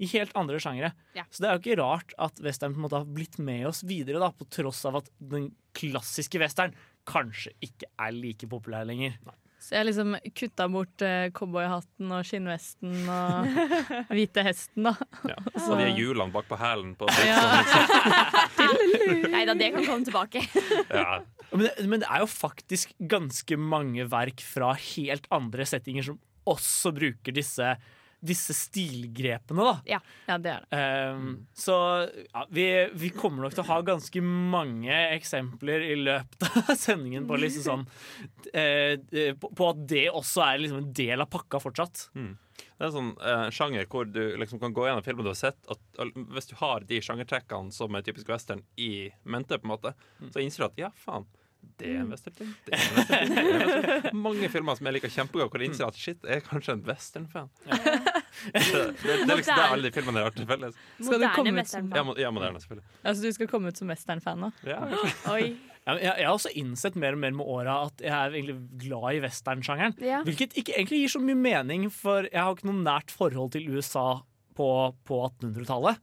I 0.00 0.06
helt 0.06 0.32
andre 0.34 0.56
sjangere. 0.58 0.92
Ja. 1.14 1.24
Så 1.30 1.40
det 1.40 1.48
er 1.48 1.58
jo 1.58 1.62
ikke 1.62 1.78
rart 1.82 2.12
at 2.18 2.40
western 2.40 2.74
på 2.74 2.80
en 2.80 2.88
måte 2.88 2.98
har 2.98 3.04
blitt 3.04 3.38
med 3.38 3.66
oss 3.66 3.82
videre, 3.82 4.18
da, 4.18 4.30
på 4.30 4.48
tross 4.50 4.84
av 4.84 4.96
at 4.96 5.08
den 5.20 5.54
klassiske 5.74 6.38
western 6.40 6.74
kanskje 7.06 7.52
ikke 7.62 7.84
er 7.98 8.10
like 8.12 8.48
populær 8.48 8.84
lenger. 8.86 9.18
Så 9.62 9.76
jeg 9.76 9.86
liksom 9.86 10.16
kutta 10.34 10.64
bort 10.72 11.02
eh, 11.06 11.28
cowboyhatten 11.36 12.10
og 12.16 12.24
skinnvesten 12.26 13.04
og 13.06 13.46
hvite 14.14 14.42
hesten, 14.42 14.88
da. 14.88 14.92
Ja. 15.30 15.36
Og 15.68 15.78
de 15.78 15.86
hjulene 15.94 16.34
bak 16.34 16.48
på 16.50 16.58
hælen 16.58 16.96
på 16.98 17.06
Nei 19.32 19.44
da, 19.46 19.54
det 19.54 19.70
kan 19.76 19.86
komme 19.86 20.04
tilbake. 20.08 20.42
ja. 20.90 21.20
Men 21.52 21.66
det, 21.68 21.72
men 21.86 22.00
det 22.02 22.08
er 22.08 22.24
jo 22.24 22.28
faktisk 22.32 22.94
ganske 22.98 23.56
mange 23.60 24.06
verk 24.10 24.40
fra 24.42 24.72
helt 24.74 25.26
andre 25.34 25.66
settinger 25.68 26.02
som 26.06 26.18
også 26.48 26.90
bruker 26.96 27.34
disse, 27.36 27.74
disse 28.22 28.54
stilgrepene, 28.54 29.64
da. 29.66 29.74
Ja. 29.88 29.98
Ja, 30.28 30.36
det 30.38 30.52
er 30.52 30.66
det. 30.70 30.82
Um, 31.16 31.32
så 31.58 31.76
ja, 32.06 32.44
vi, 32.54 32.66
vi 32.94 33.10
kommer 33.14 33.46
nok 33.46 33.56
til 33.56 33.64
å 33.64 33.70
ha 33.72 33.80
ganske 33.86 34.22
mange 34.22 34.94
eksempler 35.16 35.82
i 35.90 35.96
løpet 35.98 36.46
av 36.62 36.70
sendingen 36.84 37.26
på, 37.26 37.40
liksom 37.42 37.66
sånn, 37.66 37.84
eh, 38.54 38.94
eh, 39.10 39.34
på, 39.34 39.50
på 39.58 39.72
at 39.72 39.82
det 39.90 40.06
også 40.12 40.46
er 40.46 40.62
liksom 40.62 40.84
en 40.84 40.94
del 41.02 41.24
av 41.24 41.30
pakka 41.32 41.60
fortsatt. 41.62 42.06
Det 42.12 42.78
er 42.86 42.88
en 42.88 42.94
sånn 42.94 43.12
uh, 43.18 43.48
sjanger 43.54 43.86
hvor 43.90 44.06
du 44.06 44.22
liksom 44.38 44.60
kan 44.62 44.74
gå 44.74 44.86
gjennom 44.86 45.04
filmen 45.06 45.26
du 45.26 45.32
har 45.32 45.38
sett. 45.38 45.58
At, 45.70 45.82
uh, 45.98 46.10
hvis 46.34 46.50
du 46.50 46.56
har 46.62 46.86
de 46.86 47.02
sjangertrekkene 47.02 47.74
som 47.74 47.94
er 47.98 48.06
typisk 48.06 48.30
western 48.30 48.62
i 48.78 49.08
mente, 49.22 49.58
på 49.58 49.66
en 49.66 49.74
måte, 49.74 49.96
så 50.30 50.42
innser 50.42 50.64
du 50.64 50.68
at 50.70 50.84
ja, 50.86 50.92
faen. 51.04 51.26
Det 51.78 51.92
er 51.92 52.00
en 52.02 52.10
westernfilm. 52.10 52.50
Det 52.66 52.74
er 52.74 52.82
en 52.82 52.96
westernfilm. 52.98 54.02
det. 54.02 54.12
Mange 54.18 54.48
filmer 54.50 54.78
som 54.78 54.88
jeg 54.88 54.96
liker 54.98 55.12
kjempegodt, 55.14 55.52
hvor 55.52 55.62
jeg 55.62 55.70
innser 55.70 55.86
at 55.86 55.98
shit, 55.98 56.18
jeg 56.26 56.42
er 56.42 56.44
kanskje 56.46 56.76
en 56.76 56.84
westernfan. 56.86 57.50
Det, 57.64 58.11
det, 58.52 58.62
det, 59.02 59.16
er 59.16 59.36
liksom 59.36 59.56
det 59.58 59.66
alle 59.66 59.88
de 59.88 59.92
filmene 59.96 60.24
har 60.24 60.34
til 60.36 60.46
felles. 60.48 60.78
Skal 61.00 61.20
du 61.22 61.28
komme 61.36 61.60
ut 61.62 61.68
som- 61.72 61.90
Ja, 61.94 62.04
ja, 62.24 62.30
moderne, 62.34 62.62
selvfølgelig. 62.62 62.86
Altså, 63.04 63.22
du 63.22 63.36
skal 63.38 63.50
komme 63.52 63.72
ut 63.72 63.76
som 63.82 63.92
westernfan 63.92 64.42
nå? 64.46 64.50
Ja, 64.66 64.80
Oi. 65.34 65.52
Ja, 65.82 65.96
jeg, 65.98 66.12
jeg 66.20 66.26
har 66.28 66.34
også 66.36 66.52
innsett 66.60 66.94
mer 66.94 67.16
og 67.16 67.18
mer 67.24 67.32
med 67.34 67.48
åra 67.50 67.78
at 67.88 68.02
jeg 68.04 68.12
er 68.14 68.36
egentlig 68.38 68.58
glad 68.84 69.16
i 69.16 69.22
westernsjangeren. 69.24 69.96
Ja. 69.98 70.20
Hvilket 70.26 70.54
ikke 70.60 70.76
egentlig 70.78 71.00
gir 71.02 71.14
så 71.16 71.22
mye 71.24 71.38
mening, 71.38 71.88
for 71.90 72.28
jeg 72.28 72.38
har 72.38 72.54
ikke 72.54 72.68
noe 72.70 72.84
nært 72.84 73.10
forhold 73.10 73.50
til 73.56 73.66
USA 73.74 74.20
på, 74.54 74.68
på 75.08 75.18
1800-tallet. 75.40 75.98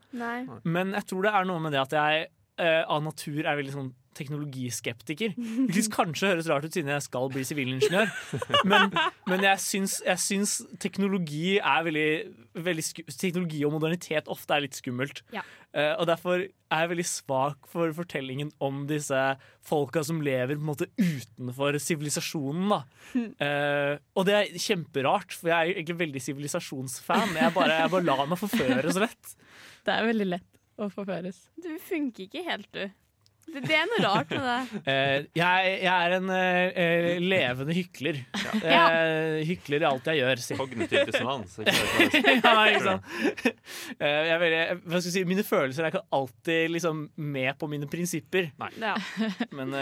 Men 0.68 0.92
jeg 0.98 1.08
tror 1.08 1.24
det 1.28 1.32
er 1.38 1.48
noe 1.48 1.64
med 1.64 1.72
det 1.78 1.80
at 1.86 1.96
jeg 1.96 2.28
eh, 2.60 2.84
av 2.86 3.04
natur 3.06 3.42
er 3.46 3.58
veldig 3.60 3.76
sånn 3.76 3.90
teknologiskeptiker. 4.20 5.36
Hvilket 5.70 5.92
kanskje 5.94 6.34
høres 6.34 6.50
rart 6.52 6.68
ut 6.68 6.76
siden 6.76 6.92
jeg 6.94 7.06
skal 7.06 7.30
bli 7.34 7.46
sivilingeniør. 7.48 8.12
Men, 8.68 8.92
men 9.30 9.46
jeg, 9.46 9.64
syns, 9.64 10.00
jeg 10.06 10.24
syns 10.24 10.58
teknologi 10.82 11.58
er 11.60 11.86
veldig, 11.88 12.10
veldig 12.60 12.86
Teknologi 13.14 13.64
og 13.68 13.76
modernitet 13.78 14.30
ofte 14.32 14.56
er 14.56 14.66
litt 14.66 14.78
skummelt. 14.78 15.24
Ja. 15.36 15.46
Uh, 15.70 15.94
og 16.02 16.08
derfor 16.10 16.42
er 16.42 16.84
jeg 16.84 16.90
veldig 16.92 17.06
svak 17.06 17.68
for 17.70 17.94
fortellingen 17.94 18.50
om 18.66 18.84
disse 18.90 19.18
folka 19.66 20.02
som 20.06 20.24
lever 20.26 20.58
på 20.58 20.64
en 20.64 20.70
måte 20.72 20.90
utenfor 20.98 21.80
sivilisasjonen. 21.82 22.80
Eh, 23.40 23.96
og 24.20 24.26
det 24.28 24.34
er 24.36 24.58
kjemperart, 24.60 25.32
for 25.34 25.50
jeg 25.50 25.56
er 25.56 25.78
egentlig 25.80 25.96
veldig 26.02 26.22
sivilisasjonsfan. 26.22 27.32
Jeg 27.40 27.54
bare, 27.56 27.80
jeg 27.80 27.92
bare 27.94 28.06
lar 28.06 28.22
meg 28.30 28.38
forføre 28.42 28.94
så 28.94 29.02
lett. 29.02 29.32
Det 29.88 29.96
er 29.96 30.08
veldig 30.10 30.28
lett 30.28 30.59
å 30.80 30.90
forføres. 30.94 31.46
Du 31.60 31.70
funker 31.84 32.28
ikke 32.28 32.44
helt, 32.48 32.70
du. 32.74 32.88
Det, 33.54 33.62
det 33.66 33.76
er 33.76 33.88
noe 33.90 34.02
rart 34.04 34.32
med 34.34 34.46
det. 34.46 34.82
Uh, 34.86 35.28
jeg, 35.42 35.72
jeg 35.84 35.94
er 35.94 36.16
en 36.18 36.32
uh, 36.32 37.22
levende 37.24 37.76
hykler. 37.76 38.20
Eh, 38.60 39.40
hykler 39.50 39.86
i 39.86 39.88
alt 39.90 40.10
jeg 40.12 40.22
gjør. 40.22 40.44
Kognitiv 40.60 41.06
dissonans. 41.10 41.60
Ja, 42.40 42.54
ikke 42.70 42.84
sant? 42.84 43.46
Eh, 44.00 44.22
jeg 44.30 44.40
veldig, 44.42 44.60
hva 44.86 45.00
skal 45.00 45.10
jeg 45.10 45.16
si, 45.16 45.24
mine 45.28 45.44
følelser 45.46 45.86
er 45.86 45.94
ikke 45.94 46.04
alltid 46.16 46.74
liksom, 46.74 47.02
med 47.30 47.52
på 47.60 47.70
mine 47.72 47.90
prinsipper. 47.92 48.50
Ja. 48.80 48.96
Men, 49.58 49.74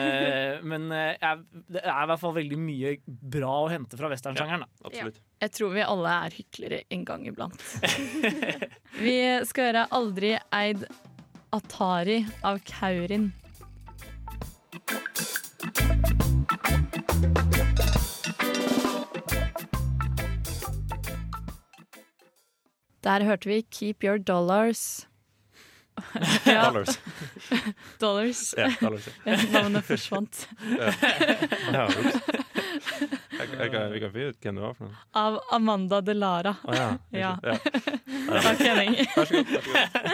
men 0.67 0.85
jeg, 0.91 1.41
det 1.69 1.81
er 1.83 2.03
i 2.03 2.07
hvert 2.09 2.21
fall 2.21 2.33
veldig 2.35 2.57
mye 2.59 2.93
bra 3.05 3.51
å 3.65 3.67
hente 3.71 3.97
fra 3.99 4.09
westernsjangeren. 4.11 4.65
Absolutt. 4.87 5.19
Jeg 5.43 5.53
tror 5.53 5.73
vi 5.75 5.83
alle 5.85 6.13
er 6.27 6.37
hyklere 6.37 6.79
en 6.93 7.03
gang 7.07 7.27
iblant. 7.29 7.61
Vi 8.97 9.17
skal 9.49 9.69
høre 9.69 9.85
'Aldri 9.91 10.33
eid 10.55 10.87
Atari' 11.55 12.23
av 12.47 12.59
Kaurin. 12.67 13.31
Der 23.03 23.23
hørte 23.23 23.49
vi 23.49 23.61
'Keep 23.71 24.03
Your 24.03 24.17
Dollars'. 24.17 25.05
Ja, 26.45 26.65
Dollars. 26.65 26.99
dollars. 28.01 28.53
Ja, 28.57 28.71
dollars. 28.81 29.09
ja. 29.25 29.37
Navnet 29.51 29.83
forsvant. 29.83 30.49
Ja. 31.73 31.87
Jeg, 33.39 33.49
jeg, 33.59 33.71
kan- 33.71 33.91
vi 33.93 33.99
kan 33.99 34.11
finne 34.11 34.27
ut 34.29 34.35
hvem 34.41 34.55
det 34.55 34.63
var 34.63 34.73
for 34.77 34.85
noe. 34.85 34.95
Av 35.13 35.39
Amanda 35.51 36.01
Delara. 36.01 36.53
Å 36.63 36.73
ja. 36.77 36.87
Ja. 37.11 37.31
ja. 37.43 37.57
Takk, 38.45 38.61
Henning. 38.61 38.95
Vær 39.15 39.25
så 39.25 39.41
god. 39.41 39.57
Vær 39.57 39.89
så 39.97 40.13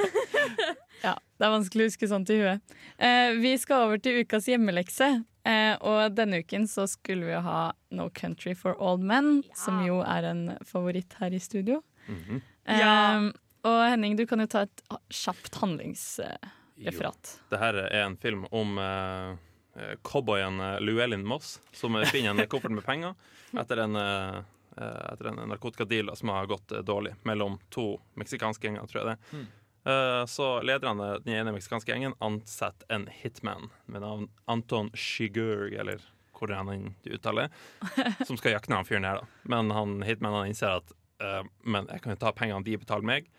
god. 0.55 0.82
Ja, 1.03 1.17
det 1.37 1.45
er 1.47 1.51
vanskelig 1.51 1.85
å 1.85 1.89
huske 1.91 2.07
sånt 2.07 2.29
i 2.31 2.37
huet. 2.39 2.75
Eh, 2.97 3.33
vi 3.43 3.53
skal 3.59 3.87
over 3.89 3.99
til 3.99 4.21
ukas 4.23 4.47
hjemmelekse. 4.47 5.09
Eh, 5.43 5.73
og 5.83 6.13
denne 6.15 6.39
uken 6.39 6.63
så 6.71 6.85
skulle 6.87 7.27
vi 7.27 7.33
jo 7.33 7.41
ha 7.43 7.73
No 7.91 8.05
Country 8.15 8.53
for 8.55 8.77
Old 8.79 9.03
Men, 9.03 9.41
som 9.59 9.81
jo 9.83 9.97
er 10.07 10.23
en 10.29 10.45
favoritt 10.63 11.17
her 11.19 11.35
i 11.35 11.39
studio. 11.43 11.81
Mhm. 12.07 12.41
Eh, 12.65 12.79
Ja. 12.79 13.31
Og 13.63 13.79
Henning, 13.89 14.17
du 14.19 14.25
kan 14.27 14.39
jo 14.39 14.45
ta 14.47 14.61
et 14.65 14.81
kjapt 15.09 15.55
handlingsreferat. 15.55 16.51
referat. 16.83 17.39
Det 17.49 17.59
her 17.59 17.73
er 17.75 18.03
en 18.05 18.17
film 18.17 18.45
om 18.51 18.77
eh, 18.77 19.35
eh, 19.79 19.95
cowboyen 20.03 20.59
eh, 20.59 20.79
Llewellyn 20.83 21.23
Moss, 21.23 21.59
som 21.71 21.93
finner 22.11 22.31
en 22.31 22.47
koffert 22.47 22.71
med 22.75 22.83
penger 22.83 23.13
etter 23.55 23.77
en, 23.83 23.95
etter 23.95 25.27
en 25.29 25.49
narkotikadeal 25.49 26.09
som 26.17 26.29
har 26.29 26.47
gått 26.49 26.73
dårlig 26.83 27.13
mellom 27.23 27.59
to 27.69 27.99
meksikanske 28.17 28.65
gjenger, 28.67 28.87
tror 28.89 28.99
jeg 29.03 29.11
det. 29.11 29.17
Mm. 29.37 29.45
Eh, 29.83 30.25
så 30.31 30.47
lederne 30.63 31.03
av 31.03 31.23
den 31.25 31.35
ene 31.35 31.53
meksikanske 31.55 31.91
gjengen 31.91 32.15
ansetter 32.23 32.87
en 32.93 33.07
hitman 33.11 33.69
med 33.85 34.03
navn 34.05 34.29
Anton 34.47 34.91
Shigur, 34.95 35.67
eller 35.75 36.03
hvor 36.33 36.51
er 36.51 36.61
han 36.61 36.93
uttaler, 37.07 37.51
som 38.27 38.39
skal 38.39 38.55
jakte 38.55 38.75
han 38.75 38.87
fyren 38.87 39.07
her. 39.07 39.21
da. 39.21 39.41
Men 39.51 39.71
han 39.75 39.99
hitmanen 40.07 40.51
innser 40.51 40.79
at 40.79 40.95
eh, 41.23 41.41
men 41.63 41.89
jeg 41.91 42.03
kan 42.03 42.15
jo 42.15 42.21
ta 42.23 42.33
pengene 42.35 42.63
de 42.67 42.79
betaler 42.79 43.07
meg, 43.07 43.29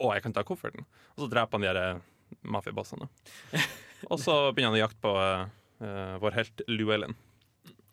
og 0.00 0.14
jeg 0.14 0.24
kan 0.24 0.36
ta 0.36 0.46
kofferten. 0.46 0.86
Og 1.16 1.24
så 1.24 1.30
dreper 1.32 1.58
han 1.58 1.66
de 1.66 1.70
her 1.72 1.80
eh, 1.82 2.04
mafiabossene. 2.46 3.10
Og 4.08 4.16
så 4.16 4.32
begynner 4.56 4.70
han 4.72 4.78
å 4.78 4.84
jakte 4.86 5.02
på 5.04 5.10
eh, 5.20 6.14
vår 6.22 6.36
helt 6.38 6.62
Llewellyn. 6.70 7.12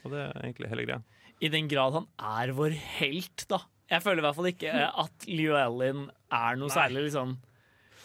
Og 0.05 0.13
det 0.13 0.21
er 0.23 0.37
egentlig 0.39 0.69
hele 0.71 0.85
greia. 0.87 1.01
I 1.43 1.49
den 1.51 1.67
grad 1.67 1.97
han 1.97 2.05
er 2.15 2.53
vår 2.55 2.77
helt, 2.99 3.43
da. 3.51 3.59
Jeg 3.91 4.05
føler 4.05 4.21
i 4.21 4.25
hvert 4.25 4.37
fall 4.37 4.49
ikke 4.53 4.71
at 5.03 5.27
Llewellyn 5.27 6.05
er 6.37 6.61
noe 6.61 6.71
særlig 6.71 7.09
liksom 7.09 7.35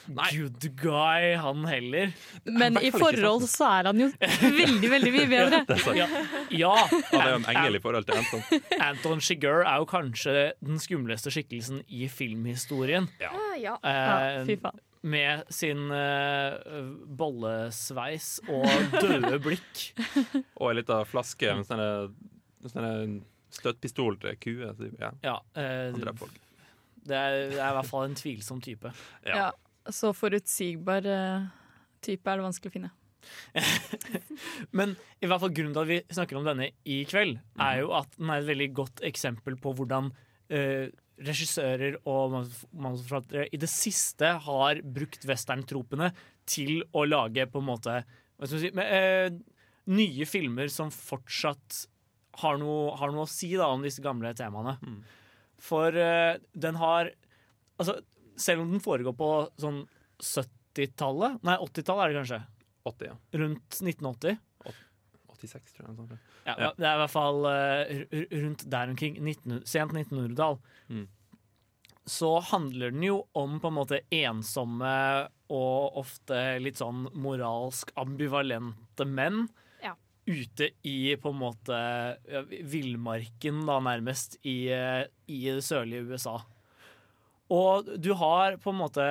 good 0.09 0.67
guy, 0.81 1.35
han 1.39 1.65
heller. 1.69 2.13
Men 2.45 2.77
i 2.83 2.91
forhold 2.95 3.47
så 3.49 3.69
er 3.81 3.89
han 3.91 4.01
jo 4.03 4.09
veldig, 4.19 4.91
veldig 4.91 5.13
mye 5.15 5.29
bedre. 5.37 5.61
Det 5.69 5.79
er. 5.79 5.99
Ja, 6.03 6.07
ja. 6.51 6.73
Han 7.13 7.21
er 7.21 7.31
jo 7.35 7.41
en 7.41 7.49
engel 7.55 7.79
i 7.79 7.83
forhold 7.85 8.09
til 8.09 8.19
Anton. 8.21 8.63
Anton 8.83 9.21
Shigur 9.25 9.63
er 9.67 9.83
jo 9.83 9.89
kanskje 9.91 10.37
den 10.61 10.81
skumleste 10.83 11.33
skikkelsen 11.35 11.83
i 11.89 12.09
filmhistorien. 12.13 13.09
Ah, 13.29 13.53
ja. 13.61 13.77
Eh, 13.83 14.01
Ja, 14.03 14.45
fy 14.49 14.57
faen. 14.63 14.81
med 15.03 15.43
sin 15.51 15.89
uh, 15.91 16.55
bollesveis 17.19 18.37
og 18.49 18.67
døde 19.03 19.39
blikk. 19.47 19.83
Og 20.61 20.71
ei 20.71 20.77
lita 20.81 21.01
flaske 21.09 21.55
med 21.59 21.67
sånn 21.69 22.15
sånn 22.71 23.17
støtpistol 23.53 24.17
til 24.23 24.37
kue. 24.41 24.71
Ja, 25.01 25.11
Ja, 25.27 25.35
eh, 25.59 25.93
folk. 26.17 26.37
det, 27.05 27.17
er, 27.19 27.35
det 27.51 27.59
er 27.59 27.73
i 27.73 27.75
hvert 27.77 27.91
fall 27.91 28.07
en 28.09 28.15
tvilsom 28.17 28.63
type. 28.65 28.93
Ja. 29.27 29.51
Så 29.91 30.13
forutsigbar 30.15 31.07
eh, 31.11 31.47
type 32.05 32.29
er 32.31 32.39
det 32.39 32.47
vanskelig 32.47 32.71
å 32.71 32.77
finne. 32.77 32.93
Men 34.79 34.95
i 35.23 35.29
hvert 35.31 35.43
fall 35.43 35.55
grunnen 35.55 35.75
til 35.77 35.83
at 35.85 35.91
vi 35.91 36.01
snakker 36.15 36.39
om 36.39 36.47
denne 36.47 36.71
i 36.89 37.03
kveld, 37.09 37.39
er 37.63 37.81
jo 37.83 37.93
at 37.99 38.11
den 38.19 38.31
er 38.33 38.43
et 38.43 38.51
veldig 38.51 38.69
godt 38.79 39.03
eksempel 39.07 39.57
på 39.63 39.75
hvordan 39.79 40.11
eh, 40.53 40.91
regissører 41.23 42.01
og 42.09 42.33
manus- 42.35 42.65
manusforfattere 42.75 43.47
i 43.55 43.61
det 43.63 43.71
siste 43.71 44.33
har 44.47 44.83
brukt 44.83 45.27
westerntropene 45.29 46.11
til 46.51 46.81
å 46.99 47.05
lage 47.07 47.47
på 47.51 47.63
en 47.63 47.69
måte 47.69 48.01
hva 48.03 48.49
skal 48.49 48.59
si, 48.63 48.73
med, 48.75 48.91
eh, 48.91 49.67
nye 49.93 50.27
filmer 50.27 50.71
som 50.73 50.91
fortsatt 50.95 51.85
har 52.43 52.57
noe, 52.59 52.95
har 52.99 53.13
noe 53.13 53.27
å 53.27 53.31
si 53.31 53.53
da, 53.59 53.69
om 53.71 53.83
disse 53.85 54.03
gamle 54.03 54.31
temaene. 54.35 54.77
For 55.63 55.95
eh, 55.95 56.39
den 56.55 56.79
har 56.83 57.13
Altså, 57.81 57.97
selv 58.43 58.65
om 58.65 58.73
den 58.75 58.83
foregår 58.83 59.15
på 59.17 59.31
sånn 59.63 59.85
70-tallet 60.23 61.43
Nei, 61.47 61.57
80-tallet 61.63 62.05
er 62.05 62.13
det 62.13 62.21
kanskje. 62.21 62.41
80, 62.89 63.09
ja. 63.13 63.17
Rundt 63.43 63.81
1980. 63.83 64.41
86, 65.43 65.75
tror 65.77 65.89
jeg. 65.89 65.97
Sånn. 65.97 66.21
Ja, 66.47 66.55
Ja. 66.59 66.71
Det 66.77 66.87
er 66.87 66.95
i 66.97 67.01
hvert 67.03 67.13
fall 67.13 67.47
uh, 67.47 68.05
rundt 68.45 68.65
der 68.71 68.93
omkring. 68.93 69.19
19, 69.19 69.63
sent 69.69 69.95
1900-tall. 69.97 70.59
Mm. 70.89 71.09
Så 72.11 72.33
handler 72.51 72.91
den 72.91 73.05
jo 73.07 73.21
om 73.39 73.61
på 73.63 73.71
en 73.71 73.77
måte 73.79 74.01
ensomme 74.11 74.93
og 75.53 75.99
ofte 76.03 76.39
litt 76.63 76.81
sånn 76.81 77.07
moralsk 77.15 77.93
ambivalente 78.01 79.07
menn. 79.07 79.45
Ja. 79.85 79.95
Ute 80.27 80.73
i 80.89 81.15
på 81.21 81.31
en 81.31 81.39
måte 81.39 81.79
villmarken, 82.73 83.63
da 83.69 83.79
nærmest, 83.85 84.41
i, 84.43 84.67
eh, 84.75 85.05
i 85.31 85.45
det 85.47 85.63
sørlige 85.67 86.11
USA. 86.11 86.41
Og 87.53 87.89
du 88.01 88.13
har 88.17 88.57
på 88.63 88.73
en 88.73 88.81
måte 88.81 89.05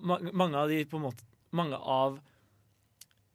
mange 0.00 0.58
av 0.58 0.72
de 0.72 0.82
på 0.88 0.98
en 0.98 1.08
måte 1.08 1.26
Mange 1.56 1.78
av 1.78 2.18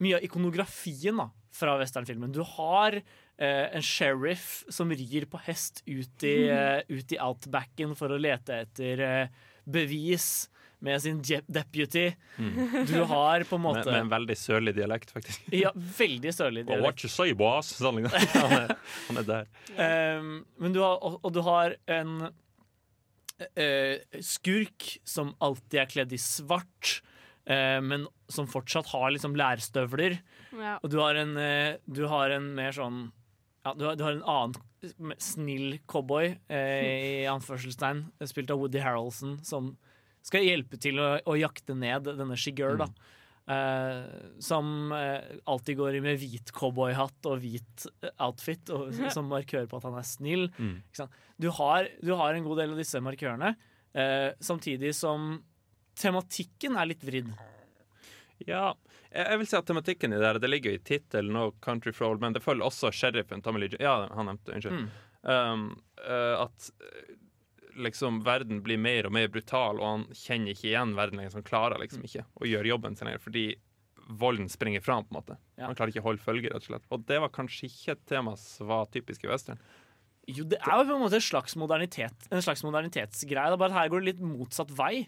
mye 0.01 0.17
av 0.17 0.25
ikonografien 0.25 1.17
da, 1.17 1.29
fra 1.55 1.77
westernfilmen. 1.79 2.33
Du 2.35 2.41
har 2.57 2.97
eh, 2.97 3.67
en 3.71 3.85
sheriff 3.85 4.63
som 4.69 4.91
rir 4.91 5.25
på 5.31 5.39
hest 5.45 5.81
ut 5.85 6.25
i, 6.27 6.49
eh, 6.51 6.81
ut 6.89 7.13
i 7.13 7.19
outbacken 7.21 7.95
for 7.97 8.13
å 8.13 8.19
lete 8.21 8.63
etter 8.65 9.03
eh, 9.05 9.45
bevis 9.63 10.49
med 10.81 11.01
sin 11.01 11.21
deputy. 11.21 11.45
deputy. 11.53 12.85
Du 12.89 13.03
har 13.03 13.43
på 13.43 13.55
en 13.55 13.61
måte 13.61 13.85
med 13.85 13.99
en 13.99 14.09
veldig 14.09 14.37
sørlig 14.37 14.73
dialekt, 14.75 15.11
faktisk. 15.13 15.43
Ja, 15.53 15.69
veldig 15.75 16.33
sørlig 16.33 16.65
Well, 16.65 16.81
what 16.81 16.97
dialekt. 16.97 17.03
you 17.03 17.09
say, 17.13 17.33
boss? 17.37 17.75
Han, 17.79 18.01
er, 18.09 18.73
han 19.07 19.21
er 19.21 19.27
der. 19.27 19.51
Um, 19.77 20.31
men 20.61 20.73
du 20.73 20.81
har, 20.81 20.97
og, 20.97 21.19
og 21.21 21.35
du 21.37 21.43
har 21.45 21.77
en 21.85 22.31
skurk 24.23 24.87
som 25.07 25.33
alltid 25.43 25.79
er 25.83 25.89
kledd 25.91 26.13
i 26.15 26.19
svart, 26.21 27.01
eh, 27.45 27.79
men 27.83 28.07
som 28.31 28.49
fortsatt 28.49 28.91
har 28.93 29.11
liksom 29.13 29.35
lærstøvler. 29.39 30.19
Ja. 30.51 30.77
Og 30.81 30.91
du 30.91 30.99
har 30.99 31.15
en, 31.19 31.37
eh, 31.37 31.77
du 31.87 32.05
har 32.11 32.33
en 32.35 32.53
mer 32.57 32.75
sånn 32.75 33.11
ja, 33.61 33.75
du, 33.77 33.85
har, 33.85 33.95
du 33.95 34.03
har 34.03 34.15
en 34.17 34.25
annen 34.25 35.17
snill 35.21 35.79
cowboy, 35.85 36.33
eh, 36.49 36.81
i 36.81 37.25
anførselstegn, 37.35 38.07
spilt 38.25 38.53
av 38.53 38.61
Woody 38.61 38.81
Harroldson, 38.81 39.37
som 39.45 39.75
skal 40.25 40.45
hjelpe 40.45 40.79
til 40.81 41.01
å, 41.01 41.15
å 41.25 41.37
jakte 41.37 41.75
ned 41.77 42.09
denne 42.09 42.37
Shigur, 42.37 42.77
da. 42.81 42.89
Eh, 43.49 44.03
som 44.39 44.91
uh, 44.91 45.19
alltid 45.49 45.77
går 45.77 45.95
i 45.97 46.01
med 46.03 46.19
hvit 46.21 46.51
cowboyhatt 46.55 47.25
og 47.27 47.39
hvit 47.41 47.87
eh, 48.03 48.13
outfit, 48.21 48.69
og, 48.69 48.93
som 49.11 49.27
markør 49.31 49.65
på 49.67 49.79
at 49.79 49.87
han 49.89 49.97
er 49.97 50.07
snill. 50.07 50.45
Mm. 50.57 50.75
Ikke 50.85 51.01
sant? 51.01 51.17
Du, 51.41 51.49
har, 51.57 51.89
du 52.05 52.13
har 52.19 52.37
en 52.37 52.45
god 52.45 52.61
del 52.61 52.75
av 52.75 52.79
disse 52.79 53.01
markørene, 53.03 53.55
uh, 53.97 54.29
samtidig 54.39 54.93
som 54.95 55.33
tematikken 55.99 56.77
er 56.79 56.91
litt 56.93 57.03
vridd. 57.05 57.33
Ja, 58.47 58.71
jeg, 59.11 59.39
vil 59.41 59.49
si 59.49 59.57
at 59.57 59.67
tematikken 59.67 60.13
i 60.13 60.19
det 60.21 60.27
her, 60.29 60.39
det 60.41 60.49
ligger 60.49 60.71
jo 60.71 60.79
i 60.79 60.85
tittelen 60.87 61.35
og 61.37 61.57
Country 61.65 61.91
for 61.93 62.07
Old 62.07 62.21
Men. 62.23 62.37
Det 62.37 62.43
følger 62.45 62.69
også 62.69 62.93
sheriffen 62.95 63.43
Tommy 63.43 63.65
Lee 63.65 63.81
Ja, 63.81 64.05
han 64.15 64.29
nevnte. 64.29 64.55
Unnskyld. 64.55 64.85
Mm. 64.85 65.09
Um, 65.21 65.65
eh, 66.01 66.39
at 66.41 66.71
liksom 67.77 68.23
verden 68.23 68.61
blir 68.63 68.77
mer 68.77 69.05
og 69.05 69.11
mer 69.13 69.27
brutal, 69.27 69.79
og 69.79 69.85
han 69.85 70.05
kjenner 70.13 70.51
ikke 70.55 70.69
igjen 70.71 70.95
verden 70.95 71.17
lenger. 71.19 71.31
Så 71.31 71.39
han 71.41 71.43
klarer 71.43 71.77
Mm. 71.77 71.81
liksom 71.87 72.03
ikke 72.03 72.25
å 72.41 72.47
gjøre 72.49 72.67
jobben 72.67 72.95
sin 72.97 73.07
lenger, 73.07 73.19
fordi 73.19 73.55
volden 74.09 74.49
springer 74.49 74.81
fra 74.81 74.95
ham. 74.95 75.05
på 75.05 75.15
en 75.15 75.21
måte. 75.23 75.37
Ja. 75.57 75.67
Han 75.67 75.75
klarer 75.75 75.89
ikke 75.93 76.01
å 76.03 76.09
holde 76.09 76.19
følge, 76.25 76.49
rett 76.51 76.55
og 76.55 76.69
slett. 76.69 76.83
Og 76.91 77.05
det 77.05 77.19
var 77.21 77.29
kanskje 77.29 77.69
ikke 77.69 77.91
et 77.91 78.05
tema 78.05 78.35
som 78.37 78.67
var 78.67 78.85
typisk 78.87 79.23
i 79.23 79.27
western. 79.27 79.59
Jo, 80.27 80.43
det 80.43 80.59
er 80.61 80.77
jo 80.77 80.85
på 80.85 80.95
en 80.95 81.01
måte 81.01 81.13
en 81.15 81.21
slags, 81.21 81.55
modernitet, 81.55 82.27
en 82.31 82.41
slags 82.41 82.61
modernitetsgreie. 82.63 83.49
Det 83.49 83.53
er 83.53 83.57
bare 83.57 83.71
at 83.71 83.79
her 83.81 83.89
går 83.89 83.99
det 84.03 84.15
litt 84.15 84.21
motsatt 84.21 84.69
vei. 84.69 85.07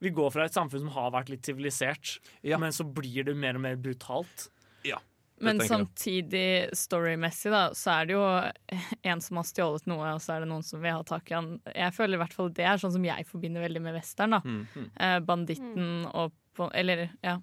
Vi 0.00 0.10
går 0.10 0.32
fra 0.32 0.44
et 0.44 0.52
samfunn 0.52 0.80
som 0.80 0.88
har 0.88 1.10
vært 1.12 1.28
litt 1.30 1.42
sivilisert, 1.42 2.18
Ja. 2.42 2.58
men 2.58 2.70
så 2.72 2.84
blir 2.84 3.24
det 3.24 3.36
mer 3.36 3.54
og 3.54 3.60
mer 3.60 3.76
brutalt. 3.76 4.48
Ja. 4.84 4.98
Men 5.42 5.60
samtidig, 5.66 6.72
storymessig, 6.78 7.52
da, 7.52 7.62
så 7.76 7.96
er 7.96 8.08
det 8.08 8.16
jo 8.16 8.24
en 9.12 9.22
som 9.24 9.40
har 9.40 9.48
stjålet 9.48 9.88
noe, 9.90 10.14
og 10.16 10.22
så 10.22 10.36
er 10.36 10.44
det 10.44 10.50
noen 10.52 10.66
som 10.66 10.82
vil 10.82 10.96
ha 10.96 11.06
tak 11.06 11.30
i 11.30 11.36
han. 11.38 11.54
Jeg 11.74 11.96
føler 11.96 12.18
i 12.18 12.22
hvert 12.22 12.36
fall 12.36 12.52
det 12.54 12.66
er 12.68 12.82
sånn 12.82 12.94
som 12.94 13.08
jeg 13.08 13.28
forbinder 13.28 13.64
veldig 13.66 13.82
med 13.84 13.96
western. 13.98 14.38
da. 14.38 14.42
Mm. 14.44 14.90
Eh, 14.92 15.18
banditten 15.26 15.90
og 16.12 16.38
Eller, 16.76 17.08
ja. 17.24 17.38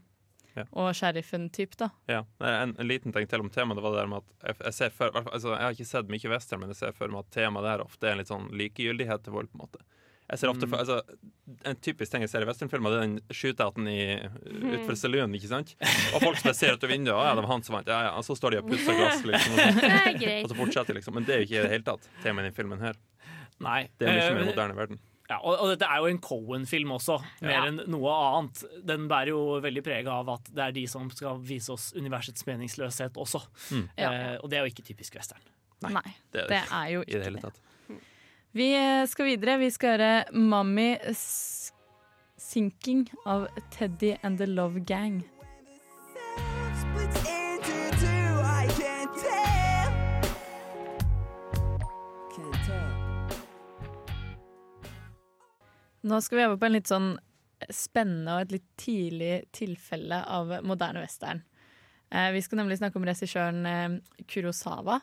Ja. 0.54 0.66
Og 0.78 0.92
sheriffen-type, 0.98 1.78
da. 1.80 1.88
Ja, 2.10 2.20
en, 2.46 2.76
en 2.78 2.88
liten 2.88 3.14
ting 3.14 3.26
til 3.30 3.42
om 3.42 3.50
temaet. 3.54 3.80
Det 3.80 3.86
var 3.86 3.96
det 3.96 4.02
der 4.02 4.12
med 4.12 4.26
at 4.26 4.48
jeg, 4.50 4.58
jeg, 4.66 4.76
ser 4.78 4.94
for, 4.94 5.16
altså, 5.22 5.54
jeg 5.54 5.64
har 5.64 5.78
ikke 5.78 5.88
sett 5.90 6.12
mye 6.14 6.32
western, 6.34 6.62
men 6.62 6.74
jeg 6.74 6.80
ser 6.82 6.98
for 6.98 7.14
meg 7.14 7.26
at 7.26 7.32
temaet 7.34 7.68
der 7.68 7.86
ofte 7.86 8.10
er 8.10 8.16
en 8.16 8.22
litt 8.22 8.32
sånn 8.32 8.50
likegyldighet 8.60 9.26
til 9.26 9.36
vold. 9.38 9.50
på 9.52 9.60
en 9.60 9.66
måte 9.66 9.86
jeg 10.30 10.40
ser 10.42 10.52
ofte 10.52 10.68
for, 10.70 10.78
altså, 10.84 11.02
En 11.66 11.76
typisk 11.82 12.12
ting 12.14 12.22
jeg 12.22 12.30
ser 12.30 12.44
i 12.46 12.48
westernfilmer, 12.48 12.94
det 12.94 12.98
er 13.00 13.06
den 13.08 13.34
shootouten 13.34 13.88
i, 13.90 13.98
utenfor 14.46 14.96
saloonen. 15.00 15.34
ikke 15.36 15.50
sant? 15.50 15.74
Og 16.14 16.22
folk 16.22 16.38
som 16.38 16.54
ser 16.54 16.76
ut 16.78 16.84
av 16.86 16.92
vinduet, 16.94 17.16
og 17.18 17.24
ja, 17.26 17.32
det 17.36 17.44
var 17.44 17.52
han 17.56 17.64
som 17.66 17.76
vant. 17.80 17.90
Ja, 17.90 18.02
ja, 18.08 18.12
og 18.20 18.24
Så 18.28 18.36
står 18.38 18.54
de 18.56 18.60
og 18.62 18.70
pusser 18.70 18.94
glass, 19.00 19.24
liksom. 19.26 19.54
Og 19.58 19.60
så, 19.80 19.92
Det 20.06 20.16
greit. 20.22 20.44
og 20.46 20.52
så 20.54 20.58
fortsetter 20.62 20.94
de, 20.94 21.00
liksom. 21.02 21.18
Men 21.18 21.26
det 21.28 21.34
er 21.36 21.42
jo 21.42 21.48
ikke 21.50 21.58
i 21.58 21.64
det 21.66 21.72
hele 21.74 21.88
tatt 21.90 22.10
temaet 22.24 22.52
i 22.54 22.56
filmen 22.62 22.80
her. 22.86 23.00
Nei. 23.66 23.82
Det 24.00 24.08
er 24.08 24.14
mye 24.20 24.28
Eh, 24.30 24.36
mer 24.38 24.50
moderne 24.54 24.78
verden. 24.78 25.00
Ja, 25.30 25.38
og, 25.46 25.60
og 25.62 25.68
dette 25.74 25.86
er 25.86 26.00
jo 26.02 26.08
en 26.10 26.18
Cohen-film 26.26 26.92
også, 26.96 27.20
mer 27.46 27.52
Ja. 27.54 27.66
enn 27.70 27.82
noe 27.92 28.14
annet. 28.14 28.64
Den 28.90 29.04
bærer 29.12 29.30
jo 29.34 29.42
veldig 29.62 29.84
preg 29.86 30.08
av 30.10 30.30
at 30.34 30.48
det 30.54 30.64
er 30.70 30.72
de 30.78 30.86
som 30.90 31.10
skal 31.14 31.38
vise 31.46 31.70
oss 31.74 31.90
universets 31.98 32.46
meningsløshet 32.48 33.18
også. 33.22 33.42
Mm. 33.76 33.84
Ja. 34.00 34.10
Eh, 34.14 34.38
og 34.42 34.50
det 34.50 34.58
er 34.58 34.66
jo 34.66 34.72
ikke 34.74 34.86
typisk 34.94 35.18
western. 35.20 35.42
Nei, 35.86 36.02
det 36.34 36.42
er 36.46 36.48
det 36.50 36.56
det 36.56 36.64
er 36.76 36.88
jo 36.96 37.02
I 37.06 37.14
det 37.14 37.28
ikke 37.34 37.44
det. 37.50 37.54
Vi 38.52 38.76
eh, 38.76 39.06
skal 39.08 39.26
videre. 39.26 39.58
Vi 39.58 39.70
skal 39.70 39.90
høre 39.98 40.24
'Mommy 40.34 40.98
Sinking' 42.38 43.10
av 43.26 43.48
Teddy 43.72 44.16
and 44.24 44.38
the 44.38 44.46
Love 44.46 44.80
Gang. 44.80 45.24
Nå 56.02 56.22
skal 56.22 56.38
vi 56.38 56.46
over 56.46 56.58
på 56.58 56.66
en 56.66 56.74
litt 56.74 56.90
sånn 56.90 57.10
spennende 57.70 58.34
og 58.34 58.42
et 58.42 58.52
litt 58.56 58.68
tidlig 58.80 59.34
tilfelle 59.54 60.24
av 60.26 60.56
moderne 60.64 61.04
western. 61.04 61.44
Eh, 62.10 62.32
vi 62.32 62.42
skal 62.42 62.64
nemlig 62.64 62.80
snakke 62.80 62.98
om 62.98 63.06
regissøren 63.06 63.66
eh, 63.66 64.26
Kurosawa. 64.26 65.02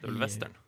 Det 0.00 0.06
er 0.06 0.12
vel 0.12 0.22
western. 0.22 0.61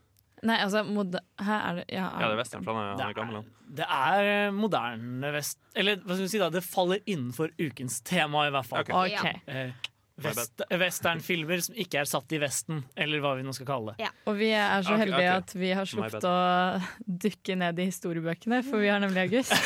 Nei, 0.45 0.59
altså 0.61 0.85
moder... 0.87 1.25
Er 1.41 1.81
det 1.81 1.87
ja, 1.89 2.05
Ja, 2.21 2.29
det 2.29 2.35
er 2.35 2.41
western, 2.43 2.67
for 2.67 2.77
han 2.77 3.01
er, 3.01 3.17
gammel. 3.17 3.41
han. 3.41 3.49
Det 3.81 3.87
er 3.89 4.29
eh, 4.29 4.53
moderne 4.55 5.33
vest... 5.35 5.59
Eller 5.75 5.99
hva 6.03 6.15
skal 6.15 6.27
vi 6.27 6.31
si 6.35 6.43
da, 6.43 6.51
det 6.53 6.63
faller 6.67 7.01
innenfor 7.05 7.55
ukens 7.59 8.01
tema, 8.05 8.47
i 8.49 8.53
hvert 8.55 8.69
fall. 8.69 8.85
Okay. 8.85 9.09
okay. 9.09 9.41
Eh, 9.49 9.91
vest, 10.21 10.63
Westernfilmer 10.71 11.65
som 11.65 11.81
ikke 11.81 12.03
er 12.03 12.11
satt 12.11 12.37
i 12.37 12.41
Vesten, 12.43 12.85
eller 12.95 13.25
hva 13.25 13.35
vi 13.39 13.47
nå 13.47 13.55
skal 13.57 13.71
kalle 13.73 13.97
det. 13.97 14.11
Og 14.29 14.37
vi 14.39 14.51
er 14.53 14.85
så 14.85 14.99
heldige 15.01 15.17
heldige 15.17 15.33
okay. 15.33 15.41
at 15.41 15.57
vi 15.63 15.73
har 15.81 15.91
sluppet 15.91 16.29
å 16.29 16.37
dykke 17.27 17.59
ned 17.65 17.81
i 17.81 17.89
historiebøkene, 17.89 18.61
for 18.69 18.85
vi 18.85 18.93
har 18.93 19.03
nemlig 19.05 19.29
august. 19.29 19.57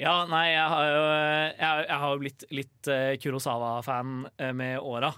Ja, 0.00 0.22
nei, 0.24 0.46
jeg 0.54 0.64
har 0.72 0.86
jo, 0.88 1.00
jeg, 1.60 1.80
jeg 1.84 1.96
har 2.00 2.12
jo 2.14 2.20
blitt 2.22 2.44
litt 2.56 2.88
eh, 2.88 3.18
Kurosawa-fan 3.20 4.14
med 4.56 4.78
åra. 4.80 5.10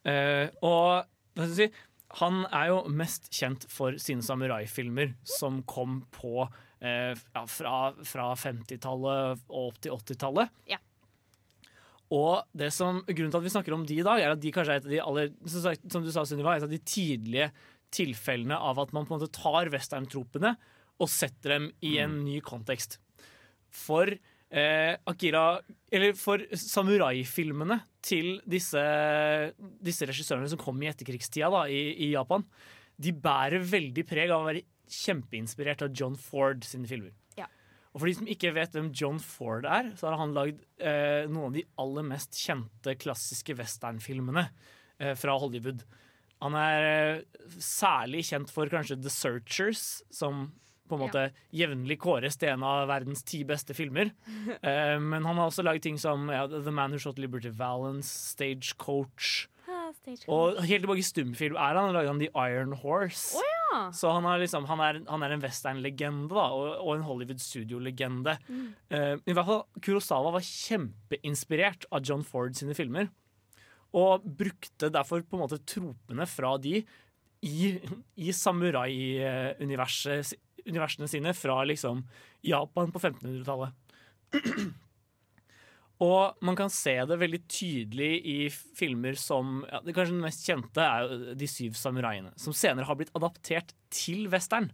Uh, 0.00 0.48
og 0.64 1.02
hva 1.36 1.44
skal 1.44 1.50
jeg 1.52 1.70
si, 1.70 1.84
han 2.18 2.42
er 2.48 2.70
jo 2.72 2.82
mest 2.90 3.28
kjent 3.34 3.66
for 3.70 3.94
sine 4.02 4.24
samuraifilmer 4.26 5.12
som 5.26 5.60
kom 5.68 6.00
på 6.14 6.42
eh, 6.82 7.14
ja, 7.14 7.42
fra, 7.46 7.74
fra 8.06 8.30
50-tallet 8.34 9.44
og 9.46 9.66
opp 9.68 9.82
til 9.84 9.94
80-tallet. 9.94 10.54
Ja. 10.72 10.80
Og 12.10 12.42
det 12.58 12.72
som, 12.74 13.04
grunnen 13.06 13.30
til 13.30 13.38
at 13.38 13.46
vi 13.46 13.52
snakker 13.54 13.76
om 13.76 13.84
de 13.86 14.00
i 14.00 14.06
dag, 14.06 14.18
er 14.18 14.34
at 14.34 14.42
de 14.42 14.50
kanskje 14.54 14.74
er 14.74 14.82
et 14.82 14.88
av 14.88 14.94
de 14.96 15.02
aller, 15.04 15.30
som 15.92 16.02
du 16.02 16.10
sa, 16.10 16.24
Sunniva, 16.26 16.56
et 16.58 16.66
av 16.66 16.72
de 16.72 16.80
tidlige 16.82 17.52
tilfellene 17.94 18.58
av 18.58 18.80
at 18.82 18.94
man 18.94 19.06
på 19.06 19.14
en 19.14 19.20
måte 19.20 19.34
tar 19.34 19.70
westerntropene 19.70 20.56
og 21.00 21.10
setter 21.10 21.56
dem 21.56 21.70
i 21.86 21.96
en 22.02 22.20
ny 22.24 22.40
kontekst. 22.44 22.98
For 23.70 24.10
eh, 24.50 24.96
Akira 25.10 25.60
Eller 25.90 26.14
for 26.18 26.42
samuraifilmene 26.54 27.80
til 28.04 28.38
disse, 28.48 28.82
disse 29.82 30.08
regissørene 30.08 30.50
som 30.50 30.60
kom 30.60 30.78
i 30.82 30.90
etterkrigstida 30.90 31.50
da, 31.52 31.64
i, 31.68 31.80
i 32.06 32.12
Japan, 32.14 32.44
de 33.00 33.12
bærer 33.12 33.64
veldig 33.64 34.04
preg 34.08 34.32
av 34.32 34.44
å 34.44 34.48
være 34.50 34.64
kjempeinspirert 34.90 35.84
av 35.86 35.94
John 35.96 36.16
Ford 36.18 36.64
sine 36.66 36.88
filmer. 36.90 37.14
Ja. 37.38 37.46
Og 37.92 38.02
for 38.02 38.10
de 38.10 38.16
som 38.18 38.30
ikke 38.30 38.52
vet 38.56 38.74
hvem 38.76 38.90
John 38.96 39.20
Ford 39.22 39.66
er, 39.68 39.92
så 39.98 40.10
har 40.10 40.18
han 40.20 40.34
lagd 40.36 40.62
eh, 40.78 41.26
noen 41.30 41.50
av 41.50 41.58
de 41.58 41.66
aller 41.82 42.06
mest 42.10 42.38
kjente 42.38 42.96
klassiske 43.00 43.56
westernfilmene 43.58 44.46
eh, 44.48 45.14
fra 45.18 45.36
Hollywood. 45.40 45.84
Han 46.44 46.56
er 46.56 46.88
eh, 46.88 47.48
særlig 47.60 48.24
kjent 48.30 48.52
for 48.52 48.70
kanskje 48.72 49.00
The 49.00 49.12
Searchers, 49.12 49.84
som 50.14 50.48
på 50.90 50.98
en 50.98 51.04
måte 51.06 51.28
jevnlig 51.56 51.96
kåres 52.02 52.36
til 52.40 52.52
en 52.52 52.66
av 52.66 52.88
verdens 52.90 53.22
ti 53.26 53.44
beste 53.48 53.76
filmer. 53.76 54.12
Eh, 54.60 54.98
men 55.00 55.24
han 55.24 55.38
har 55.38 55.48
også 55.48 55.62
laget 55.64 55.84
ting 55.86 55.96
som 56.00 56.26
ja, 56.32 56.42
The 56.50 56.72
Man 56.74 56.92
Who 56.92 56.98
Shot 57.00 57.18
Liberty 57.22 57.52
Valance, 57.54 58.10
Stagecoach. 58.34 59.46
Og 60.30 60.58
helt 60.66 60.84
tilbake 60.84 61.02
i 61.02 61.06
stumfilm 61.06 61.56
er 61.58 61.78
han, 61.78 61.94
laget 61.94 62.10
han 62.12 62.20
The 62.20 62.30
Iron 62.50 62.74
Horse. 62.82 63.38
ja. 63.40 63.82
Så 63.94 64.10
han 64.10 64.26
liksom, 64.42 64.66
han 64.66 64.80
er, 64.82 65.00
han 65.06 65.22
er 65.22 65.34
en 65.34 65.42
westernlegende 65.44 66.34
og, 66.34 66.72
og 66.82 66.96
en 66.96 67.06
Hollywood 67.06 67.42
studio-legende. 67.42 68.36
Eh, 68.90 69.14
I 69.14 69.36
hvert 69.36 69.46
fall 69.46 69.62
Kurosawa 69.82 70.32
var 70.34 70.46
kjempeinspirert 70.46 71.86
av 71.90 72.02
John 72.06 72.24
Ford 72.26 72.58
sine 72.58 72.74
filmer. 72.78 73.10
Og 73.96 74.26
brukte 74.26 74.90
derfor 74.92 75.22
på 75.22 75.38
en 75.38 75.44
måte 75.44 75.62
tropene 75.66 76.26
fra 76.30 76.56
de 76.62 76.80
i, 77.40 77.70
i 78.20 78.32
samurai-universene 80.64 81.08
sine 81.08 81.32
fra 81.34 81.62
liksom 81.64 82.04
Japan 82.42 82.92
på 82.92 82.98
1500-tallet. 83.00 83.72
Og 86.00 86.38
man 86.46 86.56
kan 86.56 86.70
se 86.72 86.94
det 87.04 87.18
veldig 87.20 87.42
tydelig 87.50 88.12
i 88.24 88.36
filmer 88.50 89.18
som 89.20 89.58
ja, 89.68 89.82
det 89.84 89.92
Kanskje 89.96 90.14
den 90.16 90.24
mest 90.24 90.46
kjente 90.48 90.80
er 90.80 91.04
jo 91.04 91.34
De 91.36 91.48
syv 91.50 91.74
samuraiene, 91.76 92.30
som 92.40 92.54
senere 92.56 92.88
har 92.88 92.96
blitt 92.96 93.12
adaptert 93.18 93.74
til 93.92 94.24
western. 94.32 94.70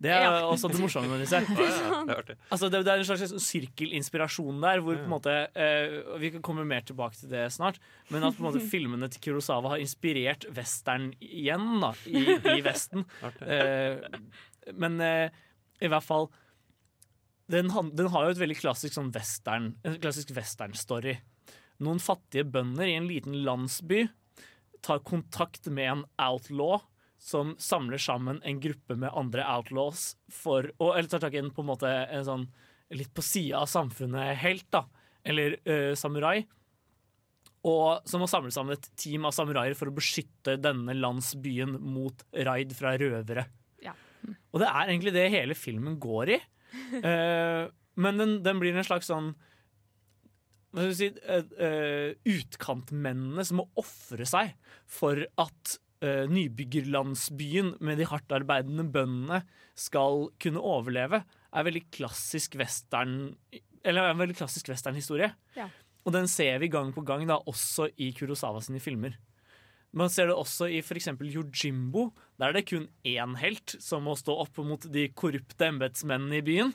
Det 0.00 0.08
er 0.12 0.22
Ja. 0.24 0.44
også 0.48 0.68
det 0.72 0.80
morsomme 0.80 1.08
med 1.12 1.20
disse. 1.24 1.40
Ja, 1.60 2.04
ja, 2.08 2.20
det 2.24 2.34
er. 2.34 2.36
Altså 2.52 2.68
det, 2.72 2.78
det 2.86 2.92
er 2.92 3.00
en 3.02 3.08
slags 3.08 3.34
sirkelinspirasjon 3.44 4.60
der, 4.62 4.80
hvor 4.80 4.96
på 4.96 5.04
en 5.04 5.12
måte 5.12 5.34
eh, 5.52 5.96
Vi 6.20 6.30
kan 6.36 6.42
komme 6.44 6.64
mer 6.64 6.80
tilbake 6.88 7.16
til 7.20 7.28
det 7.32 7.46
snart, 7.52 7.76
men 8.08 8.24
at 8.24 8.36
på 8.36 8.40
en 8.44 8.48
måte 8.50 8.62
filmene 8.72 9.08
til 9.12 9.20
Kurosawa 9.30 9.74
har 9.74 9.80
inspirert 9.84 10.44
western 10.56 11.10
igjen, 11.20 11.80
da, 11.84 11.92
i, 12.08 12.24
i 12.56 12.60
Vesten. 12.64 13.04
Artig. 13.24 13.44
Eh, 13.48 14.00
men 14.78 15.00
eh, 15.04 15.32
i 15.80 15.90
hvert 15.90 16.06
fall 16.06 16.28
den, 17.50 17.70
den 17.96 18.10
har 18.12 18.26
jo 18.26 18.34
et 18.34 18.40
veldig 18.40 18.58
klassisk 18.60 18.94
sånn 18.94 19.10
western 19.14 19.72
En 19.82 19.96
klassisk 19.98 20.30
western-story. 20.36 21.16
Noen 21.82 21.98
fattige 22.02 22.46
bønder 22.46 22.86
i 22.86 22.94
en 22.98 23.08
liten 23.10 23.40
landsby 23.46 24.04
tar 24.84 25.02
kontakt 25.04 25.66
med 25.66 25.90
en 25.90 26.04
outlaw 26.20 26.78
som 27.20 27.52
samler 27.60 28.00
sammen 28.00 28.40
en 28.48 28.60
gruppe 28.62 28.96
med 28.96 29.12
andre 29.16 29.44
outlaws 29.44 30.14
for 30.32 30.70
å 30.80 30.94
Eller 30.94 31.10
tar 31.10 31.24
tak 31.26 31.36
i 31.36 31.42
en 31.42 31.50
på 31.52 31.64
en 31.64 31.70
måte 31.72 31.90
en 31.90 32.24
sånn 32.24 32.46
litt 32.96 33.12
på 33.14 33.22
sida 33.22 33.60
av 33.60 33.68
samfunnet-helt, 33.70 34.66
da. 34.72 34.86
Eller 35.22 35.58
uh, 35.68 35.92
samurai. 35.94 36.40
Og 37.68 38.08
som 38.08 38.22
må 38.22 38.28
samle 38.30 38.50
sammen 38.54 38.74
et 38.74 38.88
team 38.98 39.26
av 39.28 39.34
samuraier 39.36 39.76
for 39.78 39.90
å 39.90 39.94
beskytte 39.94 40.56
denne 40.58 40.96
landsbyen 40.96 41.76
mot 41.84 42.24
raid 42.48 42.72
fra 42.76 42.96
røvere. 42.98 43.44
Og 44.50 44.62
det 44.62 44.68
er 44.68 44.88
egentlig 44.88 45.14
det 45.14 45.28
hele 45.32 45.56
filmen 45.58 45.98
går 46.02 46.34
i. 46.36 46.40
Uh, 47.00 47.68
men 48.02 48.20
den, 48.20 48.34
den 48.44 48.62
blir 48.62 48.76
en 48.76 48.86
slags 48.86 49.10
sånn 49.10 49.32
hva 50.70 50.84
skal 50.84 50.90
vi 50.92 50.98
si, 51.00 51.08
uh, 51.26 52.10
utkantmennene 52.30 53.42
som 53.46 53.58
må 53.58 53.66
ofre 53.80 54.26
seg 54.28 54.52
for 54.90 55.24
at 55.40 55.78
nybyggerlandsbyen 56.00 57.74
med 57.84 57.98
de 58.00 58.06
hardtarbeidende 58.08 58.86
bøndene 58.88 59.42
skal 59.76 60.30
kunne 60.40 60.62
overleve, 60.64 61.18
er 61.52 61.66
veldig 61.66 61.82
klassisk 61.92 62.56
western 62.56 63.34
Eller 63.84 64.08
en 64.08 64.22
veldig 64.22 64.38
klassisk 64.38 64.70
westernhistorie. 64.72 65.28
Ja. 65.58 65.66
Og 66.08 66.14
den 66.16 66.28
ser 66.28 66.58
vi 66.62 66.70
gang 66.72 66.94
på 66.96 67.04
gang, 67.04 67.26
da, 67.28 67.38
også 67.48 67.90
i 68.00 68.10
Kurosawa 68.16 68.62
sine 68.64 68.80
filmer. 68.80 69.18
Man 69.96 70.10
ser 70.12 70.28
det 70.30 70.36
også 70.38 70.68
i 70.70 70.78
f.eks. 70.84 71.08
Yojimbo. 71.18 72.10
Der 72.38 72.50
er 72.50 72.56
det 72.56 72.68
kun 72.70 72.86
én 73.06 73.34
helt 73.40 73.74
som 73.82 74.04
må 74.06 74.14
stå 74.18 74.36
opp 74.44 74.60
mot 74.62 74.84
de 74.92 75.08
korrupte 75.18 75.66
embetsmennene 75.66 76.38
i 76.38 76.44
byen. 76.46 76.70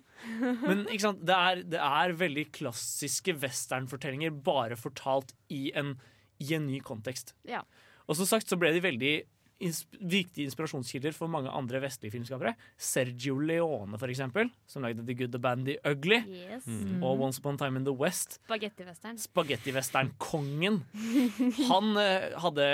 Men? 0.66 0.84
Det, 0.89 1.38
er, 1.38 1.63
det 1.63 1.80
er 1.80 2.18
veldig 2.20 2.49
klassiske 2.55 3.38
westernfortellinger, 3.39 4.36
bare 4.45 4.76
fortalt 4.80 5.32
i 5.47 5.70
en, 5.78 5.95
i 6.43 6.51
en 6.57 6.68
ny 6.68 6.82
kontekst. 6.84 7.34
Ja. 7.47 7.63
Og 8.05 8.20
som 8.20 8.28
sagt 8.30 8.51
så 8.51 8.59
ble 8.59 8.74
de 8.76 8.84
veldig 8.84 9.16
viktige 9.60 10.45
inspirasjonskilder 10.49 11.14
for 11.16 11.32
mange 11.32 11.49
andre 11.56 11.80
vestlige 11.84 12.12
filmskapere. 12.12 12.51
Sergio 12.78 13.38
Leone, 13.39 13.97
for 14.01 14.12
eksempel, 14.12 14.49
som 14.68 14.84
lagde 14.84 15.06
The 15.08 15.16
Good, 15.16 15.32
The 15.32 15.39
Band, 15.41 15.66
The 15.70 15.78
Ugly. 15.88 16.20
Yes. 16.28 16.68
Og 17.01 17.22
Once 17.24 17.39
Upon 17.39 17.56
a 17.56 17.62
Time 17.64 17.80
in 17.80 17.86
the 17.88 17.93
West. 17.95 18.39
Spagettivestern. 18.49 19.18
Spagettivestern-kongen. 19.24 20.82
Han 21.72 21.95
eh, 22.01 22.36
hadde 22.43 22.68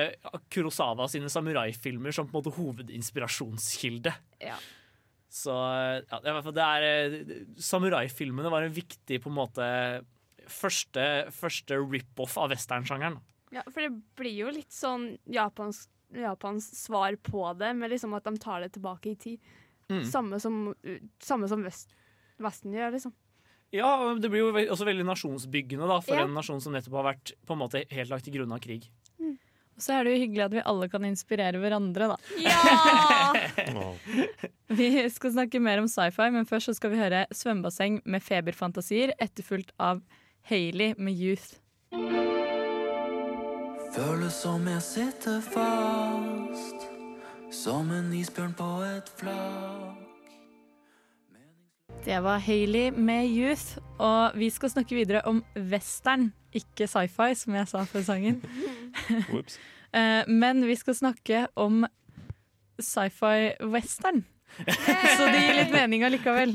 Kurosawa 0.49 1.07
sine 1.11 1.29
samuraifilmer 1.31 2.11
som 2.15 2.27
på 2.27 2.33
en 2.33 2.39
måte 2.41 2.55
hovedinspirasjonskilde. 2.57 4.13
Ja. 4.41 4.57
Så 5.31 5.53
ja, 5.55 6.17
det 6.19 6.25
er, 6.25 6.31
i 6.31 6.35
hvert 6.35 6.43
fall- 6.49 6.57
det 6.57 6.65
er 6.67 6.87
eh, 6.89 7.43
Samuraifilmene 7.61 8.51
var 8.51 8.65
en 8.67 8.73
viktig 8.75 9.21
på 9.23 9.29
en 9.31 9.37
måte 9.37 9.67
første, 10.51 11.05
første 11.31 11.77
rip-off 11.79 12.35
av 12.41 12.49
westernsjangeren. 12.51 13.19
Ja, 13.51 13.63
for 13.67 13.83
det 13.83 13.93
blir 14.19 14.33
jo 14.45 14.51
litt 14.51 14.71
sånn 14.71 15.13
Japans, 15.31 15.85
Japans 16.15 16.67
svar 16.83 17.15
på 17.23 17.45
det, 17.59 17.73
med 17.75 17.91
liksom 17.93 18.13
at 18.17 18.23
de 18.27 18.35
tar 18.41 18.61
det 18.65 18.71
tilbake 18.75 19.11
i 19.11 19.15
tid. 19.15 19.39
Mm. 19.91 20.05
Samme 20.07 20.39
som, 20.39 20.73
samme 21.19 21.47
som 21.51 21.63
vest, 21.67 21.95
Vesten 22.41 22.73
gjør, 22.73 22.91
liksom. 22.95 23.13
Ja, 23.71 23.91
det 24.19 24.29
blir 24.31 24.41
jo 24.41 24.51
også 24.73 24.83
veldig 24.87 25.05
nasjonsbyggende 25.07 25.87
da, 25.87 25.99
for 26.03 26.17
Ja. 26.17 26.23
en 26.25 26.33
nasjon 26.33 26.59
som 26.63 26.73
nettopp 26.73 26.97
har 26.99 27.05
vært 27.13 27.31
på 27.45 27.53
en 27.53 27.59
måte 27.61 27.83
helt 27.91 28.09
lagt 28.09 28.25
til 28.25 28.33
grunn 28.33 28.51
av 28.51 28.59
krig. 28.63 28.89
Og 29.21 29.79
så 29.85 29.93
er 29.95 30.03
det 30.03 30.11
jo 30.13 30.21
hyggelig 30.25 30.43
at 30.45 30.51
vi 30.57 30.63
alle 30.67 30.89
kan 30.91 31.05
inspirere 31.07 31.57
hverandre, 31.61 32.09
da. 32.11 32.17
Ja! 32.43 33.33
Vi 34.71 35.09
skal 35.09 35.31
snakke 35.33 35.59
mer 35.63 35.79
om 35.81 35.87
sci-fi, 35.89 36.29
men 36.31 36.45
først 36.45 36.69
så 36.69 36.75
skal 36.77 36.93
vi 36.93 36.99
høre 37.01 37.25
Svømmebasseng 37.35 38.01
med 38.05 38.23
feberfantasier, 38.23 39.11
etterfulgt 39.19 39.73
av 39.79 40.01
Hailey 40.49 40.93
med 40.97 41.13
Youth. 41.17 41.57
Føles 43.91 44.33
som 44.33 44.67
jeg 44.69 44.81
sitter 44.85 45.41
fast, 45.43 46.85
som 47.51 47.89
en 47.91 48.11
isbjørn 48.15 48.53
på 48.55 48.67
et 48.87 49.09
flak. 49.19 49.97
Det 52.05 52.17
var 52.23 52.39
Hailey 52.41 52.89
med 52.95 53.27
Youth, 53.29 53.77
og 54.01 54.37
vi 54.39 54.47
skal 54.49 54.71
snakke 54.71 54.95
videre 54.95 55.21
om 55.29 55.43
western, 55.69 56.31
ikke 56.55 56.87
sci-fi, 56.89 57.35
som 57.37 57.57
jeg 57.59 57.69
sa 57.69 57.83
før 57.85 58.07
sangen. 58.07 58.41
Eh, 59.91 60.23
Men 60.31 60.61
vi 60.63 60.75
skal 60.79 60.95
snakke 60.95 61.41
om 61.59 61.81
sci-fi 62.79 63.57
western. 63.73 64.21
Så 65.17 65.25
det 65.27 65.41
gir 65.41 65.57
litt 65.57 65.73
mening 65.73 66.05
allikevel. 66.07 66.53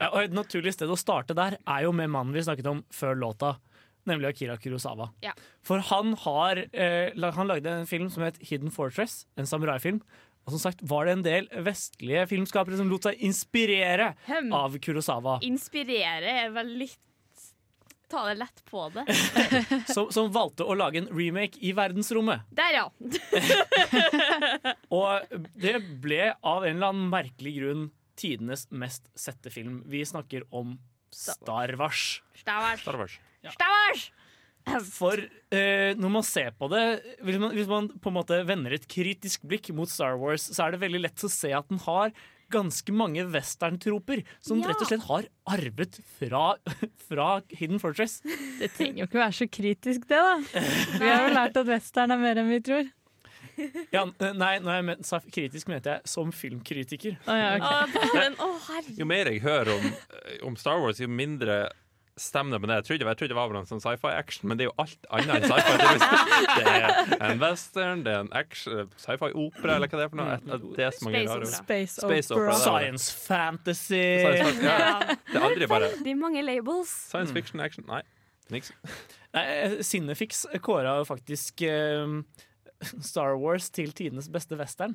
Ja, 0.00 0.08
og 0.08 0.24
Et 0.24 0.34
naturlig 0.34 0.72
sted 0.74 0.90
å 0.90 0.98
starte 0.98 1.36
der 1.38 1.54
er 1.62 1.84
jo 1.86 1.92
med 1.94 2.10
mannen 2.10 2.34
vi 2.34 2.42
snakket 2.42 2.66
om 2.66 2.80
før 2.90 3.14
låta, 3.14 3.52
nemlig 4.08 4.32
Akira 4.32 4.56
Kurosawa. 4.60 5.10
Ja. 5.24 5.34
For 5.66 5.84
han 5.90 6.14
har 6.24 6.64
eh, 6.72 7.12
Han 7.36 7.50
lagde 7.50 7.76
en 7.82 7.88
film 7.88 8.08
som 8.10 8.24
het 8.26 8.40
Hidden 8.42 8.72
Fortress, 8.74 9.26
en 9.36 9.48
samuraifilm. 9.48 10.00
Og 10.48 10.54
som 10.54 10.62
sagt 10.62 10.80
var 10.88 11.04
det 11.04 11.12
en 11.12 11.22
del 11.26 11.48
vestlige 11.66 12.22
filmskapere 12.30 12.78
som 12.80 12.88
lot 12.88 13.04
seg 13.04 13.20
inspirere 13.20 14.14
Hem. 14.24 14.48
av 14.56 14.78
Kurosawa. 14.80 15.34
Inspirere 15.44 16.38
er 16.46 16.54
vel 16.54 16.72
litt 16.86 16.96
Ta 18.08 18.22
det 18.24 18.38
lett 18.40 18.62
på 18.64 18.86
det. 18.88 19.02
Som, 19.92 20.06
som 20.08 20.30
valgte 20.32 20.64
å 20.64 20.72
lage 20.72 21.02
en 21.02 21.10
remake 21.12 21.60
i 21.60 21.74
verdensrommet. 21.76 22.46
Der, 22.56 22.78
ja. 22.78 22.86
Og 24.96 25.34
det 25.60 25.74
ble 26.00 26.30
av 26.40 26.64
en 26.64 26.78
eller 26.78 26.94
annen 26.94 27.10
merkelig 27.12 27.52
grunn 27.58 27.82
tidenes 28.16 28.64
mest 28.72 29.10
sette 29.12 29.52
film. 29.52 29.82
Vi 29.92 30.00
snakker 30.08 30.46
om 30.56 30.78
Star 31.14 31.74
Wars. 31.78 32.20
Star 32.38 32.62
Wars. 32.98 33.18
Stavars! 33.54 34.08
For 34.92 35.16
eh, 35.16 35.94
når 35.96 36.10
man 36.12 36.24
ser 36.26 36.50
på 36.58 36.66
det 36.68 36.82
hvis 37.24 37.38
man, 37.40 37.54
hvis 37.56 37.68
man 37.70 37.86
på 37.88 38.10
en 38.10 38.16
måte 38.18 38.40
vender 38.44 38.74
et 38.76 38.84
kritisk 38.90 39.46
blikk 39.48 39.70
mot 39.72 39.88
Star 39.88 40.18
Wars, 40.20 40.44
så 40.52 40.66
er 40.66 40.74
det 40.74 40.82
veldig 40.82 41.00
lett 41.06 41.24
å 41.24 41.30
se 41.32 41.54
at 41.56 41.70
den 41.72 41.80
har 41.86 42.12
ganske 42.52 42.92
mange 42.96 43.24
westerntroper 43.28 44.22
som 44.44 44.60
Ja. 44.60 44.68
rett 44.70 44.80
og 44.84 44.88
slett 44.90 45.06
har 45.08 45.26
arvet 45.52 45.98
fra, 46.18 46.42
fra 47.08 47.28
Hidden 47.52 47.80
Fortress. 47.80 48.18
Det 48.60 48.70
trenger 48.76 49.02
jo 49.02 49.08
ikke 49.08 49.20
være 49.22 49.36
så 49.40 49.48
kritisk, 49.52 50.06
det, 50.08 50.20
da. 50.20 50.36
Vi 51.00 51.08
har 51.08 51.26
jo 51.28 51.34
lært 51.36 51.58
at 51.60 51.68
western 51.68 52.12
er 52.16 52.20
mer 52.22 52.40
enn 52.40 52.48
vi 52.52 52.60
tror. 52.64 52.88
Ja, 53.96 54.04
nei, 54.34 54.52
når 54.62 54.72
jeg 54.78 54.86
men, 54.90 55.04
sa 55.06 55.20
kritisk, 55.24 55.68
mente 55.72 55.96
jeg 55.96 56.10
som 56.10 56.32
filmkritiker. 56.34 57.18
Å, 57.26 57.36
ja, 57.38 57.50
okay. 57.84 58.08
men, 58.14 58.38
oh, 58.44 58.70
Jo 58.98 59.06
mer 59.08 59.30
jeg 59.32 59.42
hører 59.44 59.74
om, 59.76 59.90
om 60.50 60.56
Star 60.60 60.80
Wars, 60.82 61.00
jo 61.02 61.08
mindre 61.10 61.66
stemmer 62.18 62.56
det 62.56 62.60
med 62.60 62.70
det. 62.70 62.76
Jeg 62.80 62.84
trodde, 62.88 63.06
jeg 63.06 63.18
trodde 63.20 63.32
det 63.32 63.38
var 63.38 63.56
en 63.58 63.68
sånn 63.68 63.82
sci-fi-action, 63.82 64.48
men 64.50 64.58
det 64.58 64.64
er 64.66 64.70
jo 64.70 64.74
alt 64.82 65.08
annet 65.14 65.36
enn 65.36 65.52
sci-fi. 65.52 65.76
Det 65.78 66.64
er- 66.66 66.96
Det 67.08 67.18
er 67.20 67.30
en 67.30 67.38
western, 67.42 68.02
det 68.04 68.12
er 68.14 68.20
en 68.24 68.32
action, 68.32 68.90
sci-fi-opera, 68.98 69.76
eller 69.76 69.88
hva 69.92 70.00
det 70.00 70.04
er 70.04 70.08
for 70.08 70.18
noe. 70.18 70.58
Det 70.76 70.84
er 70.86 70.90
så 70.96 71.04
mange 71.06 71.22
Space 71.22 71.36
rare. 71.36 71.52
Space 71.52 72.00
Space 72.02 72.34
opera. 72.34 72.54
er. 72.54 72.64
Science 72.64 73.12
fantasy. 73.12 74.02
Science 74.18 74.42
fantasy, 74.42 74.66
ja. 74.66 75.16
Det 75.32 75.38
er 75.42 75.46
aldri 75.50 75.66
bare 75.70 75.92
Veldig 75.94 76.16
mange 76.18 76.42
labels. 76.42 76.88
science 77.12 77.32
fiction, 77.32 77.60
action. 77.60 77.84
Nei, 77.86 78.02
niks. 78.50 78.72
Nei, 79.34 79.44
eh, 79.44 80.58
kåra 80.58 80.98
faktisk 81.06 81.62
eh, 81.62 82.06
Star 83.10 83.36
Wars 83.40 83.68
til 83.74 83.92
tidenes 83.96 84.28
beste 84.32 84.56
western. 84.58 84.94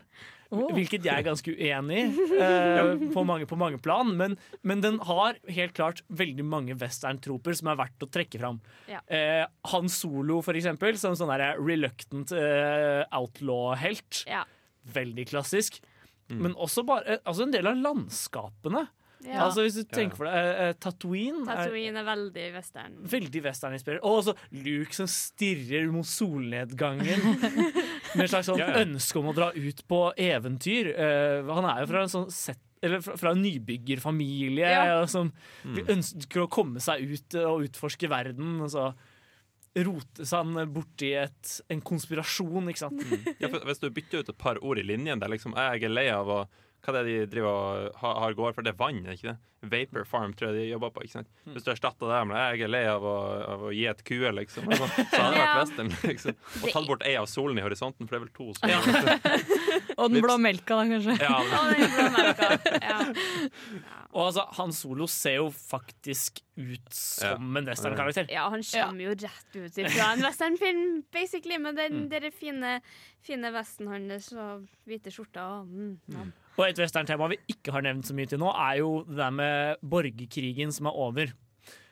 Oh. 0.54 0.70
Hvilket 0.72 1.06
jeg 1.08 1.14
er 1.14 1.26
ganske 1.26 1.54
uenig 1.54 2.00
i 2.00 2.40
eh, 2.40 3.06
på, 3.14 3.24
mange, 3.28 3.48
på 3.50 3.58
mange 3.60 3.80
plan. 3.84 4.14
Men, 4.20 4.38
men 4.64 4.84
den 4.84 5.00
har 5.08 5.40
helt 5.52 5.76
klart 5.78 6.04
veldig 6.14 6.46
mange 6.48 6.78
westerntroper 6.80 7.58
som 7.60 7.72
er 7.74 7.80
verdt 7.84 8.06
å 8.06 8.12
trekke 8.14 8.42
fram. 8.42 8.62
Ja. 8.92 9.02
Eh, 9.08 9.44
Han 9.74 9.92
Solo, 9.92 10.42
for 10.46 10.58
eksempel, 10.60 11.00
som 11.02 11.18
sånn 11.20 11.34
der 11.34 11.60
reluctant 11.60 12.36
eh, 12.38 13.04
outlaw-helt. 13.12 14.24
Ja. 14.30 14.46
Veldig 14.94 15.28
klassisk. 15.32 15.82
Men 16.34 16.56
også 16.56 16.86
bare, 16.88 17.18
eh, 17.18 17.24
altså 17.28 17.46
en 17.46 17.54
del 17.54 17.68
av 17.70 17.80
landskapene. 17.80 18.88
Ja. 19.24 19.45
Altså 19.45 19.63
Hvis 19.65 19.78
du 19.80 19.84
tenker 19.88 20.19
for 20.19 20.28
deg 20.28 20.36
uh, 20.36 20.74
Tatooine 20.84 21.43
Tatooine, 21.43 21.47
er 21.47 21.63
Tatooine 21.67 22.01
er 22.01 22.07
veldig 22.09 22.45
western. 22.57 22.97
Veldig 23.13 23.43
westerninspirert. 23.45 24.03
Og 24.03 24.19
også 24.21 24.36
Luke 24.65 24.97
som 24.97 25.09
stirrer 25.11 25.88
mot 25.93 26.07
solnedgangen. 26.07 27.24
med 28.15 28.26
et 28.26 28.34
slags 28.34 28.49
sånn 28.51 28.61
Ja, 28.61 28.69
ja. 28.74 28.84
ønske 28.84 29.21
om 29.21 29.32
å 29.32 29.36
dra 29.38 29.49
ut 29.55 29.82
på 29.89 30.03
eventyr. 30.19 30.91
Uh, 30.97 31.53
han 31.55 31.69
er 31.71 31.84
jo 31.84 31.89
fra 31.93 32.05
en 32.05 32.13
sånn 32.17 32.30
sett 32.34 32.61
eller 32.84 32.99
fra, 32.99 33.15
fra 33.15 33.32
en 33.32 33.39
nybyggerfamilie 33.39 34.67
Ja. 34.67 34.97
og 34.99 35.05
som 35.07 35.30
ønsker 35.63 36.41
å 36.43 36.49
komme 36.51 36.82
seg 36.84 37.05
ut 37.13 37.38
eh, 37.39 37.45
og 37.47 37.63
utforske 37.69 38.09
verden. 38.11 38.57
Og 38.59 38.74
så 38.74 38.89
rotes 39.88 40.34
han 40.36 40.51
borti 40.74 41.13
et, 41.17 41.53
en 41.71 41.80
konspirasjon, 41.82 42.67
ikke 42.74 42.84
sant. 42.84 42.99
Ja, 43.39 43.47
for 43.47 43.63
hvis 43.69 43.80
du 43.80 43.88
bytter 43.88 44.21
ut 44.26 44.34
et 44.34 44.41
par 44.41 44.59
ord 44.59 44.82
i 44.82 44.86
linjen 44.86 45.21
der 45.24 45.32
liksom 45.32 45.55
Jeg 45.55 45.88
er 45.88 45.95
lei 45.95 46.09
av 46.11 46.28
å 46.30 46.41
Hva 46.84 46.92
er 46.92 47.06
det 47.08 47.16
de 47.24 47.32
driver 47.32 47.50
og 47.50 47.98
har, 48.02 48.18
har 48.26 48.34
gård 48.36 48.56
for? 48.58 48.66
Det 48.66 48.74
er 48.74 48.80
vann, 48.80 49.06
er 49.08 49.16
ikke 49.16 49.32
det? 49.32 49.40
Vapor 49.64 50.04
Farm 50.04 50.34
tror 50.36 50.50
jeg 50.52 50.58
de 50.58 50.64
jobber 50.74 50.92
på. 50.92 51.06
ikke 51.06 51.14
sant? 51.14 51.30
Hvis 51.48 51.64
du 51.64 51.70
erstatter 51.72 52.10
det 52.12 52.18
med 52.28 52.36
Jeg 52.58 52.66
er 52.66 52.72
lei 52.74 52.82
av 52.92 53.06
å, 53.08 53.14
av 53.54 53.64
å 53.70 53.72
gi 53.72 53.86
et 53.88 54.02
kue, 54.04 54.32
liksom. 54.36 54.68
Så 54.68 54.90
hadde 54.90 55.30
det 55.32 55.40
vært 55.40 55.62
western. 55.62 55.92
liksom 56.10 56.36
Og 56.66 56.68
tatt 56.74 56.90
bort 56.90 57.06
ei 57.08 57.14
av 57.16 57.30
solen 57.32 57.62
i 57.62 57.64
horisonten, 57.64 58.10
for 58.10 58.18
det 58.18 58.20
er 58.20 58.26
vel 58.26 58.34
to 58.36 58.52
soler. 58.60 59.40
Og 60.04 60.12
den 60.12 60.26
blå 60.26 60.36
melka, 60.42 60.82
da, 60.82 60.84
kanskje. 60.92 61.16
Ja, 61.22 61.40
og 61.40 61.72
den 61.72 61.96
blå 61.96 62.08
melka. 62.18 62.50
Ja. 62.82 63.00
Og 64.14 64.28
altså, 64.28 64.44
Han 64.58 64.74
Solo 64.76 65.08
ser 65.10 65.40
jo 65.40 65.48
faktisk 65.54 66.42
ut 66.60 66.94
som 66.94 67.58
en 67.58 67.66
westernkarakter. 67.70 68.28
ja, 68.34 68.44
han 68.52 68.62
kommer 68.66 69.08
jo 69.08 69.16
rett 69.24 69.56
ut 69.58 69.80
fra 69.96 70.12
en 70.14 70.22
westernfilm, 70.26 71.04
basically, 71.14 71.58
med 71.62 71.80
den 71.80 72.08
der 72.12 72.28
fine, 72.36 72.80
fine 73.26 73.54
vesten 73.56 73.90
hans 73.90 74.32
og 74.36 74.68
hvite 74.90 75.14
skjorta. 75.14 75.48
Og, 75.62 75.72
mm, 75.72 76.18
ja. 76.18 76.26
Og 76.58 76.66
et 76.68 76.82
westerntema 76.82 77.30
vi 77.32 77.39
ikke 77.51 77.74
har 77.76 77.86
nevnt 77.86 78.10
så 78.10 78.16
mye 78.18 78.30
til 78.30 78.41
nå, 78.41 78.51
er 78.51 78.82
jo 78.82 78.91
det 79.08 79.18
der 79.22 79.34
med 79.34 79.82
borgerkrigen 79.82 80.74
som 80.76 80.91
er 80.91 81.01
over. 81.06 81.34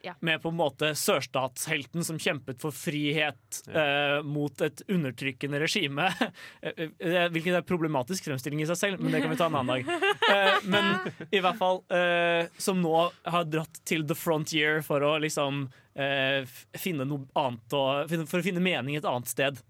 Ja. 0.04 0.16
Med 0.20 0.42
på 0.42 0.50
en 0.50 0.58
måte 0.58 0.88
sørstatshelten 0.98 2.04
som 2.04 2.18
kjempet 2.20 2.62
for 2.64 2.74
frihet 2.74 3.60
eh, 3.70 4.18
mot 4.26 4.64
et 4.66 4.82
undertrykkende 4.90 5.62
regime. 5.62 6.10
Eh, 6.62 6.90
eh, 7.00 7.26
er 7.26 7.64
problematisk 7.66 8.26
fremstilling 8.28 8.62
i 8.62 8.68
seg 8.70 8.78
selv, 8.78 9.02
men 9.02 9.14
det 9.14 9.22
kan 9.24 9.32
vi 9.32 9.38
ta 9.40 9.48
en 9.50 9.56
annen 9.58 9.72
dag. 9.72 9.88
Uh, 10.28 10.58
men 10.74 11.30
i 11.34 11.40
hvert 11.42 11.58
fall 11.58 11.80
uh, 11.90 12.46
som 12.62 12.82
nå 12.82 12.94
har 13.34 13.48
dratt 13.50 13.82
til 13.88 14.06
the 14.08 14.18
frontier 14.18 14.84
for 14.86 15.02
å 15.06 15.16
liksom 15.22 15.64
eh, 15.96 16.46
finne 16.78 17.08
noe 17.08 17.26
annet 17.40 17.76
å, 17.76 17.84
For 18.10 18.40
å 18.40 18.46
finne 18.46 18.64
mening 18.64 18.98
et 18.98 19.08
annet 19.08 19.32
sted. 19.32 19.62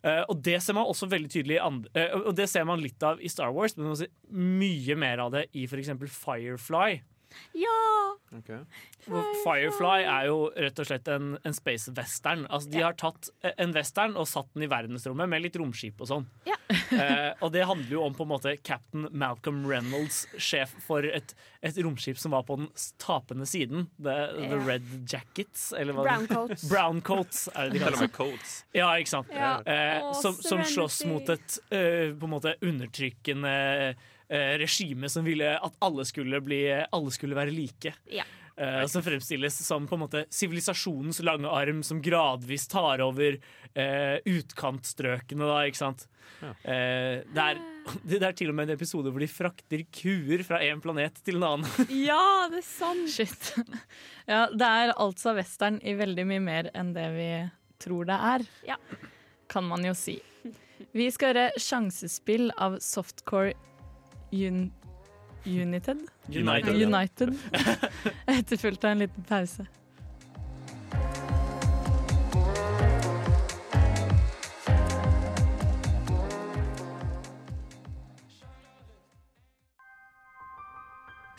Eh, 0.00 0.22
og 0.32 0.38
det 0.44 0.56
ser 0.64 0.76
man 0.76 0.88
også 0.88 1.10
veldig 1.12 1.28
tydelig 1.28 1.58
eh, 1.60 2.14
Og 2.22 2.32
det 2.32 2.46
ser 2.48 2.64
man 2.64 2.80
litt 2.80 3.02
av 3.04 3.20
i 3.20 3.28
Star 3.28 3.52
Wars, 3.52 3.76
men 3.76 3.90
man 3.90 3.98
ser 4.00 4.08
mye 4.32 4.96
mer 4.96 5.20
av 5.26 5.34
det 5.34 5.46
i 5.52 5.66
f.eks. 5.68 5.92
Firefly. 6.08 7.02
Ja! 7.52 7.76
Okay. 8.38 8.60
Firefly 9.44 10.04
er 10.04 10.28
jo 10.28 10.38
rett 10.54 10.78
og 10.78 10.86
slett 10.86 11.08
en, 11.10 11.32
en 11.46 11.56
space 11.56 11.92
western. 11.96 12.44
Altså, 12.50 12.70
de 12.70 12.82
har 12.84 12.96
tatt 13.00 13.30
eh, 13.42 13.54
en 13.62 13.74
western 13.74 14.14
og 14.20 14.28
satt 14.30 14.50
den 14.54 14.66
i 14.66 14.70
verdensrommet 14.70 15.30
med 15.30 15.44
litt 15.46 15.58
romskip 15.58 16.00
og 16.02 16.12
sånn. 16.14 16.30
Ja. 16.48 16.58
Eh, 16.90 17.30
og 17.42 17.52
det 17.54 17.62
handler 17.66 17.92
jo 17.94 18.00
om 18.02 18.14
på 18.14 18.24
en 18.24 18.30
måte 18.32 18.52
captain 18.66 19.06
Malcolm 19.16 19.60
Reynolds, 19.66 20.24
sjef 20.42 20.72
for 20.82 21.06
et, 21.06 21.32
et 21.66 21.78
romskip 21.82 22.18
som 22.18 22.34
var 22.34 22.42
på 22.48 22.56
den 22.58 22.66
tapende 23.00 23.46
siden. 23.48 23.86
The, 24.02 24.16
the 24.34 24.58
Red 24.66 24.88
Jackets, 25.08 25.68
eller 25.78 25.94
hva 25.96 26.04
Brown 26.08 26.26
coats. 26.34 26.66
Brown 26.70 27.00
coats 27.06 27.44
er 27.54 27.70
det 27.70 27.78
de 27.78 27.84
kaller 27.84 28.04
det. 28.04 28.10
coats. 28.14 28.56
ja, 28.76 28.90
ikke 28.98 29.14
sant. 29.14 29.30
Ja. 29.34 29.52
Eh, 29.62 30.10
som, 30.18 30.34
som 30.42 30.64
slåss 30.66 31.04
mot 31.10 31.30
et 31.30 31.60
eh, 31.70 32.10
på 32.10 32.26
en 32.26 32.34
måte 32.34 32.56
undertrykkende 32.58 33.54
regime 34.30 35.08
som 35.10 35.24
ville 35.26 35.56
at 35.58 35.78
alle 35.82 36.04
skulle, 36.06 36.38
bli, 36.44 36.60
alle 36.70 37.10
skulle 37.10 37.34
være 37.34 37.50
like. 37.50 37.94
Ja. 38.06 38.26
Uh, 38.60 38.84
som 38.86 39.02
fremstilles 39.02 39.56
som 39.66 39.86
på 39.88 39.96
en 39.96 40.02
måte 40.04 40.22
sivilisasjonens 40.30 41.22
lange 41.24 41.48
arm 41.48 41.80
som 41.86 42.02
gradvis 42.04 42.68
tar 42.68 43.00
over 43.02 43.38
uh, 43.40 44.16
utkantstrøkene, 44.28 45.48
da, 45.48 45.62
ikke 45.66 45.80
sant. 45.80 46.06
Eh, 46.40 47.20
det, 47.34 47.44
er, 47.44 47.58
det 48.08 48.20
er 48.22 48.36
til 48.36 48.52
og 48.52 48.56
med 48.56 48.68
en 48.68 48.76
episode 48.76 49.12
hvor 49.12 49.22
de 49.22 49.28
frakter 49.30 49.84
kuer 49.92 50.44
fra 50.46 50.60
en 50.64 50.80
planet 50.82 51.20
til 51.24 51.40
en 51.40 51.46
annen. 51.50 51.88
ja, 52.10 52.48
det 52.52 52.62
er 52.62 52.68
sant! 52.68 53.08
Shit. 53.12 53.52
Ja, 54.30 54.44
det 54.54 54.62
er 54.62 54.92
altså 54.94 55.32
western 55.34 55.80
i 55.82 55.96
veldig 55.98 56.22
mye 56.28 56.42
mer 56.44 56.68
enn 56.78 56.92
det 56.94 57.08
vi 57.16 57.30
tror 57.82 58.06
det 58.06 58.18
er. 58.28 58.44
Ja. 58.68 58.76
Kan 59.50 59.66
man 59.66 59.82
jo 59.82 59.90
si. 59.98 60.20
Vi 60.94 61.08
skal 61.10 61.32
høre 61.32 61.58
sjansespill 61.58 62.52
av 62.54 62.76
Softcore 62.84 63.56
Un 64.32 64.70
United. 65.44 65.98
United. 66.28 66.74
United. 66.74 67.38
Etterfulgt 68.26 68.84
av 68.84 68.90
en 68.90 68.98
liten 68.98 69.24
pause. 69.24 69.66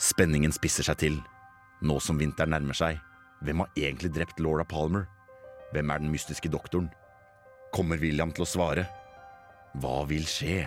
Spenningen 0.01 0.51
spisser 0.51 0.83
seg 0.83 0.97
til. 0.99 1.15
Nå 1.85 1.95
som 2.03 2.19
vinteren 2.19 2.51
nærmer 2.53 2.77
seg, 2.77 2.99
hvem 3.45 3.63
har 3.63 3.77
egentlig 3.79 4.11
drept 4.13 4.41
Laura 4.43 4.65
Palmer? 4.67 5.07
Hvem 5.71 5.89
er 5.89 6.01
den 6.03 6.11
mystiske 6.11 6.49
doktoren? 6.51 6.89
Kommer 7.71 8.01
William 8.01 8.33
til 8.35 8.43
å 8.43 8.49
svare? 8.49 8.89
Hva 9.79 10.01
vil 10.09 10.27
skje? 10.27 10.65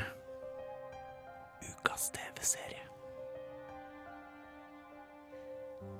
Ukas 1.73 2.11
TV-serie. 2.15 2.83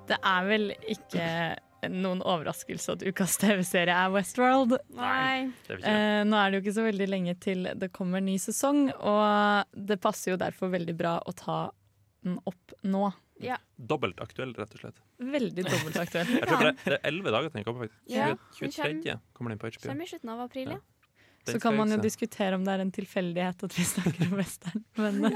Det 0.09 0.19
er 0.21 0.49
vel 0.49 0.73
ikke 0.93 1.29
noen 1.93 2.23
overraskelse 2.25 2.95
at 2.97 3.03
ukas 3.05 3.37
TV-serie 3.41 3.95
er 3.95 4.13
Westworld. 4.15 4.77
Nei. 4.97 5.51
Er. 5.69 5.81
Eh, 5.81 6.21
nå 6.29 6.39
er 6.39 6.51
det 6.51 6.59
jo 6.59 6.65
ikke 6.65 6.77
så 6.79 6.87
veldig 6.87 7.09
lenge 7.11 7.35
til 7.41 7.69
det 7.81 7.91
kommer 7.95 8.25
ny 8.25 8.37
sesong, 8.41 8.87
og 8.95 9.77
det 9.91 10.01
passer 10.05 10.35
jo 10.35 10.41
derfor 10.41 10.73
veldig 10.73 10.97
bra 10.99 11.19
å 11.21 11.37
ta 11.37 11.59
den 12.25 12.39
opp 12.49 12.77
nå. 12.89 13.11
Ja. 13.43 13.59
Dobbelt 13.77 14.21
aktuell, 14.23 14.55
rett 14.57 14.77
og 14.77 14.85
slett. 14.85 15.01
Veldig 15.19 15.65
dobbeltaktuell. 15.67 16.31
Jeg 16.39 16.49
tror 16.49 16.69
det, 16.69 16.75
det 16.85 16.97
er 16.97 17.07
elleve 17.11 17.35
dager 17.35 17.51
til 17.51 17.61
den 17.61 17.67
kommer, 17.67 17.89
faktisk. 17.89 18.03
Ja, 18.15 18.31
23. 18.61 19.17
kommer 19.37 19.55
den 19.55 19.61
på 19.61 19.73
HBO. 19.73 19.89
Kommer 19.91 20.07
i 20.07 20.13
slutten 20.13 20.35
av 20.37 20.45
april, 20.47 20.77
ja. 20.77 20.83
Den 21.45 21.57
Så 21.57 21.61
kan 21.61 21.77
man 21.77 21.93
jo 21.93 21.99
diskutere 22.01 22.57
om 22.57 22.65
det 22.65 22.73
er 22.73 22.83
en 22.85 22.93
tilfeldighet 22.95 23.65
at 23.67 23.79
vi 23.79 23.85
snakker 23.95 24.27
om 24.31 24.39
western. 24.39 24.85
Men 24.97 25.21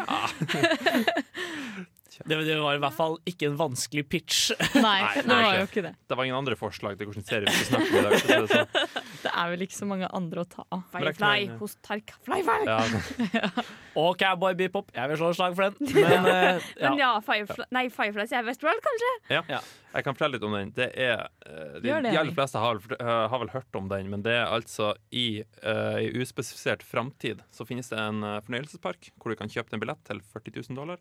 Det, 2.24 2.38
det 2.44 2.56
var 2.58 2.74
i 2.74 2.80
hvert 2.82 2.96
fall 2.96 3.16
ikke 3.28 3.48
en 3.50 3.56
vanskelig 3.58 4.04
pitch. 4.10 4.50
Nei, 4.74 4.98
det 5.20 5.28
var 5.28 5.58
jo 5.60 5.66
ikke 5.68 5.84
det. 5.86 5.92
Det 6.10 6.18
var 6.18 6.26
ingen 6.26 6.38
andre 6.38 6.56
forslag 6.58 6.98
til 6.98 7.10
hvordan 7.10 7.26
serie 7.28 7.46
vi 7.46 7.54
skulle 7.54 7.78
snakke 7.78 7.88
om 7.88 7.98
i 7.98 8.04
dag. 8.06 8.16
det 8.18 8.50
sånn. 8.52 9.04
Det 9.18 9.32
er 9.34 9.50
vel 9.50 9.64
ikke 9.66 9.74
så 9.74 9.86
mange 9.90 10.08
andre 10.14 10.42
å 10.44 10.46
ta 10.46 10.64
av. 10.74 10.82
Firefly 10.92 11.48
hos 11.58 11.74
Tark. 11.82 12.12
Firefly! 12.26 12.68
Ja, 12.68 13.50
Og 13.98 14.12
Cowboy 14.20 14.54
Bebop. 14.58 14.92
Jeg 14.94 15.10
vil 15.10 15.18
slå 15.20 15.32
et 15.32 15.38
slag 15.40 15.56
for 15.58 15.66
den. 15.66 15.90
Men, 15.90 16.28
uh, 16.28 16.68
ja. 16.78 16.92
Men 16.92 17.02
ja, 17.02 17.10
Firefly, 17.26 17.66
nei, 17.74 17.84
Fireflies 17.94 18.34
er 18.34 18.46
Westworld, 18.46 18.82
kanskje? 18.84 19.12
Ja. 19.34 19.62
Jeg 19.88 20.06
kan 20.06 20.14
fortelle 20.14 20.36
litt 20.36 20.46
om 20.46 20.54
den. 20.54 20.70
Det 20.76 20.86
er, 21.00 21.24
eh, 21.48 21.78
de, 21.80 21.88
det, 21.88 22.12
de 22.12 22.18
aller 22.20 22.34
fleste 22.36 22.60
har, 22.62 22.78
eh, 22.98 23.12
har 23.32 23.40
vel 23.42 23.50
hørt 23.50 23.78
om 23.80 23.88
den, 23.90 24.10
men 24.12 24.22
det 24.22 24.34
er 24.36 24.52
altså 24.52 24.92
i 25.10 25.42
uh, 25.64 25.98
i 25.98 26.12
uspesifisert 26.20 26.84
framtid 26.86 27.40
så 27.54 27.66
finnes 27.66 27.88
det 27.90 27.98
en 27.98 28.22
fornøyelsespark 28.44 29.10
hvor 29.16 29.32
du 29.32 29.38
kan 29.40 29.50
kjøpe 29.50 29.74
en 29.74 29.82
billett 29.82 30.02
til 30.06 30.20
40 30.34 30.60
000 30.60 30.78
dollar. 30.78 31.00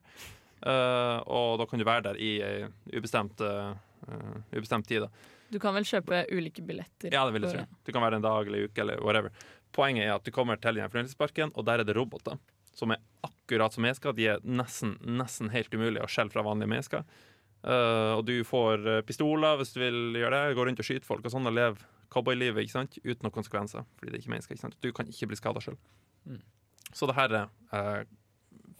Eh, 0.62 1.18
og 1.30 1.60
da 1.62 1.68
kan 1.70 1.80
du 1.80 1.86
være 1.88 2.10
der 2.10 2.20
i 2.22 2.32
ei 2.42 2.68
ubestemt, 2.98 3.42
uh, 3.46 3.76
eh, 4.08 4.40
ubestemt 4.56 4.88
tid. 4.90 5.06
Da. 5.06 5.34
Du 5.54 5.60
kan 5.64 5.76
vel 5.76 5.86
kjøpe 5.88 6.26
ulike 6.34 6.66
billetter. 6.66 7.14
Ja, 7.14 7.26
det 7.28 7.36
vil 7.36 7.48
jeg 7.48 7.56
tro. 7.56 7.80
Du 7.86 7.94
kan 7.94 8.04
være 8.04 8.20
en 8.20 8.26
dag 8.26 8.50
eller 8.50 8.66
en 8.66 8.72
uke 8.72 8.84
eller 8.84 9.04
whatever. 9.06 9.46
Poenget 9.76 10.08
er 10.08 10.16
at 10.16 10.26
du 10.26 10.34
kommer 10.36 10.60
til 10.60 10.80
den 10.80 10.90
fornøyelsesparken, 10.90 11.54
og 11.56 11.68
der 11.68 11.84
er 11.84 11.88
det 11.88 11.96
roboter. 11.98 12.40
Som 12.78 12.94
er 12.94 13.02
akkurat 13.26 13.74
som 13.74 13.86
mennesker. 13.86 14.16
De 14.18 14.28
er 14.34 14.44
nesten, 14.44 14.98
nesten 15.02 15.52
helt 15.54 15.74
umulige 15.74 16.06
å 16.06 16.12
skjelle 16.12 16.34
fra 16.34 16.46
vanlige 16.46 16.74
mennesker. 16.74 17.06
Eh, 17.64 18.12
og 18.18 18.26
du 18.28 18.36
får 18.46 19.06
pistoler 19.08 19.58
hvis 19.62 19.74
du 19.74 19.80
vil 19.82 20.20
gjøre 20.20 20.36
det. 20.36 20.58
Gå 20.58 20.68
rundt 20.68 20.84
og 20.84 20.90
skyte 20.90 21.08
folk 21.08 21.26
og 21.26 21.34
sånn 21.34 21.50
og 21.50 21.56
leve 21.58 21.90
cowboylivet 22.14 22.64
ikke 22.64 22.76
sant? 22.76 23.00
uten 23.04 23.26
noen 23.26 23.38
konsekvenser. 23.40 23.88
Fordi 23.98 24.12
det 24.12 24.20
er 24.20 24.26
ikke 24.26 24.36
mennesker. 24.36 24.58
Ikke 24.58 24.68
sant? 24.68 24.80
Du 24.84 24.92
kan 24.96 25.10
ikke 25.10 25.32
bli 25.32 25.40
skada 25.40 25.64
sjøl. 25.64 25.80
Mm. 26.28 26.44
Så 26.92 27.10
det 27.10 27.18
her 27.18 27.34
eh, 27.40 28.04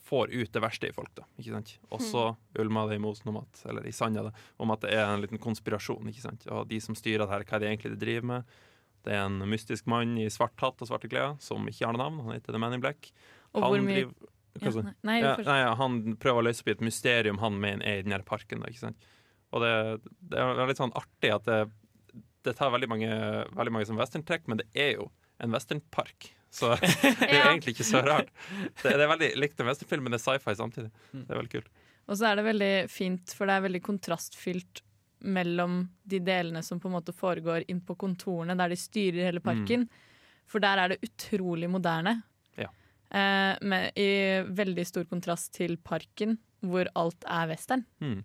får 0.08 0.32
ut 0.32 0.52
det 0.56 0.62
verste 0.64 0.88
i 0.90 0.94
folk, 0.96 1.12
da. 1.20 1.26
Ikke 1.40 1.54
sant? 1.58 1.74
Og 1.92 2.00
så 2.04 2.24
ulmer 2.64 2.88
det 2.90 2.98
i 3.00 3.04
mosen 3.04 3.28
om 3.34 3.42
at, 3.44 3.62
eller 3.68 3.86
i 3.88 3.92
sanda, 3.96 4.24
da, 4.30 4.32
om 4.64 4.72
at 4.74 4.82
det 4.86 4.94
er 4.96 5.04
en 5.12 5.22
liten 5.24 5.42
konspirasjon. 5.44 6.08
Ikke 6.12 6.24
sant? 6.24 6.48
Og 6.54 6.66
de 6.72 6.80
som 6.84 6.96
styrer 6.96 7.26
det 7.26 7.30
her, 7.34 7.44
hva 7.48 7.58
er 7.60 7.64
det 7.66 7.70
egentlig 7.74 7.92
de 7.96 8.02
driver 8.06 8.26
med? 8.32 8.56
Det 9.08 9.14
er 9.16 9.26
en 9.28 9.38
mystisk 9.48 9.86
mann 9.88 10.18
i 10.20 10.26
svart 10.34 10.58
hatt 10.64 10.82
og 10.84 10.90
svarte 10.90 11.08
klær 11.12 11.36
som 11.44 11.68
ikke 11.70 11.86
har 11.86 11.94
noe 11.96 12.02
navn. 12.06 12.24
Han 12.26 12.34
heter 12.36 12.52
The 12.56 12.60
Man 12.60 12.74
in 12.76 12.82
Black. 12.84 13.12
Og 13.54 13.62
hvor 13.70 13.78
mye- 13.88 14.02
driver- 14.04 14.34
Ja, 14.58 14.72
nei, 15.06 15.20
ja, 15.22 15.36
nei, 15.46 15.60
ja, 15.62 15.76
han 15.78 16.00
prøver 16.18 16.42
å 16.42 16.46
løse 16.48 16.64
opp 16.64 16.68
i 16.72 16.72
et 16.74 16.82
mysterium 16.82 17.38
han 17.44 17.60
mener 17.62 17.86
er 17.86 18.00
i 18.00 18.02
den 18.08 18.12
her 18.16 18.24
parken. 18.26 18.60
Da, 18.64 18.72
ikke 18.72 18.80
sant? 18.88 18.98
Og 19.54 19.62
det, 19.62 20.02
det 20.32 20.40
er 20.42 20.66
litt 20.68 20.80
sånn 20.82 20.92
artig 20.98 21.30
at 21.36 21.46
det, 21.46 21.60
det 22.44 22.56
tar 22.58 22.72
veldig 22.74 22.90
mange, 22.90 23.12
veldig 23.54 23.72
mange 23.76 23.86
som 23.86 24.00
westerntrekk, 24.02 24.48
men 24.50 24.58
det 24.64 24.66
er 24.74 24.96
jo 24.98 25.12
en 25.40 25.54
westernpark. 25.54 26.32
Så 26.54 26.72
det 26.80 27.28
er 27.28 27.34
Ja. 27.34 27.46
egentlig 27.52 27.76
ikke 27.76 27.88
så 27.88 28.02
rart. 28.06 28.30
Det, 28.82 28.94
det 28.94 29.04
er 29.04 29.12
veldig 29.12 29.32
likt 29.42 29.58
den 29.60 29.68
westernfilm, 29.70 30.04
men 30.08 30.16
det 30.16 30.22
er 30.22 30.26
sci-fi 30.26 30.56
samtidig. 30.58 30.92
Det 31.12 31.26
er 31.30 31.40
veldig 31.42 31.54
kult. 31.58 31.72
Og 32.08 32.16
så 32.18 32.30
er 32.30 32.40
det 32.40 32.46
veldig 32.48 32.72
fint, 32.90 33.34
for 33.36 33.50
det 33.50 33.58
er 33.58 33.66
veldig 33.68 33.82
kontrastfylt 33.84 34.82
mellom 35.28 35.80
de 36.08 36.20
delene 36.24 36.62
som 36.64 36.80
på 36.80 36.88
en 36.88 36.94
måte 37.00 37.12
foregår 37.16 37.66
inn 37.68 37.82
på 37.84 37.96
kontorene, 38.00 38.56
der 38.56 38.70
de 38.72 38.78
styrer 38.80 39.26
hele 39.28 39.42
parken. 39.44 39.88
For 40.48 40.64
der 40.64 40.80
er 40.80 40.94
det 40.94 41.02
utrolig 41.04 41.68
moderne. 41.74 42.14
Ja. 42.56 42.70
Eh, 43.12 43.58
med, 43.68 43.92
I 44.00 44.08
veldig 44.56 44.86
stor 44.88 45.08
kontrast 45.10 45.52
til 45.58 45.76
parken, 45.84 46.38
hvor 46.64 46.88
alt 46.96 47.26
er 47.28 47.50
western. 47.52 47.84
Mm. 48.00 48.22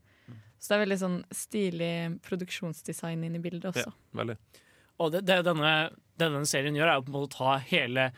Så 0.62 0.68
det 0.70 0.76
er 0.76 0.82
veldig 0.84 1.00
sånn 1.00 1.16
stilig 1.34 1.92
produksjonsdesign 2.22 3.24
inn 3.26 3.34
i 3.34 3.42
bildet 3.42 3.72
også. 3.72 3.88
Ja, 3.90 4.20
veldig. 4.20 4.36
Og 5.02 5.10
det, 5.16 5.24
det 5.26 5.40
denne, 5.48 5.72
denne 6.30 6.48
serien 6.48 6.76
gjør, 6.78 6.90
er 6.92 7.00
jo 7.00 7.06
på 7.06 7.12
en 7.12 7.16
måte 7.16 7.30
å 7.30 7.36
ta 7.38 7.56
hele 7.70 8.10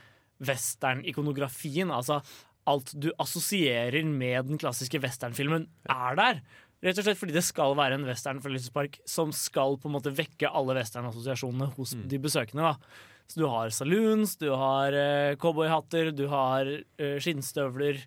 western-ikonografien. 0.45 1.93
Altså 1.95 2.21
alt 2.69 2.93
du 2.97 3.11
assosierer 3.21 4.05
med 4.09 4.51
den 4.51 4.61
klassiske 4.61 5.01
westernfilmen, 5.05 5.67
er 5.91 6.21
der. 6.21 6.45
Rett 6.85 7.01
og 7.01 7.07
slett 7.07 7.21
fordi 7.21 7.37
det 7.37 7.45
skal 7.47 7.77
være 7.79 7.97
en 7.97 8.07
western-forlystelsespark 8.09 9.01
som 9.09 9.33
skal 9.37 9.79
på 9.81 9.89
en 9.89 9.97
måte 9.97 10.13
vekke 10.13 10.51
alle 10.53 10.77
western-assosiasjonene 10.77 11.71
hos 11.79 11.95
de 11.97 12.21
besøkende. 12.21 12.75
da. 12.75 13.05
Så 13.31 13.41
du 13.41 13.47
har 13.49 13.73
saloons, 13.73 14.37
du 14.37 14.51
har 14.53 14.93
uh, 14.93 15.37
cowboyhatter, 15.41 16.13
du 16.13 16.27
har 16.29 16.69
uh, 16.69 17.17
skinnstøvler, 17.25 18.03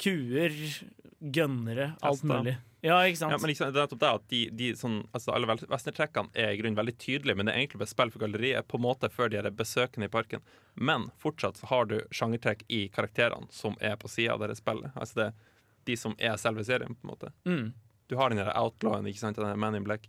kuer, 0.00 0.56
gønnere, 1.20 1.94
alt 2.04 2.26
mulig. 2.28 2.58
Ja, 2.82 2.96
ikke 3.04 3.18
sant? 3.20 3.32
Ja, 3.34 3.38
men 3.42 3.54
sant, 3.54 3.74
det 3.74 3.80
er 3.80 3.84
nettopp 3.86 4.00
det 4.00 4.10
at 4.14 4.28
de, 4.32 4.40
de 4.56 4.68
sånn, 4.78 5.02
altså 5.12 5.34
Alle 5.36 5.46
westerntrekkene 5.68 6.30
er 6.34 6.54
i 6.54 6.56
grunnen 6.60 6.78
veldig 6.78 6.94
tydelige, 6.98 7.36
men 7.36 7.46
det 7.46 7.52
er 7.54 7.58
egentlig 7.64 7.80
bare 7.82 7.92
spill 7.92 8.10
for 8.14 8.22
galleriet 8.24 8.68
på 8.68 8.78
en 8.80 8.84
måte 8.86 9.10
før 9.12 9.28
de 9.28 9.36
er 9.42 9.50
besøkende 9.52 10.08
i 10.08 10.12
parken. 10.12 10.40
Men 10.80 11.10
fortsatt 11.20 11.60
så 11.60 11.66
har 11.72 11.84
du 11.90 11.98
sjangertrekk 12.10 12.64
i 12.72 12.86
karakterene 12.88 13.50
som 13.52 13.76
er 13.80 13.96
på 14.00 14.08
sida 14.08 14.32
av 14.38 14.46
det 14.46 14.56
spillet. 14.56 14.92
Altså 14.96 15.14
det 15.26 15.30
de 15.88 15.96
som 15.96 16.14
er 16.18 16.36
selve 16.40 16.64
serien, 16.64 16.94
på 16.94 17.06
en 17.06 17.12
måte. 17.14 17.30
Mm. 17.48 17.72
Du 18.08 18.16
har 18.16 18.28
den 18.32 18.38
der 18.40 18.50
outlawen, 18.56 19.06
ikke 19.08 19.18
sant, 19.22 19.36
den 19.36 19.48
der 19.48 19.56
Man 19.56 19.74
in 19.78 19.84
Black. 19.84 20.08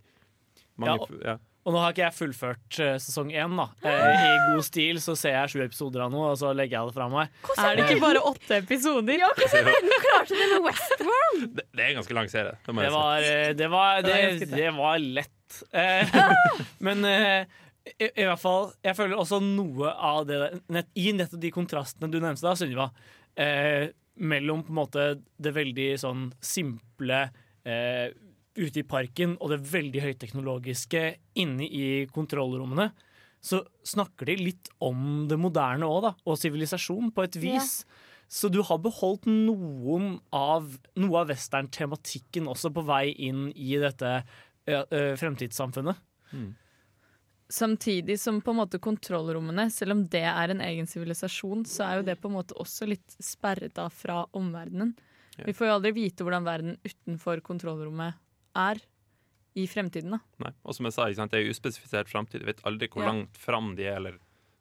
Mange, 0.76 0.96
Ja, 0.96 1.00
og- 1.00 1.22
ja. 1.24 1.38
Og 1.62 1.70
nå 1.74 1.78
har 1.78 1.92
ikke 1.94 2.02
jeg 2.02 2.16
fullført 2.16 2.78
eh, 2.82 2.96
sesong 2.98 3.28
én. 3.30 3.52
da. 3.54 3.68
Eh, 3.86 4.24
I 4.26 4.30
god 4.50 4.64
stil 4.66 4.98
så 5.02 5.14
ser 5.18 5.36
jeg 5.36 5.52
sju 5.52 5.60
episoder 5.62 6.02
av 6.02 6.10
noe, 6.10 6.32
og 6.32 6.38
så 6.40 6.50
legger 6.58 6.80
jeg 6.80 6.90
det 6.90 6.96
fra 6.96 7.06
meg. 7.12 7.36
Er 7.54 7.76
det 7.78 7.84
ikke 7.86 8.02
bare 8.02 8.22
åtte 8.32 8.58
episoder? 8.58 9.14
Ja, 9.20 9.28
hvordan 9.38 9.68
er 9.70 9.78
det 9.78 9.92
du 9.92 9.98
klarte 10.08 10.38
det 10.40 10.48
med 10.54 10.66
Westworld? 10.66 11.44
Det, 11.58 11.66
det 11.70 11.84
er 11.84 11.92
en 11.92 11.98
ganske 12.00 12.16
lang 12.18 12.30
serie. 12.32 12.56
Det, 12.66 12.74
må 12.74 12.82
Det 12.82 12.88
jeg 12.88 12.94
var, 12.96 13.26
eh, 13.28 13.52
det 13.58 13.68
var, 13.70 14.02
Det 14.02 14.14
var 14.16 14.38
det, 14.42 14.48
det 14.56 14.72
var 14.80 14.98
lett. 15.20 15.60
Eh, 15.70 16.18
men 16.86 17.06
eh, 17.06 17.54
i, 17.98 18.06
i 18.08 18.24
hvert 18.24 18.40
fall 18.40 18.68
Jeg 18.86 18.94
føler 18.96 19.18
også 19.18 19.40
noe 19.42 19.90
av 19.92 20.22
det 20.28 20.38
nett, 20.72 20.86
I 20.98 21.10
nettopp 21.18 21.42
de 21.42 21.50
kontrastene 21.54 22.10
du 22.12 22.18
nevnte 22.22 22.44
da, 22.46 22.54
Sunniva, 22.58 22.86
eh, 23.38 23.88
mellom 24.22 24.62
på 24.66 24.70
en 24.74 24.78
måte 24.82 25.06
det 25.42 25.54
veldig 25.56 25.88
sånn 26.02 26.26
simple 26.44 27.22
eh, 27.66 28.10
ute 28.58 28.82
i 28.82 28.86
parken 28.86 29.36
og 29.40 29.52
det 29.52 29.62
veldig 29.72 30.02
høyteknologiske 30.04 31.02
inne 31.40 31.66
i 31.66 31.86
kontrollrommene, 32.12 32.90
så 33.42 33.62
snakker 33.86 34.28
de 34.30 34.38
litt 34.38 34.70
om 34.84 35.26
det 35.30 35.38
moderne 35.40 35.88
òg, 35.88 36.00
da, 36.04 36.12
og 36.28 36.38
sivilisasjon, 36.38 37.10
på 37.14 37.24
et 37.26 37.38
vis. 37.42 37.82
Så 38.32 38.48
du 38.48 38.60
har 38.64 38.78
beholdt 38.80 39.26
noen 39.28 40.14
av, 40.32 40.68
noe 40.96 41.20
av 41.20 41.32
western-tematikken 41.32 42.46
også 42.48 42.70
på 42.72 42.84
vei 42.86 43.10
inn 43.26 43.48
i 43.52 43.74
dette 43.82 44.12
ja, 44.64 44.84
eh, 44.86 45.12
fremtidssamfunnet. 45.20 45.98
Samtidig 47.52 48.16
som 48.20 48.38
på 48.40 48.54
en 48.54 48.62
måte 48.62 48.80
kontrollrommene, 48.80 49.66
selv 49.74 49.98
om 49.98 50.06
det 50.08 50.24
er 50.24 50.54
en 50.54 50.62
egen 50.64 50.86
sivilisasjon, 50.88 51.66
så 51.68 51.84
er 51.84 51.98
jo 51.98 52.06
det 52.06 52.16
på 52.22 52.30
en 52.30 52.38
måte 52.38 52.56
også 52.62 52.88
litt 52.88 53.18
sperret 53.20 53.76
av 53.82 53.92
fra 53.92 54.22
omverdenen. 54.38 54.94
Ja. 55.36 55.44
Vi 55.50 55.52
får 55.56 55.68
jo 55.68 55.74
aldri 55.74 55.92
vite 55.98 56.24
hvordan 56.24 56.46
verden 56.46 56.78
utenfor 56.86 57.42
kontrollrommet 57.44 58.16
er 58.56 58.80
i 59.54 59.66
fremtiden. 59.68 60.10
da. 60.16 60.18
Nei. 60.40 60.52
Og 60.64 60.74
som 60.74 60.86
jeg 60.88 60.94
sa, 60.96 61.06
sant, 61.14 61.30
det 61.32 61.42
er 61.42 61.50
uspesifisert 61.52 62.08
framtid. 62.08 62.40
Jeg 62.40 62.46
vet 62.54 62.62
aldri 62.64 62.88
hvor 62.88 63.02
Ja. 63.04 63.12
langt 63.12 63.36
fram 63.36 63.74
de 63.76 63.84
er, 63.84 63.96
eller 63.96 64.12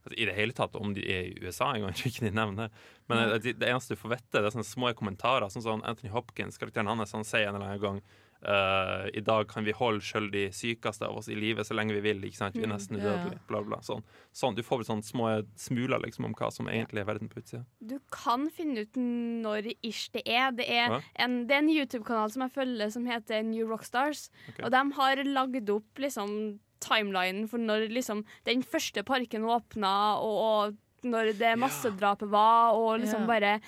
altså, 0.03 0.17
i 0.17 0.25
det 0.25 0.35
hele 0.35 0.51
tatt 0.53 0.75
om 0.75 0.93
de 0.93 1.01
er 1.07 1.29
i 1.31 1.37
USA 1.41 1.73
engang. 1.73 1.93
ikke 2.05 2.25
de 2.27 2.31
nevner. 2.35 2.69
Men 3.07 3.39
det, 3.39 3.57
det 3.59 3.69
eneste 3.69 3.95
du 3.95 4.01
får 4.01 4.15
vite, 4.17 4.31
det 4.41 4.45
er 4.45 4.55
sånne 4.57 4.67
små 4.67 4.91
kommentarer. 4.95 5.47
Sånn 5.49 5.63
som 5.63 5.83
Anthony 5.87 6.11
Hopkins, 6.11 6.57
karakteren 6.59 6.87
hans, 6.91 7.11
han 7.15 7.23
sier 7.23 7.47
en 7.47 7.55
eller 7.55 7.67
annen 7.67 7.81
gang 7.81 8.01
eh, 8.43 9.09
I 9.13 9.21
dag 9.21 9.47
kan 9.47 9.63
vi 9.63 9.71
holde 9.71 10.01
sjøl 10.01 10.31
de 10.31 10.47
sykeste 10.51 11.05
av 11.07 11.17
oss 11.17 11.27
i 11.29 11.35
live 11.35 11.63
så 11.63 11.75
lenge 11.77 11.93
vi 11.93 12.01
vil. 12.01 12.21
ikke 12.25 12.37
sant? 12.37 12.55
Vi 12.55 12.63
er 12.63 12.67
Mm, 12.67 12.73
nesten 12.75 12.97
udødelige. 12.97 13.39
Bla, 13.47 13.61
bla. 13.61 13.77
Sånn. 13.81 14.03
sånn. 14.33 14.55
Du 14.55 14.63
får 14.63 14.77
vel 14.81 14.85
sånne 14.89 15.03
små 15.05 15.27
smuler 15.55 15.99
liksom, 16.01 16.25
om 16.25 16.33
hva 16.33 16.51
som 16.51 16.67
egentlig 16.67 16.99
er 17.01 17.05
verden 17.05 17.29
på 17.29 17.39
utsida. 17.41 17.65
Du 17.79 17.99
kan 18.11 18.49
finne 18.49 18.81
ut 18.85 18.93
når 18.95 19.71
ish 19.83 20.09
det 20.13 20.23
er. 20.25 20.51
Det 20.51 20.67
er 20.69 21.01
en, 21.15 21.45
en 21.49 21.69
YouTube-kanal 21.69 22.31
som 22.31 22.41
jeg 22.47 22.51
følger 22.55 22.89
som 22.91 23.05
heter 23.05 23.43
New 23.43 23.67
Rockstars. 23.67 24.29
okay. 24.49 24.65
Og 24.65 24.71
de 24.71 24.83
har 24.97 25.15
lagd 25.23 25.69
opp 25.69 25.97
liksom 25.99 26.59
timelinen 26.81 27.47
for 27.47 27.59
når 27.61 27.89
liksom 27.93 28.23
den 28.45 28.63
første 28.63 29.03
parken 29.05 29.43
åpna, 29.45 30.17
og, 30.17 30.37
og 30.73 30.77
når 31.05 31.33
det 31.37 31.55
massedrapet 31.59 32.29
var, 32.29 32.73
og 32.73 32.99
liksom 33.01 33.21
Ja. 33.21 33.27
bare 33.27 33.61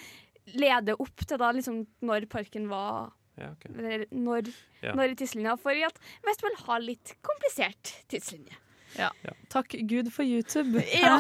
lede 0.54 0.96
opp 1.00 1.16
til 1.26 1.38
da 1.38 1.52
liksom 1.54 1.86
når 2.02 2.26
parken 2.30 2.68
var 2.70 3.12
Ja, 3.38 3.52
okay. 3.52 3.72
Når, 4.12 4.52
Ja. 4.84 4.94
når 4.94 5.04
i 5.14 5.16
tidslinja. 5.16 5.56
For 5.58 5.70
at 5.72 5.98
Vestfold 6.26 6.60
har 6.68 6.80
litt 6.84 7.16
komplisert 7.26 7.94
tidslinje. 8.12 8.54
Ja. 8.98 9.10
Takk 9.50 9.74
Gud 9.90 10.12
for 10.14 10.24
YouTube. 10.24 10.84
Ja. 11.02 11.18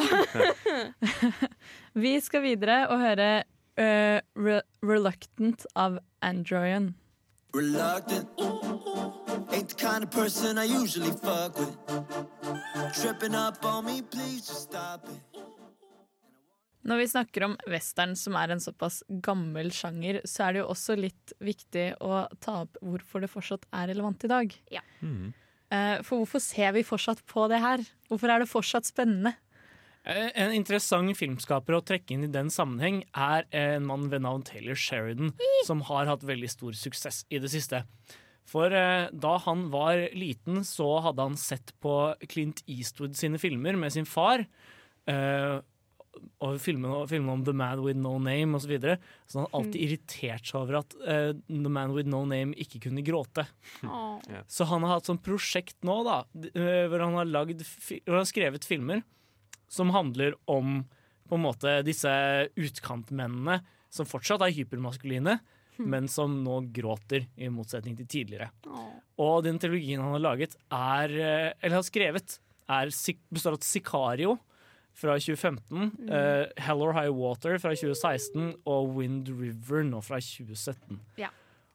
Vi 1.93 2.20
skal 2.22 2.41
videre 2.45 2.88
og 2.89 2.99
høre 3.01 3.30
uh, 3.78 4.20
Re 4.38 4.59
Reluctant 4.84 5.66
av 5.76 5.97
Androyan. 6.22 6.93
Reluctant. 7.55 8.30
Ain't 9.53 9.70
the 9.70 9.76
kind 9.76 10.03
of 10.03 10.09
person 10.11 10.57
I 10.57 10.66
usually 10.66 11.11
fuck 11.11 11.57
with. 11.57 11.78
Tripping 13.01 13.36
up 13.36 13.64
on 13.66 13.86
me, 13.86 14.01
please 14.01 14.47
just 14.47 14.64
stop 14.70 15.07
it. 15.07 15.33
Når 16.84 17.00
vi 17.00 17.08
snakker 17.08 17.46
om 17.48 17.54
western, 17.72 18.16
som 18.20 18.36
er 18.36 18.52
en 18.52 18.60
såpass 18.64 19.02
gammel 19.24 19.70
sjanger, 19.72 20.20
så 20.28 20.48
er 20.50 20.54
det 20.58 20.64
jo 20.64 20.72
også 20.74 20.98
litt 21.00 21.34
viktig 21.40 21.86
å 22.04 22.26
ta 22.44 22.58
opp 22.66 22.78
hvorfor 22.84 23.24
det 23.24 23.30
fortsatt 23.32 23.64
er 23.72 23.88
relevant 23.94 24.26
i 24.28 24.32
dag. 24.32 24.56
Eh, 25.72 26.02
For 26.04 26.20
hvorfor 26.22 26.44
ser 26.44 26.74
vi 26.76 26.84
fortsatt 26.84 27.24
på 27.26 27.48
det 27.50 27.62
her? 27.64 27.86
Hvorfor 28.10 28.30
er 28.34 28.44
det 28.44 28.50
fortsatt 28.52 28.86
spennende? 28.90 29.36
Eh, 30.06 30.32
En 30.36 30.52
interessant 30.52 31.16
filmskaper 31.16 31.78
å 31.78 31.86
trekke 31.88 32.12
inn 32.12 32.26
i 32.28 32.34
den 32.34 32.52
sammenheng 32.52 33.04
er 33.16 33.48
en 33.56 33.86
mann 33.88 34.10
ved 34.12 34.22
navn 34.22 34.44
Taylor 34.44 34.76
Sheridan, 34.76 35.32
som 35.66 35.82
har 35.88 36.06
hatt 36.12 36.22
veldig 36.28 36.50
stor 36.52 36.76
suksess 36.76 37.24
i 37.32 37.40
det 37.40 37.50
siste. 37.50 37.86
For 38.46 38.68
eh, 38.76 39.08
da 39.16 39.38
han 39.46 39.70
var 39.72 40.10
liten, 40.14 40.66
så 40.68 40.98
hadde 41.02 41.24
han 41.30 41.38
sett 41.40 41.72
på 41.80 41.94
Clint 42.28 42.60
Eastwood 42.68 43.16
sine 43.16 43.40
filmer 43.40 43.78
med 43.80 43.94
sin 43.96 44.06
far. 44.06 44.44
eh, 45.08 45.62
og 46.43 46.57
filmene, 46.61 47.03
filmene 47.09 47.38
om 47.38 47.43
The 47.45 47.53
Man 47.57 47.82
With 47.84 47.99
No 47.99 48.14
Name 48.22 48.57
osv. 48.57 48.66
Så, 48.66 48.72
videre. 48.74 48.97
så 49.28 49.41
han 49.41 49.55
alltid 49.57 49.80
irritert 49.82 50.45
seg 50.47 50.59
over 50.61 50.80
at 50.82 50.95
uh, 51.01 51.32
The 51.49 51.72
Man 51.72 51.95
With 51.95 52.09
No 52.11 52.24
Name 52.30 52.57
ikke 52.59 52.84
kunne 52.88 53.03
gråte. 53.05 53.45
Så 54.51 54.68
han 54.70 54.86
har 54.86 54.97
hatt 54.97 55.09
sånn 55.09 55.22
prosjekt 55.24 55.80
nå, 55.88 56.01
da, 56.05 56.22
eh, 56.53 56.86
hvor 56.91 57.03
han 57.03 57.18
har, 57.18 57.30
lagd, 57.30 57.64
hvor 57.64 58.14
han 58.14 58.22
har 58.22 58.30
skrevet 58.30 58.68
filmer 58.68 59.03
som 59.72 59.93
handler 59.93 60.38
om 60.49 60.84
på 61.30 61.38
en 61.38 61.45
måte 61.45 61.80
disse 61.88 62.11
utkantmennene 62.59 63.61
som 63.93 64.09
fortsatt 64.09 64.43
er 64.45 64.53
hypermaskuline, 64.53 65.38
men 65.82 66.07
som 66.11 66.36
nå 66.45 66.59
gråter, 66.74 67.28
i 67.38 67.49
motsetning 67.49 67.95
til 67.97 68.09
tidligere. 68.09 68.51
Og 69.22 69.43
den 69.45 69.59
trilogien 69.61 70.01
han 70.03 70.14
har 70.16 70.22
laget, 70.22 70.57
er, 70.70 71.14
eh, 71.14 71.51
eller 71.61 71.80
har 71.80 71.88
skrevet, 71.88 72.38
er, 72.70 72.91
består 73.34 73.57
av 73.57 73.66
Sicario 73.66 74.38
fra 74.94 75.18
2015, 75.18 75.91
eh, 76.10 76.46
Hell 76.62 76.82
or 76.86 76.94
High 76.94 77.14
Water 77.14 77.58
fra 77.62 77.74
2016 77.74 78.54
og 78.70 78.96
Wind 78.98 79.32
River 79.34 79.86
nå 79.88 80.02
fra 80.06 80.20
2017. 80.22 81.00
Ja. 81.22 81.32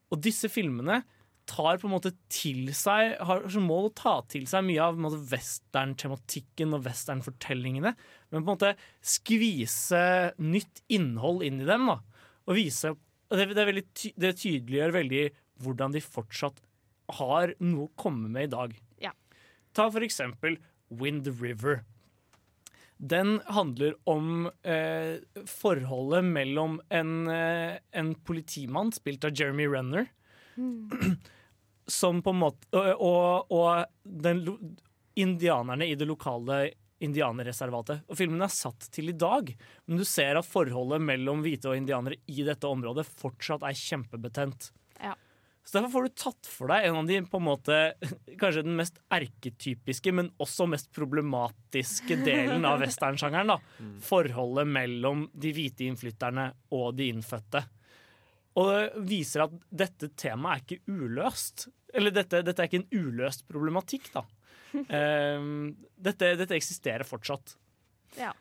Og 0.09 0.21
disse 0.23 0.49
filmene 0.51 1.01
tar 1.49 1.79
på 1.81 1.87
en 1.87 1.95
måte 1.95 2.13
til 2.31 2.69
seg 2.77 3.15
har 3.25 3.45
som 3.49 3.65
mål 3.65 3.89
å 3.89 3.95
ta 3.97 4.15
til 4.29 4.45
seg 4.49 4.65
mye 4.67 4.85
av 4.85 4.99
western-tematikken 5.31 6.75
og 6.77 6.85
western-fortellingene, 6.85 7.95
men 8.29 8.43
på 8.43 8.43
en 8.43 8.51
måte 8.53 8.73
skvise 9.01 10.01
nytt 10.37 10.83
innhold 10.93 11.43
inn 11.47 11.63
i 11.63 11.69
dem. 11.69 11.89
Da, 11.89 11.99
og 12.45 12.57
vise 12.57 12.93
og 13.29 13.37
det, 13.37 13.51
det, 13.53 13.65
veldig 13.67 13.85
det 14.17 14.33
tydeliggjør 14.41 14.95
veldig 14.95 15.23
hvordan 15.61 15.93
de 15.93 16.01
fortsatt 16.01 16.61
har 17.19 17.53
noe 17.61 17.87
å 17.87 17.93
komme 17.99 18.29
med 18.31 18.47
i 18.47 18.53
dag. 18.53 18.73
Ja. 19.01 19.13
Ta 19.77 19.89
for 19.93 20.05
eksempel 20.05 20.57
Wind 20.89 21.29
River. 21.41 21.83
Den 22.99 23.37
handler 23.47 23.95
om 24.09 24.49
eh, 24.67 25.21
forholdet 25.47 26.25
mellom 26.27 26.81
en, 26.91 27.13
eh, 27.31 27.77
en 27.95 28.11
politimann, 28.27 28.91
spilt 28.91 29.23
av 29.23 29.31
Jeremy 29.39 29.67
Renner, 29.71 30.09
som 31.87 32.19
på 32.21 32.33
en 32.35 32.41
måte 32.41 32.81
og, 32.99 33.47
og 33.55 33.85
den, 34.03 34.43
indianerne 35.15 35.87
i 35.87 35.95
det 35.95 36.09
lokale 36.09 36.59
indianerreservatet. 36.99 38.03
Og 38.11 38.19
filmen 38.19 38.43
er 38.43 38.51
satt 38.51 38.89
til 38.91 39.13
i 39.13 39.15
dag, 39.15 39.53
men 39.87 40.01
du 40.01 40.03
ser 40.07 40.35
at 40.35 40.47
forholdet 40.47 40.99
mellom 40.99 41.43
hvite 41.45 41.71
og 41.71 41.79
indianere 41.79 42.19
i 42.27 42.43
dette 42.43 42.67
området 42.67 43.07
fortsatt 43.07 43.63
er 43.63 43.79
kjempebetent. 43.79 44.73
Så 45.69 45.77
Derfor 45.77 45.91
får 45.93 46.03
du 46.07 46.13
tatt 46.17 46.47
for 46.49 46.71
deg 46.71 46.87
en 46.87 46.95
av 46.97 47.05
de 47.05 47.19
på 47.29 47.37
en 47.37 47.45
måte 47.45 47.75
kanskje 48.41 48.63
den 48.65 48.77
mest 48.79 48.95
erketypiske, 49.13 50.09
men 50.17 50.31
også 50.41 50.65
mest 50.65 50.87
problematiske 50.97 52.15
delen 52.25 52.65
av 52.65 52.81
westernsjangeren. 52.81 53.51
da. 53.53 53.59
Forholdet 54.01 54.65
mellom 54.65 55.27
de 55.37 55.51
hvite 55.53 55.85
innflytterne 55.85 56.47
og 56.73 56.95
de 56.97 57.11
innfødte. 57.13 57.61
Og 58.57 58.71
det 58.71 59.03
viser 59.11 59.45
at 59.45 59.53
dette 59.83 60.09
temaet 60.17 60.55
er 60.55 60.65
ikke 60.65 60.97
uløst. 61.05 61.67
Eller 61.93 62.17
dette, 62.17 62.41
dette 62.49 62.65
er 62.65 62.71
ikke 62.71 62.81
en 62.81 63.05
uløst 63.05 63.45
problematikk, 63.45 64.09
da. 64.17 64.25
Um, 64.73 65.75
dette, 66.09 66.33
dette 66.41 66.57
eksisterer 66.57 67.05
fortsatt. 67.05 67.53
Ja. 68.17 68.33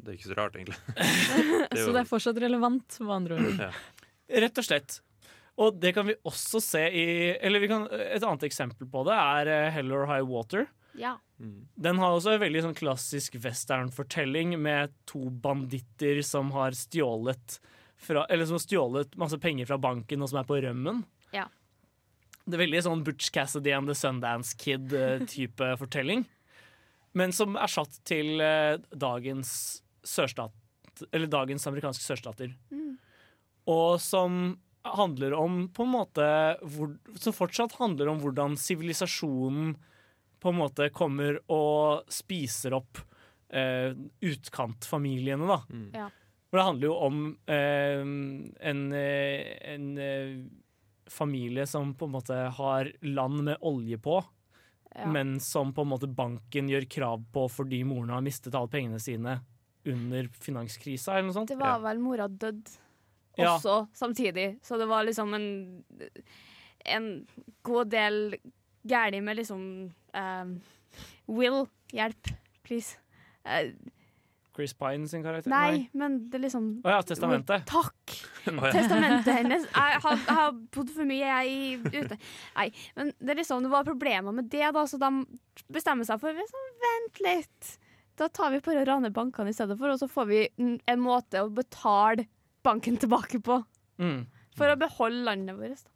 Det 0.00 0.14
er 0.14 0.16
ikke 0.16 0.32
så 0.32 0.40
rart, 0.40 0.56
egentlig. 0.56 0.80
Så 1.84 1.92
det 1.92 2.06
er 2.06 2.08
fortsatt 2.08 2.40
relevant, 2.40 3.02
med 3.04 3.16
andre 3.20 3.36
ord. 3.44 3.64
Ja. 3.68 3.70
Rett 4.48 4.64
og 4.64 4.64
slett. 4.64 5.02
Og 5.60 5.76
det 5.76 5.92
kan 5.96 6.08
vi 6.08 6.16
også 6.24 6.60
se 6.64 6.82
i 6.88 7.06
Eller 7.36 7.60
vi 7.60 7.68
kan, 7.68 7.84
et 7.90 8.24
annet 8.24 8.46
eksempel 8.48 8.88
på 8.88 9.04
det 9.08 9.16
er 9.16 9.50
eh, 9.52 9.72
Hell 9.74 9.92
or 9.92 10.06
High 10.08 10.24
Water. 10.26 10.66
Ja. 10.98 11.18
Den 11.80 12.00
har 12.00 12.12
også 12.12 12.34
en 12.34 12.42
veldig 12.42 12.64
sånn 12.64 12.76
klassisk 12.76 13.36
western-fortelling 13.40 14.56
med 14.60 14.92
to 15.08 15.28
banditter 15.30 16.20
som 16.26 16.50
har 16.56 16.74
stjålet 16.76 17.60
fra, 18.00 18.24
Eller 18.26 18.48
som 18.48 18.56
har 18.58 18.64
stjålet 18.64 19.16
masse 19.20 19.38
penger 19.40 19.68
fra 19.68 19.78
banken 19.80 20.24
og 20.24 20.32
som 20.32 20.40
er 20.40 20.48
på 20.48 20.58
rømmen. 20.64 21.04
Ja. 21.36 21.46
Det 22.44 22.56
er 22.56 22.64
veldig 22.64 22.82
sånn 22.88 23.04
Butch 23.06 23.30
Cassidy 23.32 23.72
and 23.76 23.88
the 23.88 23.96
Sundance 23.96 24.56
Kid-type 24.58 25.74
fortelling. 25.82 26.24
Men 27.12 27.34
som 27.36 27.56
er 27.58 27.70
satt 27.70 28.00
til 28.06 28.40
eh, 28.44 28.78
dagens 28.94 29.82
sørstat 30.06 30.54
Eller 31.10 31.30
dagens 31.30 31.66
amerikanske 31.66 32.04
sørstater. 32.04 32.52
Mm. 32.70 32.98
Og 33.70 34.00
som 34.02 34.58
handler 34.84 35.34
om 35.36 35.68
på 35.76 35.84
en 35.84 35.92
måte 35.92 36.26
hvor, 36.62 36.94
Som 37.20 37.34
fortsatt 37.36 37.74
handler 37.80 38.08
om 38.08 38.20
hvordan 38.22 38.56
sivilisasjonen 38.56 39.74
på 40.40 40.48
en 40.48 40.56
måte 40.56 40.86
kommer 40.96 41.36
og 41.52 42.06
spiser 42.08 42.72
opp 42.78 43.02
eh, 43.52 43.92
utkantfamiliene, 44.24 45.44
da. 45.44 45.58
Ja. 45.92 46.06
For 46.48 46.58
det 46.58 46.64
handler 46.64 46.88
jo 46.88 46.94
om 46.96 47.18
eh, 47.44 48.00
en, 48.70 48.80
eh, 48.96 49.52
en 49.74 49.90
eh, 50.00 50.32
familie 51.12 51.66
som 51.68 51.92
på 51.94 52.08
en 52.08 52.14
måte 52.16 52.38
har 52.56 52.92
land 53.04 53.44
med 53.50 53.58
olje 53.60 53.98
på, 54.00 54.22
Ja. 54.90 55.06
men 55.06 55.36
som 55.40 55.70
på 55.76 55.84
en 55.84 55.92
måte 55.92 56.08
banken 56.10 56.66
gjør 56.72 56.88
krav 56.90 57.20
på 57.30 57.44
fordi 57.52 57.84
moren 57.86 58.10
har 58.10 58.24
mistet 58.26 58.56
alle 58.58 58.66
pengene 58.72 58.98
sine 58.98 59.36
under 59.86 60.26
finanskrisa, 60.34 61.14
eller 61.14 61.28
noe 61.28 61.36
sånt. 61.36 61.52
Det 61.52 61.60
var 61.60 61.78
vel 61.84 62.00
mora 62.02 62.26
dødd 62.26 62.66
Ja. 63.38 63.54
også 63.54 63.86
samtidig, 63.94 64.58
så 64.62 64.78
det 64.80 64.88
var 64.90 65.06
liksom 65.06 65.34
en, 65.34 65.84
en 66.86 67.06
god 67.62 67.92
del 67.92 68.36
gærlig 68.82 69.22
med 69.22 69.36
liksom 69.36 69.62
um, 70.16 70.60
Will, 71.28 71.66
hjelp, 71.92 72.32
please. 72.64 72.98
Uh, 73.46 73.70
Chris 74.56 74.74
Pine 74.74 75.08
sin 75.08 75.22
karakter? 75.22 75.50
nei, 75.50 75.88
men 75.96 76.18
det 76.30 76.40
er 76.40 76.42
liksom 76.44 76.64
Å 76.84 76.96
ja, 76.96 77.00
testamentet. 77.06 77.66
Takk! 77.70 77.96
Oh 78.48 78.64
ja. 78.64 78.70
Testamentet 78.72 79.28
hennes. 79.36 79.66
Jeg 79.76 79.98
har, 80.00 80.14
jeg 80.16 80.34
har 80.38 80.54
bodd 80.72 80.88
for 80.94 81.04
mye 81.04 81.26
jeg, 81.28 81.50
i 81.52 81.98
ute. 82.00 82.16
Nei, 82.56 82.64
men 82.96 83.10
det 83.20 83.34
er 83.34 83.38
liksom, 83.42 83.66
det 83.66 83.68
var 83.68 83.84
problemer 83.84 84.32
med 84.32 84.48
det, 84.48 84.64
da, 84.72 84.84
så 84.88 84.96
de 84.96 85.10
bestemmer 85.68 86.08
seg 86.08 86.22
for 86.22 86.32
liksom, 86.32 86.70
Vent 86.80 87.20
litt. 87.26 87.74
Da 88.16 88.30
tar 88.32 88.54
vi 88.54 88.62
bare 88.64 88.80
og 88.80 88.88
raner 88.88 89.12
bankene 89.12 89.52
i 89.52 89.56
stedet 89.58 89.76
for, 89.76 89.92
og 89.92 90.00
så 90.00 90.08
får 90.08 90.30
vi 90.32 90.40
en 90.56 91.04
måte 91.04 91.44
å 91.44 91.52
betale 91.52 92.24
banken 92.66 92.98
tilbake 93.00 93.40
på. 93.44 93.60
Mm. 94.00 94.26
For 94.58 94.72
å 94.72 94.78
beholde 94.80 95.24
landet 95.28 95.58
vårt. 95.60 95.82
Da. 95.84 95.90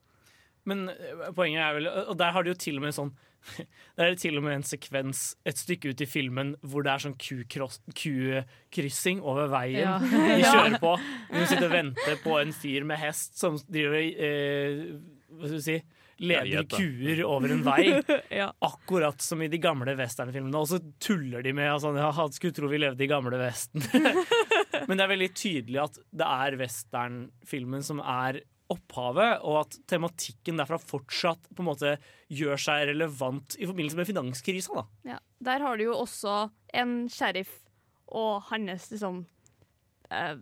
Men 0.65 0.89
eh, 0.89 1.31
poenget 1.37 1.61
er 1.61 1.75
vel 1.77 1.89
Og 2.09 2.15
der 2.17 2.31
har 2.33 2.45
de 2.45 2.55
jo 2.55 2.57
til 2.57 2.79
og 2.81 2.87
med 2.87 2.95
sånn 2.97 3.11
Der 3.99 4.07
er 4.07 4.15
det 4.15 4.21
til 4.23 4.39
og 4.41 4.47
med 4.47 4.55
en 4.57 4.63
sekvens 4.65 5.35
et 5.45 5.59
stykke 5.61 5.93
ut 5.93 6.01
i 6.01 6.07
filmen 6.09 6.55
hvor 6.65 6.87
det 6.87 6.95
er 6.95 7.03
sånn 7.05 7.17
ku-cross- 7.21 7.83
over 9.21 9.51
veien 9.53 9.83
Ja. 9.83 9.99
de 10.01 10.39
kjører 10.55 10.79
på. 10.81 10.95
De 11.35 11.45
sitter 11.51 11.69
og 11.69 11.75
venter 11.77 12.17
på 12.25 12.39
en 12.41 12.55
fyr 12.57 12.89
med 12.89 13.03
hest 13.03 13.37
som 13.37 13.61
driver 13.69 14.01
eh, 14.01 14.81
Hva 15.35 15.51
skal 15.51 15.61
du 15.61 15.67
si 15.69 15.77
leder 16.25 16.63
kuer 16.71 17.25
over 17.27 17.51
en 17.51 17.63
vei. 17.67 17.89
Ja. 18.31 18.53
Akkurat 18.63 19.21
som 19.21 19.41
i 19.43 19.49
de 19.51 19.59
gamle 19.59 19.97
westernfilmene. 19.99 20.61
Og 20.61 20.69
så 20.71 20.79
tuller 21.03 21.43
de 21.43 21.53
med 21.57 21.73
altså, 21.73 21.91
ja, 21.99 22.11
Han 22.15 22.33
skulle 22.33 22.55
tro 22.55 22.71
vi 22.71 22.79
levde 22.79 23.03
i 23.05 23.09
gamle 23.11 23.41
Vesten. 23.41 23.83
Men 24.89 24.99
det 24.99 25.05
er 25.05 25.13
veldig 25.15 25.31
tydelig 25.37 25.81
at 25.85 26.01
det 26.15 26.27
er 26.29 26.59
westernfilmen 26.61 27.87
som 27.87 28.03
er 28.03 28.43
opphavet, 28.73 29.43
og 29.45 29.61
at 29.61 29.77
tematikken 29.91 30.59
derfra 30.59 30.79
fortsatt 30.81 31.51
på 31.53 31.63
en 31.63 31.69
måte 31.69 31.95
gjør 32.33 32.61
seg 32.61 32.89
relevant 32.91 33.59
i 33.61 33.69
forbindelse 33.69 34.01
med 34.01 34.09
finanskrisa. 34.09 34.81
da. 34.81 35.15
Ja. 35.15 35.21
Der 35.45 35.65
har 35.67 35.77
du 35.77 35.85
jo 35.85 35.99
også 35.99 36.49
en 36.73 37.05
sheriff 37.13 37.59
og 38.15 38.47
hans 38.49 38.89
liksom 38.93 39.25
eh, 40.11 40.37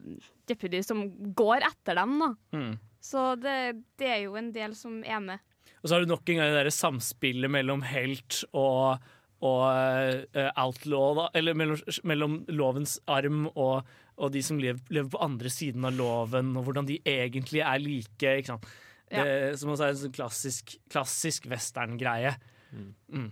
deputy 0.49 0.83
som 0.87 1.09
går 1.35 1.67
etter 1.67 1.99
dem, 1.99 2.15
da. 2.23 2.31
Mm. 2.55 2.77
Så 3.03 3.33
det, 3.43 3.57
det 3.99 4.13
er 4.13 4.21
jo 4.29 4.37
en 4.39 4.53
del 4.55 4.77
som 4.79 5.01
er 5.03 5.19
med. 5.25 5.43
Og 5.83 5.89
så 5.89 5.97
har 5.97 6.05
du 6.05 6.13
nok 6.13 6.29
en 6.31 6.39
gang 6.39 6.53
det 6.53 6.61
der 6.61 6.75
samspillet 6.75 7.51
mellom 7.51 7.83
helt 7.83 8.45
og, 8.55 9.03
og 9.43 9.63
uh, 9.67 10.51
outlaw, 10.63 11.09
da. 11.19 11.27
Eller 11.39 11.59
mellom, 11.59 11.81
mellom 12.07 12.37
lovens 12.55 13.01
arm 13.11 13.49
og, 13.57 13.83
og 14.17 14.33
de 14.35 14.43
som 14.45 14.59
lever, 14.61 14.81
lever 14.93 15.11
på 15.13 15.21
andre 15.25 15.53
siden 15.53 15.87
av 15.89 15.95
loven, 15.97 16.55
og 16.59 16.67
hvordan 16.67 16.89
de 16.89 16.99
egentlig 17.09 17.63
er 17.65 17.83
like. 17.83 18.35
Ikke 18.43 18.53
sant? 18.53 18.67
Ja. 19.13 19.25
Det, 19.25 19.61
som 19.61 19.73
også 19.73 19.87
er 19.87 19.95
en 19.95 20.03
sånn 20.03 20.17
klassisk, 20.17 20.75
klassisk 20.93 21.49
western-greie. 21.53 22.35
Mm. 22.73 23.31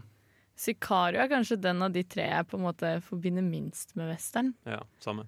Sicario 0.60 1.22
er 1.22 1.30
kanskje 1.30 1.60
den 1.60 1.80
av 1.84 1.92
de 1.94 2.02
tre 2.04 2.26
jeg 2.28 2.48
på 2.50 2.58
en 2.58 2.66
måte 2.66 2.96
forbinder 3.06 3.44
minst 3.44 3.94
med 3.96 4.10
western. 4.12 4.52
Ja, 4.68 4.82
samme. 5.00 5.24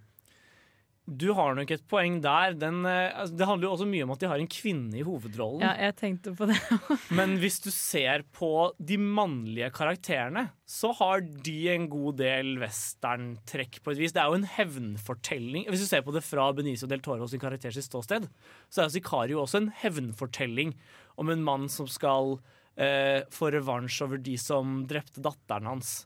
Du 1.02 1.32
har 1.34 1.56
nok 1.58 1.70
et 1.74 1.82
poeng 1.90 2.20
der. 2.22 2.54
Den, 2.54 2.84
eh, 2.86 3.10
altså, 3.10 3.34
det 3.34 3.46
handler 3.48 3.66
jo 3.66 3.72
også 3.74 3.88
mye 3.90 4.04
om 4.06 4.12
at 4.14 4.20
de 4.22 4.28
har 4.30 4.38
en 4.38 4.50
kvinne 4.50 4.94
i 5.00 5.02
hovedrollen. 5.02 5.64
Ja, 5.64 5.72
jeg 5.88 5.96
tenkte 5.98 6.34
på 6.38 6.46
det. 6.46 6.58
Men 7.18 7.34
hvis 7.42 7.58
du 7.64 7.72
ser 7.74 8.22
på 8.30 8.70
de 8.78 9.00
mannlige 9.02 9.72
karakterene, 9.74 10.52
så 10.62 10.92
har 11.00 11.24
de 11.26 11.56
en 11.74 11.88
god 11.90 12.20
del 12.22 12.54
westerntrekk 12.62 13.80
på 13.82 13.94
et 13.96 14.02
vis. 14.04 14.14
Det 14.14 14.22
er 14.22 14.30
jo 14.30 14.38
en 14.38 14.48
hevnfortelling. 14.54 15.66
Hvis 15.72 15.82
du 15.82 15.90
ser 15.90 16.06
på 16.06 16.14
det 16.14 16.22
fra 16.22 16.46
Benicio 16.54 16.86
del 16.86 17.02
Toro 17.02 17.26
sin 17.26 17.42
karakter 17.42 17.74
sitt 17.74 17.90
ståsted, 17.90 18.30
så 18.70 18.86
er 18.86 18.94
Sicario 18.94 19.42
også 19.42 19.64
en 19.64 19.72
hevnfortelling 19.82 20.76
om 21.18 21.34
en 21.34 21.42
mann 21.44 21.66
som 21.66 21.90
skal 21.90 22.36
eh, 22.78 23.26
få 23.34 23.50
revansj 23.50 24.04
over 24.06 24.22
de 24.22 24.38
som 24.38 24.84
drepte 24.86 25.24
datteren 25.24 25.66
hans. 25.74 26.04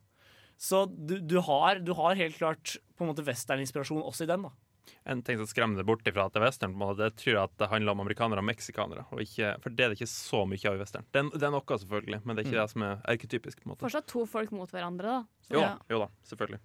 Så 0.56 0.86
du, 0.88 1.18
du, 1.20 1.42
har, 1.44 1.84
du 1.84 1.92
har 1.98 2.16
helt 2.16 2.40
klart 2.40 2.78
på 2.96 3.04
en 3.04 3.12
måte 3.12 3.26
westerninspirasjon 3.26 4.00
også 4.00 4.24
i 4.24 4.32
den. 4.32 4.48
da 4.48 4.56
En 5.06 5.22
ting 5.22 5.38
som 5.38 5.46
skremmer 5.46 5.76
det 5.80 5.84
bort 5.86 6.06
ifra 6.06 6.26
at 6.26 6.32
det 6.34 6.40
er 6.42 6.46
western, 6.46 6.72
på 6.74 6.78
en 6.78 6.82
måte, 6.84 6.98
det 7.10 7.16
tror 7.16 7.32
jeg 7.34 7.42
at 7.42 7.56
det 7.58 7.68
handler 7.70 7.92
om 7.92 8.00
amerikanere 8.04 8.38
og 8.42 8.46
meksikanere. 8.46 9.04
Og 9.12 9.20
ikke, 9.22 9.52
for 9.62 9.70
det 9.70 9.84
er 9.84 9.88
det 9.92 9.98
ikke 10.00 10.10
så 10.10 10.44
mye 10.46 10.68
av 10.70 10.74
i 10.76 10.82
western. 10.82 11.04
Det 11.12 11.20
er, 11.24 11.30
det 11.38 11.42
er 11.48 11.54
noe, 11.54 11.78
selvfølgelig, 11.84 12.20
men 12.24 12.36
det 12.36 12.42
er 12.42 12.48
ikke 12.48 12.56
Mm. 12.56 12.62
det 12.62 12.70
som 12.70 12.82
er 12.82 12.96
erketypisk. 13.14 13.60
på 13.62 13.66
en 13.66 13.70
måte. 13.74 13.80
Fortsatt 13.86 14.06
to 14.06 14.26
folk 14.26 14.50
mot 14.52 14.70
hverandre, 14.70 15.02
da. 15.02 15.24
Jo, 15.50 15.60
Ja. 15.60 15.76
jo 15.90 15.98
da, 15.98 16.08
selvfølgelig. 16.24 16.60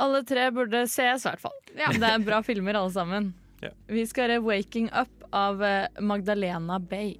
Alle 0.00 0.22
tre 0.24 0.50
burde 0.50 0.86
ses, 0.88 1.24
i 1.26 1.28
hvert 1.28 1.40
fall. 1.40 1.52
Det 1.74 2.02
er 2.02 2.18
bra 2.24 2.40
filmer, 2.42 2.74
alle 2.74 2.90
sammen. 2.90 3.34
Ja. 3.62 3.70
Vi 3.88 4.06
skal 4.06 4.30
høre 4.30 4.40
'Waking 4.42 4.88
Up' 4.92 5.28
av 5.32 5.62
eh, 5.62 5.88
Magdalena 6.00 6.78
Bay. 6.78 7.18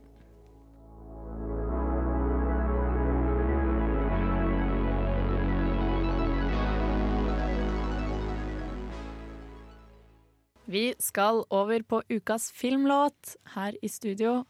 Vi 10.71 10.95
skal 11.03 11.43
over 11.51 11.83
på 11.83 11.99
ukas 12.09 12.53
filmlåt 12.55 13.37
her 13.57 13.75
i 13.83 13.89
studio. 13.91 14.45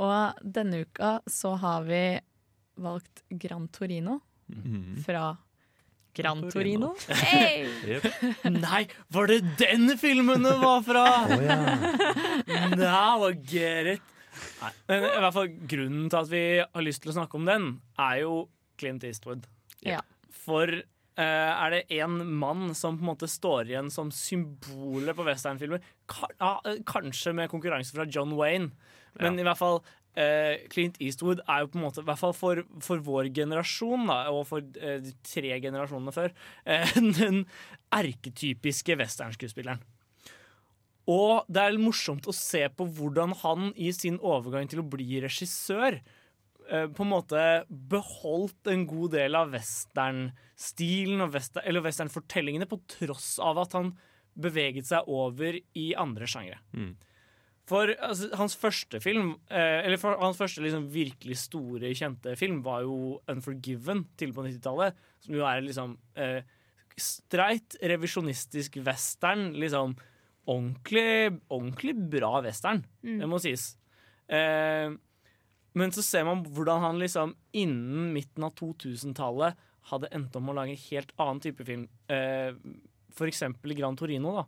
Og 0.00 0.38
denne 0.40 0.86
uka 0.86 1.18
så 1.28 1.52
har 1.60 1.84
vi 1.84 2.04
valgt 2.80 3.20
Gran 3.28 3.66
Torino 3.68 4.20
fra 5.04 5.34
Gran 6.16 6.46
Torino. 6.50 6.94
Hey! 7.08 7.68
Nei, 8.54 8.86
var 9.12 9.28
det 9.28 9.42
den 9.60 9.92
filmen 10.00 10.48
det 10.48 10.54
var 10.62 10.80
fra?! 10.86 11.04
Å, 11.28 11.38
ja. 11.44 11.58
Now 12.72 13.28
I 13.28 13.34
get 13.36 13.90
it. 13.98 14.16
Nei, 14.62 14.72
men 14.88 15.04
i 15.10 15.20
hvert 15.26 15.36
fall 15.36 15.52
Grunnen 15.74 16.08
til 16.08 16.22
at 16.22 16.32
vi 16.32 16.42
har 16.64 16.86
lyst 16.86 17.04
til 17.04 17.12
å 17.12 17.18
snakke 17.18 17.36
om 17.36 17.44
den, 17.50 17.68
er 18.00 18.22
jo 18.22 18.46
Clint 18.80 19.04
Eastwood. 19.04 19.44
Ja. 19.84 20.00
For 20.40 20.72
er 21.24 21.74
det 21.74 22.00
én 22.00 22.18
mann 22.40 22.74
som 22.76 22.98
på 22.98 23.04
en 23.04 23.10
måte 23.12 23.28
står 23.30 23.70
igjen 23.70 23.90
som 23.92 24.12
symbolet 24.14 25.16
på 25.16 25.26
westernfilmer? 25.26 25.82
Ja, 26.38 26.60
eh, 26.64 26.82
kanskje 26.88 27.34
med 27.36 27.50
konkurranse 27.52 27.96
fra 27.96 28.06
John 28.08 28.36
Wayne, 28.38 28.72
men 29.18 29.38
i 29.38 29.46
hvert 29.46 29.58
fall 29.58 29.80
eh, 30.18 30.66
Clint 30.72 30.98
Eastwood 31.02 31.42
er 31.46 31.64
jo 31.64 31.70
på 31.72 31.80
en 31.80 31.86
måte, 31.86 32.02
i 32.02 32.08
hvert 32.08 32.20
fall 32.20 32.34
for, 32.36 32.62
for 32.84 33.02
vår 33.06 33.30
generasjon, 33.36 34.08
da, 34.10 34.20
og 34.32 34.44
for 34.50 34.64
eh, 34.80 34.98
de 35.04 35.14
tre 35.26 35.56
generasjonene 35.62 36.14
før, 36.14 36.34
eh, 36.64 36.94
den 37.20 37.44
erketypiske 37.94 38.98
westernskuespilleren. 39.00 39.82
Og 41.10 41.46
det 41.50 41.62
er 41.62 41.80
morsomt 41.80 42.28
å 42.30 42.34
se 42.36 42.62
på 42.76 42.86
hvordan 42.86 43.32
han 43.40 43.70
i 43.74 43.90
sin 43.96 44.20
overgang 44.22 44.68
til 44.70 44.82
å 44.82 44.88
bli 44.92 45.22
regissør 45.24 45.98
eh, 45.98 46.18
på 46.70 47.02
en 47.04 47.10
måte 47.10 47.40
beholdt 47.68 48.70
en 48.70 48.86
god 48.86 49.14
del 49.16 49.34
av 49.38 49.50
westernstilen 49.54 51.24
og 51.24 51.32
western, 51.34 51.66
eller 51.66 51.84
westernfortellingene 51.84 52.68
på 52.70 52.78
tross 52.98 53.38
av 53.42 53.58
at 53.64 53.74
han 53.78 53.92
beveget 54.40 54.86
seg 54.86 55.08
over 55.10 55.58
i 55.76 55.88
andre 55.98 56.28
sjangre. 56.30 56.60
Mm. 56.72 56.92
For 57.70 57.92
altså, 58.02 58.30
hans 58.38 58.56
første 58.58 58.98
film, 59.02 59.34
eh, 59.50 59.80
eller 59.84 60.00
for, 60.00 60.16
hans 60.18 60.38
første 60.40 60.62
liksom, 60.64 60.88
virkelig 60.90 61.36
store, 61.44 61.92
kjente 61.94 62.36
film, 62.38 62.62
var 62.66 62.82
jo 62.82 63.20
'Unforgiven' 63.28 64.06
tidlig 64.16 64.34
på 64.34 64.46
90-tallet. 64.46 64.94
Som 65.20 65.34
jo 65.34 65.44
er 65.46 65.60
liksom 65.62 65.98
eh, 66.16 66.42
streit, 66.98 67.76
revisjonistisk 67.82 68.80
western. 68.84 69.52
Liksom 69.54 69.94
ordentlig, 70.48 71.38
ordentlig 71.50 71.94
bra 72.10 72.40
western, 72.42 72.84
Mm. 73.04 73.18
det 73.20 73.28
må 73.28 73.38
sies. 73.38 73.76
Eh, 74.28 74.90
men 75.78 75.92
så 75.94 76.02
ser 76.02 76.24
man 76.26 76.44
hvordan 76.46 76.82
han 76.82 77.00
liksom 77.00 77.34
innen 77.56 78.12
midten 78.14 78.46
av 78.46 78.54
2000-tallet 78.58 79.58
hadde 79.90 80.10
endt 80.14 80.36
om 80.38 80.50
å 80.50 80.54
lage 80.56 80.74
en 80.74 80.84
helt 80.88 81.12
annen 81.20 81.42
type 81.42 81.66
film. 81.66 81.86
Eh, 82.10 82.54
eksempel 83.26 83.74
i 83.74 83.78
Gran 83.78 83.98
Torino, 83.98 84.32
da. 84.40 84.44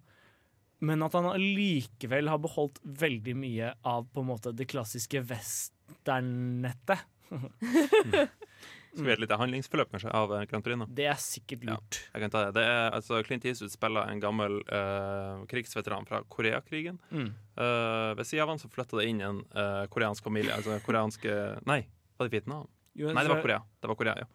Men 0.83 1.05
at 1.07 1.15
han 1.15 1.29
allikevel 1.31 2.31
har 2.31 2.41
beholdt 2.43 2.81
veldig 2.83 3.35
mye 3.39 3.73
av 3.87 4.09
på 4.11 4.23
en 4.23 4.31
måte 4.33 4.55
det 4.57 4.67
klassiske 4.71 5.23
westernnettet. 5.31 7.07
Skal 8.93 9.07
vi 9.07 9.13
ha 9.13 9.17
et 9.17 9.23
lite 9.23 9.39
handlingsforløp 9.41 9.95
kanskje 9.95 10.11
av 10.13 10.29
Grand 10.29 10.51
Gran 10.51 10.65
Torino? 10.65 10.87
Det 10.93 11.07
er 11.09 11.17
sikkert 11.21 11.65
lurt. 11.65 12.01
jeg 12.13 12.25
kan 12.25 12.33
ta 12.35 12.45
det. 12.45 12.53
det 12.59 12.67
er, 12.69 12.91
altså, 12.93 13.23
Clint 13.25 13.47
Eastwood 13.49 13.73
spiller 13.73 14.11
en 14.13 14.21
gammel 14.21 14.59
uh, 14.69 15.47
krigsveteran 15.49 16.05
fra 16.09 16.21
Koreakrigen. 16.29 17.01
Mm. 17.09 17.31
Uh, 17.57 18.13
ved 18.19 18.29
siden 18.29 18.45
av 18.45 18.53
han 18.53 18.61
så 18.61 18.69
flytta 18.73 19.01
det 19.01 19.09
inn 19.09 19.25
en 19.25 19.41
uh, 19.57 19.87
koreansk 19.93 20.29
familie. 20.29 20.53
Altså 20.53 20.77
koreanske 20.85 21.39
Nei, 21.69 21.81
var 22.19 22.29
det 22.29 22.37
Vietnam? 22.37 22.69
Jo, 22.93 23.09
Nei, 23.09 23.25
det 23.25 23.33
var 23.33 23.41
Korea. 23.41 23.63
Det 23.81 23.89
var 23.89 24.01
Korea, 24.03 24.17
ja. 24.21 24.29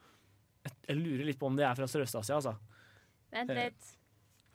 Jeg 0.89 0.99
lurer 0.99 1.27
litt 1.29 1.39
på 1.39 1.47
om 1.47 1.57
det 1.57 1.65
er 1.67 1.77
fra 1.77 1.87
Sørøst-Asia, 1.89 2.39
altså. 2.41 2.55
Vent 3.33 3.53
Eh, 3.53 3.63
litt. 3.67 3.93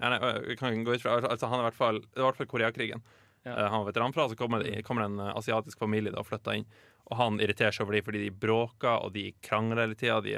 Ja, 0.01 0.11
nei, 0.11 0.19
jeg 0.51 0.59
kan 0.59 0.85
gå 0.85 0.97
ut 0.97 1.03
fra 1.05 1.19
altså, 1.21 1.47
Han 1.47 1.61
er 1.61 1.67
i 1.67 1.69
hvert 1.71 1.79
fall, 1.79 2.01
det 2.03 2.19
var 2.19 2.25
i 2.25 2.31
hvert 2.33 2.41
fall 2.41 2.51
Koreakrigen. 2.51 3.05
Ja. 3.45 3.55
Eh, 3.55 3.69
han 3.69 3.83
var 3.83 3.91
veteran 3.91 4.15
fra, 4.15 4.29
så 4.29 4.39
kommer 4.39 4.63
det, 4.63 4.83
kommer 4.87 5.05
det 5.05 5.13
en 5.13 5.23
eh, 5.23 5.37
asiatisk 5.39 5.79
familie 5.79 6.13
da, 6.13 6.23
og 6.23 6.29
flytter 6.29 6.59
inn. 6.59 6.67
Og 7.11 7.19
han 7.19 7.41
irriterer 7.43 7.75
seg 7.75 7.87
over 7.87 7.97
dem 7.97 8.07
fordi 8.07 8.23
de 8.25 8.31
bråker 8.45 9.03
og 9.07 9.13
de 9.17 9.31
krangler 9.45 9.85
hele 9.85 9.99
tida. 9.99 10.21
De, 10.25 10.37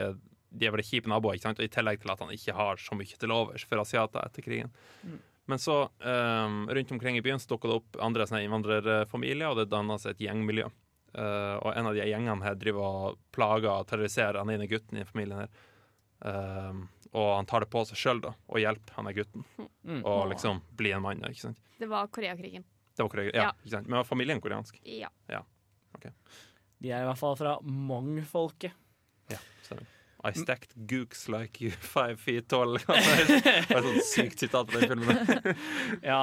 de 0.54 0.66
er 0.66 0.74
veldig 0.74 0.86
kjipe 0.88 1.10
naboer, 1.10 1.36
ikke 1.36 1.48
sant? 1.48 1.60
og 1.60 1.66
i 1.66 1.72
tillegg 1.72 2.00
til 2.02 2.14
at 2.14 2.24
han 2.24 2.32
ikke 2.34 2.56
har 2.56 2.80
så 2.80 2.96
mye 2.98 3.20
til 3.20 3.34
overs 3.34 3.66
for 3.68 3.82
asiater 3.82 4.24
etter 4.24 4.46
krigen. 4.46 4.72
Mm. 5.02 5.20
Men 5.52 5.60
så, 5.60 5.76
um, 6.00 6.62
rundt 6.72 6.92
omkring 6.94 7.18
i 7.18 7.22
byen, 7.22 7.38
så 7.42 7.50
dukker 7.52 7.68
det 7.68 7.76
opp 7.76 7.98
andre 8.00 8.24
sånne 8.24 8.46
innvandrerfamilier, 8.46 9.50
og 9.50 9.58
det 9.60 9.68
danner 9.68 10.00
seg 10.00 10.14
et 10.14 10.24
gjengmiljø. 10.24 10.70
Uh, 11.14 11.56
og 11.60 11.68
en 11.76 11.90
av 11.90 11.94
de 11.94 12.06
gjengene 12.08 12.46
her 12.46 12.56
driver 12.58 12.86
og 12.88 13.18
plager 13.34 13.68
og 13.70 13.84
terroriserer 13.90 14.40
den 14.40 14.54
ene 14.56 14.70
gutten 14.70 15.02
i 15.02 15.06
familien 15.06 15.44
her. 15.44 15.52
um, 16.24 16.86
og 17.14 17.28
han 17.36 17.46
tar 17.46 17.62
det 17.62 17.70
på 17.70 17.84
seg 17.86 17.98
sjøl 18.00 18.20
og 18.26 18.56
hjelper 18.58 18.96
han 18.96 19.06
er 19.06 19.14
gutten. 19.14 19.44
Mm. 19.86 20.00
Og 20.00 20.24
liksom 20.32 20.64
bli 20.74 20.90
en 20.96 21.04
mann. 21.04 21.20
da, 21.22 21.30
Ikke 21.30 21.44
sant? 21.44 21.60
Det 21.78 21.86
var 21.86 22.08
Koreakrigen. 22.10 22.64
Det 22.96 23.02
var 23.02 23.10
Korea, 23.12 23.30
ja, 23.30 23.42
Ja. 23.42 23.52
Ikke 23.60 23.70
sant? 23.70 23.86
Men 23.86 24.00
var 24.00 24.04
familien 24.08 24.40
koreansk? 24.40 24.80
Ja. 24.82 25.10
Ja. 25.30 25.44
ok. 25.94 26.06
De 26.84 26.92
er 26.92 27.00
i 27.04 27.08
hvert 27.08 27.20
fall 27.20 27.36
fra 27.40 27.56
Mong-folket. 27.64 28.74
Ja, 29.32 29.38
stemmer. 29.64 29.86
I 30.24 30.30
stacked 30.36 30.70
gooks 30.88 31.26
like 31.28 31.60
you 31.60 31.70
five 31.94 32.16
feet 32.20 32.46
tall. 32.48 32.78
det 32.86 33.40
er 33.40 33.74
et 33.76 33.88
sånt 33.88 34.06
sykt 34.08 34.44
sitat 34.44 34.70
den 34.72 34.86
filmen. 34.92 35.56
ja, 36.12 36.22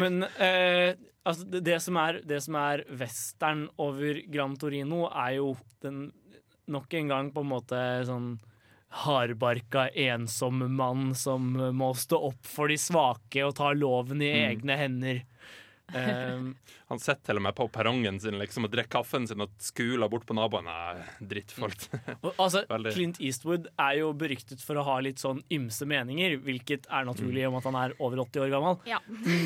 men 0.00 0.18
eh, 0.36 0.90
altså, 1.24 1.46
det, 1.48 1.62
det, 1.68 1.78
som 1.84 1.96
er, 2.00 2.18
det 2.28 2.42
som 2.44 2.58
er 2.60 2.82
western 3.00 3.66
over 3.80 4.20
Gran 4.32 4.56
Torino, 4.60 5.06
er 5.12 5.38
jo 5.38 5.54
den 5.84 6.10
nok 6.68 6.92
en 7.00 7.08
gang 7.08 7.30
på 7.32 7.40
en 7.44 7.52
måte 7.54 7.80
sånn 8.04 8.34
hardbarka, 9.04 9.86
ensom 10.00 10.62
mann 10.76 11.14
som 11.16 11.48
må 11.76 11.90
stå 11.96 12.20
opp 12.30 12.46
for 12.48 12.68
de 12.72 12.76
svake 12.80 13.42
og 13.44 13.54
ta 13.56 13.72
loven 13.76 14.20
i 14.24 14.28
Mm. 14.32 14.44
egne 14.50 14.76
hender. 14.80 15.22
Um, 15.94 16.50
Han 16.90 16.98
sitter 17.00 17.22
til 17.30 17.38
og 17.40 17.42
med 17.46 17.54
på 17.56 17.64
perrongen 17.72 18.18
sin 18.20 18.36
liksom, 18.40 18.66
og 18.68 18.72
drikker 18.74 18.90
kaffen 18.98 19.26
sin 19.28 19.40
og 19.40 19.48
skuler 19.62 20.08
bort 20.12 20.26
på 20.28 20.36
naboen. 20.36 20.64
Nei, 20.68 21.04
drittfolk. 21.30 21.86
Altså, 22.36 22.64
Veldig. 22.74 22.92
Clint 22.96 23.20
Eastwood 23.24 23.70
er 23.78 23.98
jo 24.02 24.10
beryktet 24.12 24.60
for 24.64 24.76
å 24.80 24.84
ha 24.84 24.98
litt 25.04 25.22
sånn 25.22 25.40
ymse 25.52 25.88
meninger, 25.88 26.36
hvilket 26.44 26.88
er 26.92 27.08
naturlig 27.08 27.46
Mm. 27.46 27.48
om 27.52 27.56
at 27.60 27.64
han 27.70 27.76
er 27.86 27.92
over 28.00 28.20
80 28.24 28.44
år 28.44 28.50
gammel. 28.52 28.78
Ja. 28.88 28.98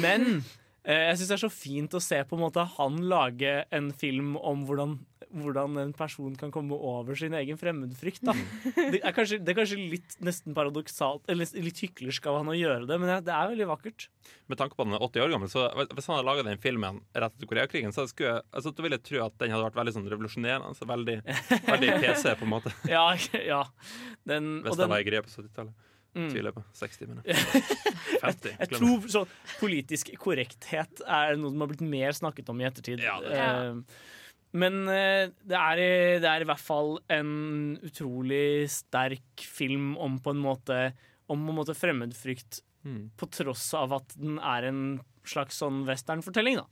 Men 0.03 0.43
jeg 0.82 1.16
syns 1.18 1.28
det 1.30 1.34
er 1.36 1.42
så 1.44 1.52
fint 1.54 1.94
å 1.94 2.00
se 2.02 2.18
på 2.26 2.34
en 2.34 2.42
måte 2.42 2.64
han 2.76 2.96
lage 3.06 3.50
en 3.70 3.92
film 3.94 4.32
om 4.40 4.64
hvordan, 4.66 4.96
hvordan 5.30 5.76
en 5.78 5.92
person 5.94 6.34
kan 6.36 6.50
komme 6.52 6.74
over 6.74 7.14
sin 7.18 7.36
egen 7.38 7.56
fremmedfrykt. 7.60 8.24
Da. 8.26 8.34
Det, 8.74 8.98
er 8.98 9.14
kanskje, 9.14 9.38
det 9.38 9.52
er 9.54 9.58
kanskje 9.60 9.78
litt 9.78 10.16
nesten 10.26 10.56
paradoksalt, 10.56 11.22
eller 11.30 11.46
litt 11.62 11.78
hyklersk 11.84 12.26
av 12.26 12.40
han 12.40 12.50
å 12.50 12.56
gjøre 12.58 12.88
det, 12.90 12.98
men 12.98 13.12
det 13.22 13.30
er 13.36 13.52
veldig 13.52 13.68
vakkert. 13.70 14.08
Med 14.50 14.58
tanke 14.58 14.74
på 14.74 14.82
at 14.82 14.90
han 14.90 14.98
er 14.98 15.06
80 15.06 15.24
år 15.28 15.32
gammel, 15.36 15.52
så 15.54 15.68
hvis 15.94 16.10
han 16.10 16.18
hadde 16.18 16.26
laga 16.32 16.46
den 16.50 16.60
filmen 16.66 16.98
rett 17.14 17.30
etter 17.38 17.52
Koreakrigen, 17.52 17.94
så 17.94 18.08
skulle 18.10 18.34
jeg, 18.34 18.46
altså, 18.50 18.74
ville 18.82 18.98
jeg 18.98 19.06
tro 19.12 19.22
at 19.28 19.38
den 19.38 19.54
hadde 19.54 19.68
vært 19.68 19.78
veldig 19.78 19.96
sånn 20.00 20.10
revolusjonerende. 20.10 20.74
Så 20.80 20.90
veldig, 20.90 21.16
veldig 21.70 21.94
PC, 22.02 22.34
på 22.42 22.48
en 22.48 22.54
måte. 22.56 22.74
Ja, 22.90 23.06
ja. 23.54 23.62
Den, 24.26 24.58
Hvis 24.66 24.74
og 24.74 24.82
det 24.82 24.84
den- 24.88 24.94
var 24.96 25.06
i 25.06 25.08
greie 25.12 25.22
på 25.24 25.30
70-tallet. 25.30 25.88
Mm. 26.14 26.28
Tviler 26.32 26.52
på. 26.52 26.62
60, 26.76 27.06
mener 27.08 27.22
jeg. 27.30 27.36
jeg. 27.36 28.20
50. 28.20 28.56
Jeg 28.60 28.68
tror 28.76 29.06
sånn 29.14 29.30
politisk 29.60 30.10
korrekthet 30.20 31.00
er 31.06 31.36
noe 31.40 31.50
som 31.54 31.62
har 31.64 31.70
blitt 31.72 31.84
mer 31.88 32.12
snakket 32.12 32.50
om 32.52 32.60
i 32.60 32.66
ettertid. 32.68 32.98
det- 33.00 33.32
Eh, 33.32 33.74
Men 34.52 34.82
eh, 34.92 35.30
det 35.48 35.56
er, 35.56 35.76
det 36.20 36.28
er 36.28 36.42
i 36.44 36.48
hvert 36.50 36.60
fall 36.60 36.98
en 37.08 37.78
utrolig 37.82 38.68
sterk 38.68 39.40
film 39.40 39.94
om 39.96 40.18
på 40.20 40.30
en 40.34 40.42
måte 40.44 40.92
Om 41.32 41.46
på 41.46 41.54
en 41.54 41.56
måte 41.62 41.74
fremmedfrykt 41.78 42.60
Mm. 42.84 43.10
På 43.16 43.28
tross 43.30 43.68
av 43.78 43.92
at 43.94 44.08
den 44.18 44.40
er 44.42 44.64
en 44.66 45.00
slags 45.24 45.60
sånn 45.62 45.84
westernfortelling, 45.86 46.56
da. 46.58 46.66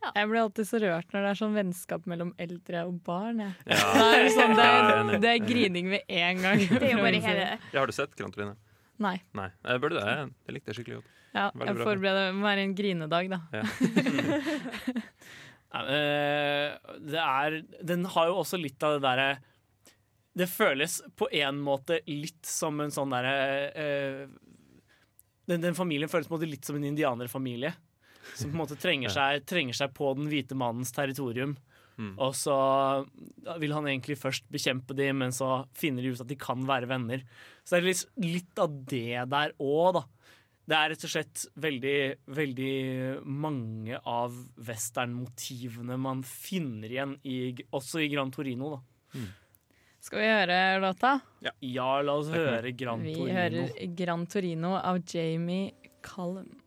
Jeg 0.00 0.28
blir 0.30 0.40
alltid 0.40 0.68
så 0.68 0.80
rørt 0.80 1.12
når 1.12 1.24
det 1.26 1.30
er 1.30 1.38
sånn 1.42 1.56
vennskap 1.56 2.06
mellom 2.08 2.32
eldre 2.40 2.84
og 2.88 2.96
barn. 3.04 3.42
Ja. 3.44 3.50
Ja. 3.68 3.78
Det, 3.92 4.08
er 4.16 4.28
sånn, 4.34 4.56
det, 4.56 4.66
er 4.66 5.22
det 5.22 5.30
er 5.34 5.44
grining 5.44 5.90
med 5.92 6.02
en 6.08 6.40
gang. 6.46 6.62
Det 6.70 6.80
er 6.80 6.94
jo 6.94 7.04
bare 7.04 7.20
hele 7.26 7.46
Ja, 7.50 7.78
har 7.82 7.90
du 7.90 7.94
sett 7.96 8.16
Gran 8.18 8.32
Torino? 8.34 8.56
Nei. 9.00 9.16
Nei. 9.36 9.48
Jeg 9.64 9.82
burde 9.82 10.00
det. 10.00 10.06
Jeg, 10.08 10.32
jeg 10.46 10.56
likte 10.56 10.70
det 10.72 10.78
skikkelig 10.78 10.98
godt. 11.00 11.12
Ja, 11.30 11.44
Veldig 11.54 11.68
jeg 11.70 11.86
forbereder 11.86 12.24
meg. 12.24 12.32
Det 12.32 12.38
må 12.40 12.48
være 12.48 12.64
en 12.66 12.74
grinedag, 12.80 13.30
da. 13.30 13.40
Eh, 15.70 16.72
det 17.06 17.20
er 17.22 17.60
Den 17.86 18.02
har 18.10 18.26
jo 18.26 18.40
også 18.40 18.58
litt 18.58 18.82
av 18.82 18.96
det 18.96 19.04
derre 19.04 19.26
Det 20.34 20.48
føles 20.50 20.96
på 21.14 21.28
en 21.38 21.60
måte 21.62 22.00
litt 22.10 22.42
som 22.42 22.80
en 22.82 22.90
sånn 22.90 23.14
derre 23.14 23.36
eh, 23.78 24.24
den, 25.46 25.62
den 25.62 25.78
familien 25.78 26.10
føles 26.10 26.26
på 26.26 26.34
en 26.34 26.40
måte 26.40 26.50
litt 26.50 26.66
som 26.66 26.76
en 26.78 26.88
indianerfamilie. 26.90 27.70
Som 28.34 28.50
på 28.50 28.56
en 28.56 28.62
måte 28.62 28.78
trenger 28.80 29.12
seg, 29.12 29.44
trenger 29.48 29.76
seg 29.76 29.92
på 29.96 30.12
den 30.18 30.28
hvite 30.30 30.56
mannens 30.58 30.92
territorium. 30.96 31.56
Mm. 32.00 32.14
Og 32.16 32.32
så 32.38 32.56
vil 33.60 33.74
han 33.76 33.88
egentlig 33.90 34.16
først 34.20 34.46
bekjempe 34.52 34.96
dem, 34.96 35.20
men 35.20 35.34
så 35.36 35.64
finner 35.76 36.04
de 36.04 36.14
ut 36.14 36.22
at 36.24 36.30
de 36.30 36.38
kan 36.40 36.62
være 36.68 36.88
venner. 36.88 37.26
Så 37.64 37.76
det 37.76 37.80
er 37.82 37.88
litt, 37.90 38.06
litt 38.24 38.62
av 38.62 38.78
det 38.88 39.26
der 39.34 39.54
òg, 39.60 39.98
da. 39.98 40.04
Det 40.70 40.76
er 40.78 40.92
rett 40.92 41.04
og 41.08 41.10
slett 41.10 41.44
veldig, 41.58 41.96
veldig 42.30 42.74
mange 43.26 43.98
av 44.06 44.36
westernmotivene 44.68 45.96
man 45.98 46.22
finner 46.22 46.92
igjen 46.92 47.16
i, 47.26 47.38
også 47.74 48.04
i 48.04 48.10
Gran 48.12 48.30
Torino. 48.30 48.76
Da. 48.76 49.24
Skal 50.00 50.22
vi 50.22 50.28
høre 50.30 50.60
låta? 50.80 51.16
Ja, 51.42 51.88
la 52.06 52.14
oss 52.14 52.30
høre 52.32 52.70
Gran 52.72 53.02
Vi 53.02 53.16
Torino. 53.18 53.34
hører 53.34 53.94
Gran 53.98 54.26
Torino 54.30 54.76
av 54.78 55.02
Jamie 55.10 55.74
Cullum. 56.06 56.59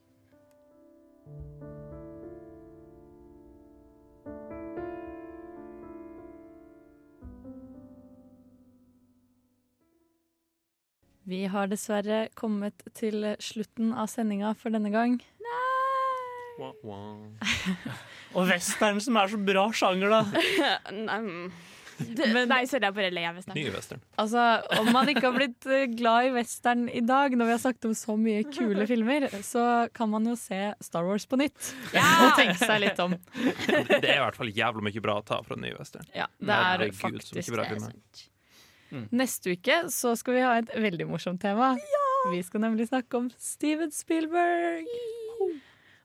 Vi 11.23 11.45
har 11.47 11.69
dessverre 11.71 12.25
kommet 12.35 12.83
til 12.99 13.23
slutten 13.39 13.93
av 13.95 14.09
sendinga 14.11 14.51
for 14.59 14.75
denne 14.75 14.91
gang. 14.91 15.21
Wah, 16.59 16.73
wah. 16.83 17.17
Og 18.35 18.49
western, 18.49 18.99
som 19.01 19.17
er 19.17 19.31
så 19.31 19.39
bra 19.41 19.63
sjanger, 19.73 20.11
da. 20.13 20.21
Nei, 21.07 21.21
det, 21.97 22.27
nei, 22.49 22.59
sorry, 22.69 22.87
jeg 22.87 22.95
bare 22.97 23.11
ler 23.13 23.27
av 23.29 23.37
western. 23.37 23.57
Ny 23.57 23.65
western. 23.73 24.01
Altså, 24.21 24.43
Om 24.81 24.89
man 24.95 25.11
ikke 25.11 25.25
har 25.27 25.35
blitt 25.37 25.67
eh, 25.69 25.85
glad 25.93 26.29
i 26.29 26.33
western 26.35 26.85
i 26.89 27.03
dag, 27.05 27.35
når 27.37 27.49
vi 27.49 27.55
har 27.55 27.61
snakket 27.63 27.87
om 27.89 27.95
så 27.97 28.17
mye 28.19 28.43
kule 28.49 28.87
filmer, 28.89 29.27
så 29.45 29.65
kan 29.95 30.11
man 30.13 30.27
jo 30.29 30.35
se 30.39 30.61
Star 30.83 31.07
Wars 31.07 31.27
på 31.29 31.39
nytt. 31.41 31.73
Og 31.93 32.37
tenke 32.39 32.57
seg 32.61 32.83
litt 32.83 33.01
om. 33.03 33.17
Det 33.67 34.09
er 34.09 34.17
i 34.17 34.23
hvert 34.23 34.37
fall 34.37 34.51
jævlig 34.53 34.87
mye 34.89 35.03
bra 35.05 35.17
å 35.21 35.25
ta 35.25 35.41
fra 35.45 35.57
ny 35.59 35.73
western. 35.77 36.07
Ja, 36.17 36.29
det 36.39 36.53
er 36.53 36.69
Herregud, 36.73 36.99
faktisk 37.01 37.53
bra 37.55 37.67
det. 37.69 38.27
Mm. 38.93 39.07
Neste 39.17 39.55
uke 39.57 39.79
så 39.89 40.13
skal 40.19 40.37
vi 40.37 40.45
ha 40.45 40.53
et 40.61 40.73
veldig 40.77 41.09
morsomt 41.09 41.41
tema. 41.41 41.73
Ja! 41.81 42.03
Vi 42.31 42.43
skal 42.45 42.61
nemlig 42.63 42.87
snakke 42.87 43.17
om 43.17 43.31
Steven 43.41 43.91
Spielberg. 43.91 44.87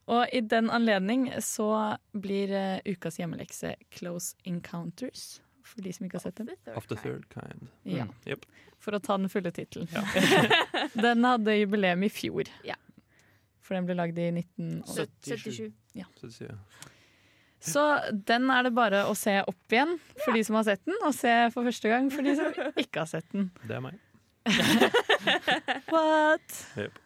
Og 0.09 0.33
i 0.33 0.41
den 0.41 0.71
anledning 0.73 1.29
så 1.45 1.69
blir 2.17 2.53
eh, 2.57 2.81
ukas 2.89 3.21
hjemmelekse 3.21 3.75
Close 3.93 4.37
Encounters. 4.49 5.43
For 5.69 5.85
de 5.85 5.93
som 5.93 6.07
ikke 6.07 6.19
har 6.19 6.25
sett 6.25 6.41
den. 6.41 6.51
Of 6.79 6.89
the 6.89 6.97
third 6.97 7.27
kind. 7.33 7.69
Ja. 7.89 8.07
Yep. 8.29 8.47
For 8.81 8.97
å 8.97 9.01
ta 9.03 9.19
den 9.19 9.29
fulle 9.33 9.53
tittelen. 9.55 9.89
den 11.07 11.27
hadde 11.27 11.57
jubileum 11.59 12.05
i 12.07 12.11
fjor. 12.13 12.49
For 13.65 13.77
den 13.77 13.89
ble 13.89 13.99
lagd 13.99 14.19
i 14.23 14.31
1977. 14.33 15.69
Ja. 15.99 16.07
Så 17.61 17.83
den 18.13 18.47
er 18.55 18.69
det 18.69 18.73
bare 18.77 19.03
å 19.11 19.15
se 19.19 19.35
opp 19.43 19.75
igjen 19.75 19.97
for 20.23 20.37
de 20.37 20.45
som 20.47 20.57
har 20.61 20.69
sett 20.71 20.85
den, 20.87 20.97
og 21.05 21.13
se 21.17 21.33
for 21.53 21.67
første 21.69 21.91
gang 21.91 22.09
for 22.15 22.25
de 22.25 22.37
som 22.39 22.79
ikke 22.79 23.03
har 23.03 23.11
sett 23.11 23.27
den. 23.35 23.51
Det 23.67 23.77
er 23.77 23.85
meg. 23.85 23.99
What? 25.93 26.59
Yep. 26.79 27.01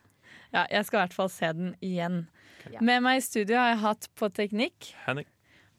Ja, 0.52 0.66
jeg 0.68 0.84
skal 0.86 0.98
i 0.98 1.02
hvert 1.06 1.16
fall 1.16 1.30
se 1.32 1.48
den 1.56 1.72
igjen. 1.82 2.26
Ja. 2.70 2.82
Med 2.84 3.00
meg 3.02 3.18
i 3.18 3.24
studio 3.24 3.56
har 3.58 3.72
jeg 3.72 3.80
hatt 3.82 4.10
på 4.18 4.28
teknikk 4.36 4.92
Henning. 5.06 5.26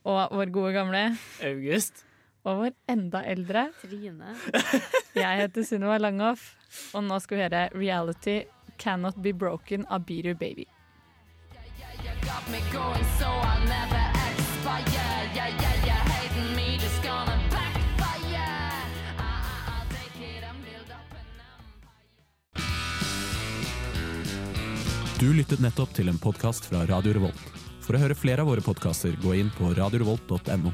og 0.03 0.33
vår 0.35 0.51
gode 0.51 0.73
gamle 0.75 1.03
August. 1.45 2.03
Og 2.43 2.59
vår 2.59 2.75
enda 2.91 3.23
eldre. 3.23 3.67
Trine. 3.81 4.35
Jeg 5.15 5.41
heter 5.43 5.65
Sunniva 5.67 5.97
Langhoff, 6.01 6.53
og 6.93 7.05
nå 7.07 7.19
skal 7.23 7.39
vi 7.39 7.45
høre 7.45 7.65
Reality 7.75 8.37
Cannot 8.81 9.19
Be 9.23 9.33
Broken 9.33 9.87
av 9.89 10.05
Beat 10.07 10.27
Your 10.27 10.37
Baby. 10.37 10.67
Du 25.23 25.29
lyttet 25.31 25.61
nettopp 25.63 25.93
til 25.95 26.09
en 26.11 26.17
podkast 26.19 26.65
fra 26.67 26.81
Radio 26.89 27.13
Revolt. 27.15 27.43
For 27.83 27.95
å 27.95 28.01
høre 28.01 28.15
flere 28.15 28.43
av 28.43 28.49
våre 28.51 28.63
podkaster, 28.63 29.15
gå 29.23 29.37
inn 29.39 29.51
på 29.55 29.71
radiorevolt.no. 29.77 30.73